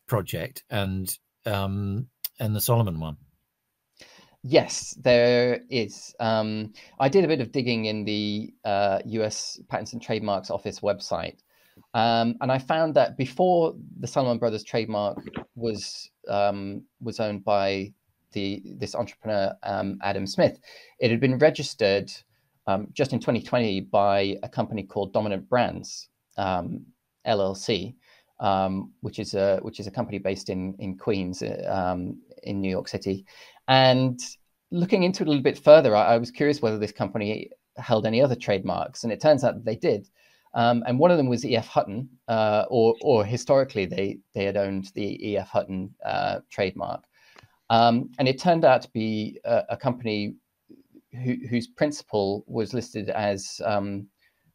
project 0.08 0.64
and 0.70 1.10
um, 1.46 2.08
and 2.40 2.56
the 2.56 2.62
Salomon 2.62 3.00
one? 3.00 3.18
Yes, 4.44 4.94
there 5.02 5.62
is. 5.70 6.14
Um, 6.20 6.74
I 7.00 7.08
did 7.08 7.24
a 7.24 7.30
bit 7.30 7.40
of 7.40 7.54
digging 7.54 7.86
in 7.86 8.04
the 8.04 8.54
uh, 8.66 9.00
US 9.06 9.58
Patents 9.70 9.94
and 9.94 10.02
Trademarks 10.02 10.50
Office 10.50 10.82
website, 10.82 11.38
um, 11.94 12.36
and 12.42 12.52
I 12.52 12.58
found 12.58 12.94
that 12.96 13.16
before 13.18 13.74
the 14.02 14.08
Salomon 14.08 14.40
Brothers 14.40 14.66
trademark 14.66 15.18
was 15.56 16.12
um, 16.28 16.84
was 17.02 17.22
owned 17.22 17.46
by 17.46 17.94
the 18.34 18.62
this 18.66 18.96
entrepreneur 18.96 19.54
um, 19.64 19.98
Adam 20.04 20.28
Smith, 20.28 20.60
it 21.00 21.10
had 21.10 21.22
been 21.22 21.38
registered 21.38 22.12
um, 22.68 22.88
just 22.92 23.14
in 23.14 23.20
2020 23.20 23.80
by 23.82 24.38
a 24.44 24.50
company 24.50 24.84
called 24.84 25.14
Dominant 25.14 25.48
Brands 25.48 26.10
um, 26.38 26.86
LLC, 27.26 27.96
which 29.00 29.20
is 29.20 29.36
a 29.36 29.60
which 29.62 29.80
is 29.80 29.88
a 29.88 29.92
company 29.92 30.18
based 30.18 30.50
in 30.50 30.76
in 30.80 30.98
Queens 30.98 31.42
um, 31.70 32.18
in 32.44 32.60
New 32.60 32.70
York 32.70 32.90
City. 32.90 33.26
And 33.68 34.20
looking 34.72 35.04
into 35.04 35.24
it 35.24 35.28
a 35.28 35.30
little 35.30 35.44
bit 35.44 35.58
further, 35.58 35.96
I, 35.96 36.16
I, 36.16 36.18
was 36.18 36.32
curious 36.32 36.62
whether 36.62 36.78
this 36.78 36.92
company 36.92 37.50
held 37.78 38.06
any 38.06 38.22
other 38.22 38.36
trademarks, 38.36 39.04
and 39.04 39.14
it 39.14 39.22
turns 39.22 39.44
out 39.44 39.56
that 39.56 39.66
they 39.66 39.76
did. 39.76 40.10
Um, 40.56 40.84
and 40.86 41.00
one 41.00 41.12
of 41.12 41.18
them 41.18 41.28
was 41.28 41.46
E.F. 41.46 41.68
Hutton, 41.68 42.10
uh, 42.28 42.66
or 42.70 42.96
or 43.02 43.26
historically 43.26 43.86
they 43.86 44.20
they 44.36 44.44
had 44.44 44.58
owned 44.58 44.92
the 44.94 45.30
E.F. 45.30 45.50
Hutton 45.50 45.94
uh, 46.06 46.40
trademark. 46.50 47.04
Um, 47.70 48.12
and 48.20 48.28
it 48.28 48.40
turned 48.40 48.66
out 48.66 48.82
to 48.84 48.92
be 48.92 49.40
a, 49.46 49.64
a 49.70 49.78
company 49.78 50.36
who, 51.24 51.36
whose 51.50 51.68
principal 51.68 52.44
was 52.48 52.74
listed 52.74 53.10
as 53.10 53.62
um, 53.66 54.08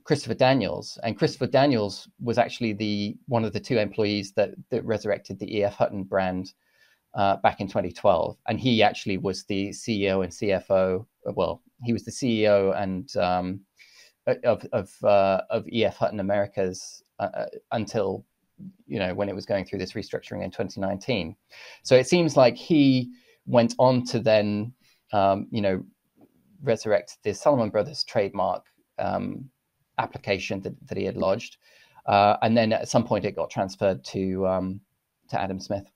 Christopher 0.04 0.34
Daniels, 0.34 0.98
and 1.02 1.18
Christopher 1.18 1.46
Daniels 1.46 2.08
was 2.20 2.38
actually 2.38 2.72
the 2.74 3.16
one 3.26 3.44
of 3.44 3.52
the 3.52 3.60
two 3.60 3.78
employees 3.78 4.32
that 4.32 4.50
that 4.70 4.84
resurrected 4.84 5.38
the 5.38 5.62
EF 5.62 5.74
Hutton 5.74 6.04
brand 6.04 6.52
uh, 7.14 7.36
back 7.36 7.60
in 7.60 7.66
2012, 7.66 8.36
and 8.48 8.60
he 8.60 8.82
actually 8.82 9.18
was 9.18 9.44
the 9.44 9.70
CEO 9.70 10.22
and 10.22 10.32
CFO. 10.32 11.06
Well, 11.24 11.62
he 11.84 11.92
was 11.92 12.04
the 12.04 12.10
CEO 12.10 12.80
and 12.80 13.14
um, 13.16 13.60
of 14.44 14.64
of 14.72 14.92
uh, 15.04 15.42
of 15.50 15.66
EF 15.72 15.96
Hutton 15.96 16.20
Americas 16.20 17.02
uh, 17.18 17.28
uh, 17.34 17.46
until 17.72 18.24
you 18.86 18.98
know 18.98 19.14
when 19.14 19.28
it 19.28 19.34
was 19.34 19.46
going 19.46 19.64
through 19.64 19.78
this 19.78 19.92
restructuring 19.92 20.44
in 20.44 20.50
2019. 20.50 21.34
So 21.82 21.96
it 21.96 22.06
seems 22.06 22.36
like 22.36 22.56
he 22.56 23.10
went 23.46 23.74
on 23.78 24.04
to 24.06 24.20
then 24.20 24.72
um, 25.12 25.46
you 25.50 25.60
know 25.60 25.82
resurrect 26.62 27.18
the 27.22 27.32
Salomon 27.32 27.70
Brothers 27.70 28.04
trademark 28.04 28.64
um, 28.98 29.48
application 29.98 30.60
that, 30.62 30.74
that 30.88 30.98
he 30.98 31.04
had 31.04 31.16
lodged. 31.16 31.56
Uh, 32.06 32.36
and 32.42 32.56
then 32.56 32.72
at 32.72 32.88
some 32.88 33.04
point 33.04 33.24
it 33.24 33.36
got 33.36 33.50
transferred 33.50 34.02
to 34.04 34.46
um, 34.46 34.80
to 35.28 35.40
Adam 35.40 35.60
Smith. 35.60 35.90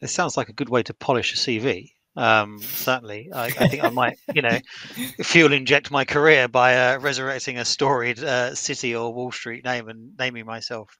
This 0.00 0.12
sounds 0.12 0.36
like 0.36 0.48
a 0.48 0.52
good 0.52 0.68
way 0.68 0.82
to 0.84 0.94
polish 0.94 1.34
a 1.34 1.36
CV. 1.36 1.90
Um, 2.16 2.58
certainly, 2.60 3.30
I, 3.32 3.46
I, 3.46 3.68
think 3.68 3.84
I 3.84 3.90
might, 3.90 4.18
you 4.34 4.40
know, 4.40 4.58
fuel 5.22 5.52
inject 5.52 5.90
my 5.90 6.06
career 6.06 6.48
by 6.48 6.76
uh, 6.76 6.98
resurrecting 6.98 7.58
a 7.58 7.64
storied 7.64 8.22
uh, 8.22 8.54
city 8.54 8.96
or 8.96 9.12
Wall 9.12 9.30
Street 9.30 9.64
name 9.64 9.88
and 9.88 10.12
naming 10.18 10.46
myself 10.46 10.96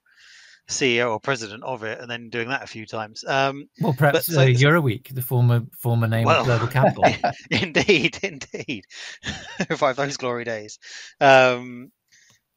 CEO 0.68 1.10
or 1.10 1.20
president 1.20 1.62
of 1.62 1.84
it, 1.84 2.00
and 2.00 2.10
then 2.10 2.28
doing 2.28 2.48
that 2.48 2.62
a 2.62 2.66
few 2.66 2.86
times. 2.86 3.24
Um, 3.26 3.68
well, 3.80 3.94
perhaps 3.96 4.26
so, 4.26 4.42
uh, 4.42 4.46
Euroweek, 4.46 5.14
the 5.14 5.22
former 5.22 5.62
former 5.78 6.08
name 6.08 6.24
well, 6.24 6.40
of 6.40 6.46
Global 6.46 6.66
Capital. 6.66 7.04
indeed, 7.50 8.18
indeed, 8.22 8.84
revive 9.70 9.96
those 9.96 10.16
glory 10.16 10.44
days. 10.44 10.78
Um, 11.20 11.92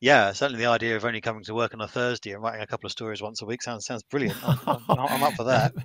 yeah, 0.01 0.31
certainly 0.31 0.63
the 0.63 0.69
idea 0.69 0.95
of 0.95 1.03
only 1.03 1.19
coming 1.21 1.43
to 1.43 1.53
work 1.53 1.73
on 1.73 1.81
a 1.81 1.87
Thursday 1.87 2.31
and 2.31 2.41
writing 2.41 2.61
a 2.61 2.67
couple 2.67 2.87
of 2.87 2.91
stories 2.91 3.21
once 3.21 3.41
a 3.41 3.45
week 3.45 3.61
sounds 3.61 3.85
sounds 3.85 4.03
brilliant. 4.03 4.37
I'm, 4.47 4.59
I'm, 4.67 4.99
I'm 4.99 5.23
up 5.23 5.33
for 5.33 5.45
that. 5.45 5.73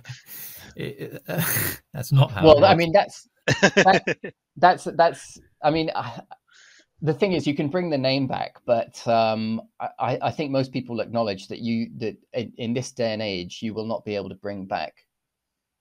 It, 0.77 1.23
uh, 1.29 1.41
that's 1.93 2.11
not 2.11 2.31
how. 2.31 2.43
Well, 2.43 2.65
I 2.65 2.75
mean, 2.75 2.91
that's 2.91 3.29
that, 3.47 4.17
that's 4.57 4.83
that's. 4.83 5.39
I 5.63 5.69
mean, 5.69 5.89
the 7.01 7.13
thing 7.13 7.31
is, 7.31 7.47
you 7.47 7.55
can 7.55 7.69
bring 7.69 7.89
the 7.89 7.97
name 7.97 8.27
back, 8.27 8.57
but 8.65 9.07
um, 9.07 9.61
I, 9.79 10.17
I, 10.21 10.31
think 10.31 10.51
most 10.51 10.73
people 10.73 10.99
acknowledge 10.99 11.47
that 11.47 11.59
you 11.59 11.91
that 11.99 12.17
in, 12.33 12.51
in, 12.57 12.73
this 12.73 12.91
day 12.91 13.13
and 13.13 13.21
age, 13.21 13.59
you 13.61 13.73
will 13.73 13.85
not 13.85 14.03
be 14.03 14.17
able 14.17 14.27
to 14.27 14.35
bring 14.35 14.65
back 14.65 14.95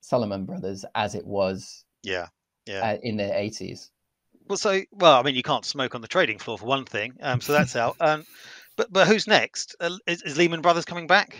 Salomon 0.00 0.44
Brothers 0.44 0.84
as 0.94 1.16
it 1.16 1.26
was. 1.26 1.84
Yeah, 2.04 2.28
yeah. 2.66 2.96
in 3.02 3.16
the 3.16 3.36
eighties. 3.36 3.90
Well, 4.46 4.58
so 4.58 4.82
well, 4.92 5.18
I 5.18 5.22
mean, 5.22 5.34
you 5.34 5.42
can't 5.42 5.64
smoke 5.64 5.94
on 5.94 6.00
the 6.00 6.08
trading 6.08 6.38
floor 6.38 6.58
for 6.58 6.66
one 6.66 6.84
thing, 6.84 7.14
um, 7.20 7.40
so 7.40 7.52
that's 7.52 7.76
out. 7.76 7.96
Um, 8.00 8.26
but 8.76 8.92
but 8.92 9.06
who's 9.06 9.26
next? 9.26 9.76
Uh, 9.80 9.96
is, 10.06 10.22
is 10.22 10.36
Lehman 10.36 10.60
Brothers 10.60 10.84
coming 10.84 11.06
back? 11.06 11.36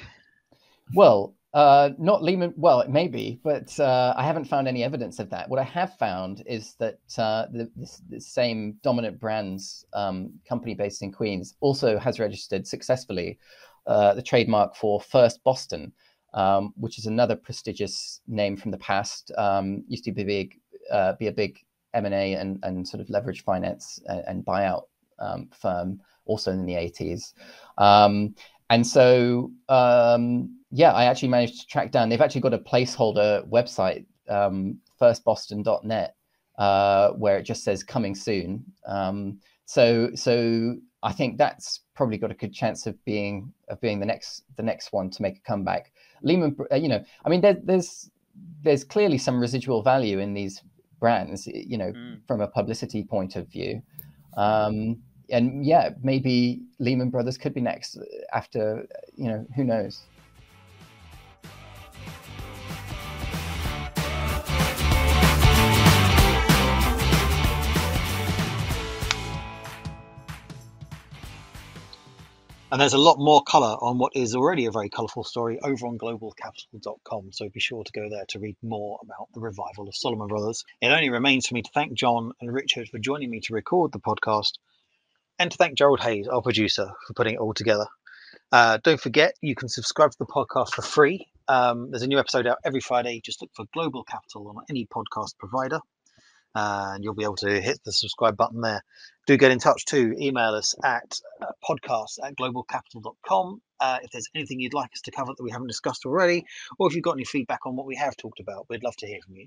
Well, 0.95 1.35
uh, 1.53 1.91
not 1.99 2.23
Lehman. 2.23 2.55
Well, 2.57 2.81
it 2.81 2.91
may 2.91 3.07
be, 3.09 3.41
but 3.45 3.79
uh, 3.79 4.15
I 4.17 4.25
haven't 4.25 4.47
found 4.47 4.67
any 4.67 4.83
evidence 4.83 5.19
of 5.19 5.31
that. 5.31 5.49
What 5.49 5.61
I 5.61 5.65
have 5.65 5.97
found 5.99 6.43
is 6.47 6.75
that 6.81 6.99
uh, 7.19 7.47
the, 7.53 8.21
same 8.21 8.79
dominant 8.83 9.21
brands 9.21 9.85
um, 9.93 10.33
company 10.49 10.75
based 10.75 11.03
in 11.03 11.13
Queens 11.13 11.55
also 11.61 11.99
has 11.99 12.19
registered 12.19 12.67
successfully 12.67 13.39
uh, 13.87 14.15
the 14.15 14.23
trademark 14.23 14.75
for 14.75 15.01
First 15.01 15.45
Boston, 15.45 15.93
um, 16.33 16.73
which 16.77 16.99
is 16.99 17.07
another 17.07 17.37
prestigious 17.37 18.21
name 18.27 18.57
from 18.57 18.71
the 18.71 18.79
past. 18.79 19.31
Um, 19.37 19.85
used 19.87 20.05
to 20.05 20.13
be 20.13 20.25
big, 20.25 20.59
uh, 20.91 21.13
be 21.19 21.29
a 21.29 21.33
big 21.33 21.59
M 21.95 22.07
and 22.07 22.59
and 22.63 22.87
sort 22.87 23.01
of 23.01 23.09
leverage 23.09 23.45
finance 23.45 24.01
and, 24.07 24.23
and 24.27 24.45
buyout 24.45 24.85
um, 25.19 25.49
firm, 25.53 26.01
also 26.27 26.51
in 26.51 26.67
the 26.67 26.75
80s. 26.75 27.33
Um, 27.79 28.35
and 28.71 28.87
so 28.87 29.51
um, 29.69 30.59
yeah, 30.77 30.93
I 30.93 31.05
actually 31.05 31.29
managed 31.29 31.61
to 31.61 31.67
track 31.69 31.93
down. 31.93 32.09
They've 32.09 32.21
actually 32.21 32.41
got 32.41 32.53
a 32.53 32.59
placeholder 32.59 33.49
website, 33.49 34.07
um, 34.29 34.79
firstboston.net, 35.01 36.17
uh, 36.59 37.11
where 37.11 37.39
it 37.39 37.45
just 37.45 37.63
says 37.63 37.85
coming 37.85 38.17
soon. 38.17 38.65
Um, 38.85 39.39
so, 39.67 40.11
so 40.17 40.75
I 41.05 41.13
think 41.13 41.39
that's 41.39 41.81
probably 41.95 42.19
got 42.19 42.33
a 42.33 42.35
good 42.35 42.53
chance 42.53 42.87
of 42.87 43.03
being 43.05 43.53
of 43.69 43.81
being 43.81 44.01
the 44.01 44.07
next 44.07 44.43
the 44.57 44.65
next 44.65 44.93
one 44.93 45.11
to 45.11 45.23
make 45.23 45.37
a 45.37 45.41
comeback. 45.43 45.93
Lehman, 46.23 46.57
uh, 46.73 46.75
you 46.75 46.89
know, 46.89 47.05
I 47.25 47.29
mean, 47.29 47.41
there, 47.41 47.57
there's 47.63 48.11
there's 48.63 48.83
clearly 48.83 49.19
some 49.19 49.39
residual 49.39 49.81
value 49.83 50.19
in 50.19 50.35
these 50.35 50.61
brands, 51.05 51.47
you 51.47 51.77
know, 51.77 51.93
mm. 51.93 52.17
from 52.27 52.41
a 52.41 52.49
publicity 52.59 53.03
point 53.05 53.37
of 53.37 53.45
view. 53.57 53.83
Um, 54.39 55.03
and 55.29 55.45
yeah, 55.73 55.91
maybe 56.03 56.63
Lehman 56.79 57.11
Brothers 57.11 57.37
could 57.37 57.53
be 57.53 57.61
next 57.61 57.99
after, 58.33 58.87
you 59.15 59.29
know, 59.31 59.47
who 59.55 59.65
knows. 59.65 60.01
And 72.75 72.81
there's 72.81 72.93
a 72.93 72.99
lot 72.99 73.21
more 73.21 73.41
colour 73.45 73.77
on 73.81 73.99
what 73.99 74.17
is 74.17 74.35
already 74.35 74.67
a 74.67 74.73
very 74.73 74.89
colourful 74.89 75.23
story 75.23 75.61
over 75.63 75.87
on 75.87 75.97
globalcapital.com. 75.97 77.31
So 77.31 77.49
be 77.49 77.61
sure 77.61 77.85
to 77.85 77.93
go 77.93 78.09
there 78.11 78.25
to 78.31 78.41
read 78.41 78.57
more 78.65 78.99
about 79.01 79.29
the 79.33 79.39
revival 79.39 79.87
of 79.87 79.95
Salomon 79.95 80.27
Brothers. 80.27 80.65
It 80.81 80.89
only 80.89 81.09
remains 81.09 81.47
for 81.47 81.55
me 81.55 81.63
to 81.63 81.71
thank 81.73 81.93
John 81.93 82.33
and 82.41 82.53
Richard 82.53 82.89
for 82.89 82.99
joining 82.99 83.31
me 83.31 83.39
to 83.43 83.55
record 83.55 83.93
the 83.93 84.01
podcast 84.01 84.55
and 85.39 85.53
to 85.53 85.57
thank 85.57 85.79
Gerald 85.79 86.01
Hayes, 86.01 86.27
our 86.27 86.43
producer, 86.43 86.91
for 87.07 87.15
putting 87.15 87.35
it 87.35 87.39
all 87.39 87.55
together. 87.55 87.87
Uh, 88.51 88.79
don't 88.83 89.01
forget, 89.01 89.35
you 89.41 89.55
can 89.55 89.69
subscribe 89.69 90.11
to 90.11 90.19
the 90.19 90.27
podcast 90.27 90.71
for 90.71 90.83
free. 90.83 91.29
Um, 91.47 91.93
there's 91.93 92.03
a 92.03 92.09
new 92.09 92.19
episode 92.19 92.49
out 92.49 92.59
every 92.65 92.81
Friday. 92.81 93.21
Just 93.25 93.41
look 93.41 93.53
for 93.55 93.67
Global 93.73 94.03
Capital 94.03 94.49
on 94.49 94.65
any 94.69 94.85
podcast 94.87 95.39
provider 95.39 95.79
and 96.55 97.03
you'll 97.03 97.15
be 97.15 97.25
able 97.25 97.37
to 97.37 97.61
hit 97.61 97.83
the 97.85 97.93
subscribe 97.93 98.37
button 98.37 98.61
there. 98.61 98.85
Do 99.27 99.37
get 99.37 99.51
in 99.51 99.59
touch 99.59 99.85
too. 99.87 100.15
Email 100.19 100.55
us 100.55 100.75
at 100.85 101.19
uh, 101.41 101.47
podcast 101.69 102.19
at 102.23 102.37
globalcapital.com 102.37 103.63
uh, 103.81 103.99
if 104.03 104.11
there's 104.11 104.29
anything 104.35 104.61
you'd 104.61 104.75
like 104.75 104.93
us 104.93 105.01
to 105.03 105.11
cover 105.11 105.33
that 105.37 105.43
we 105.43 105.51
haven't 105.51 105.67
discussed 105.67 106.07
already, 106.07 106.45
or 106.79 106.89
if 106.89 106.95
you've 106.95 107.05
got 107.05 107.13
any 107.13 107.25
feedback 107.25 107.67
on 107.67 107.77
what 107.77 107.87
we 107.87 107.97
have 107.97 108.17
talked 108.17 108.41
about, 108.41 108.67
we'd 108.69 108.83
love 108.83 108.97
to 108.97 109.07
hear 109.07 109.19
from 109.25 109.37
you. 109.37 109.47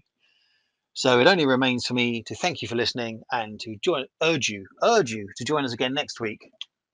So 0.94 1.20
it 1.20 1.28
only 1.28 1.46
remains 1.46 1.86
for 1.86 1.94
me 1.94 2.24
to 2.24 2.36
thank 2.36 2.62
you 2.62 2.68
for 2.68 2.76
listening 2.76 3.22
and 3.32 3.60
to 3.62 3.76
join, 3.84 4.06
urge 4.22 4.50
you, 4.50 4.66
urge 4.82 5.12
you 5.12 5.28
to 5.38 5.44
join 5.44 5.64
us 5.64 5.74
again 5.74 5.94
next 5.94 6.20
week 6.20 6.50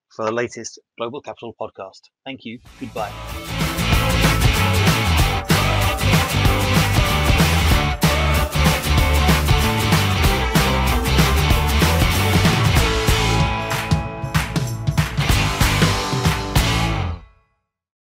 for 0.10 0.26
the 0.26 0.32
latest 0.32 0.80
Global 0.98 1.22
Capital 1.22 1.56
podcast. 1.60 2.02
Thank 2.26 2.44
you. 2.44 2.60
Goodbye. 2.80 3.53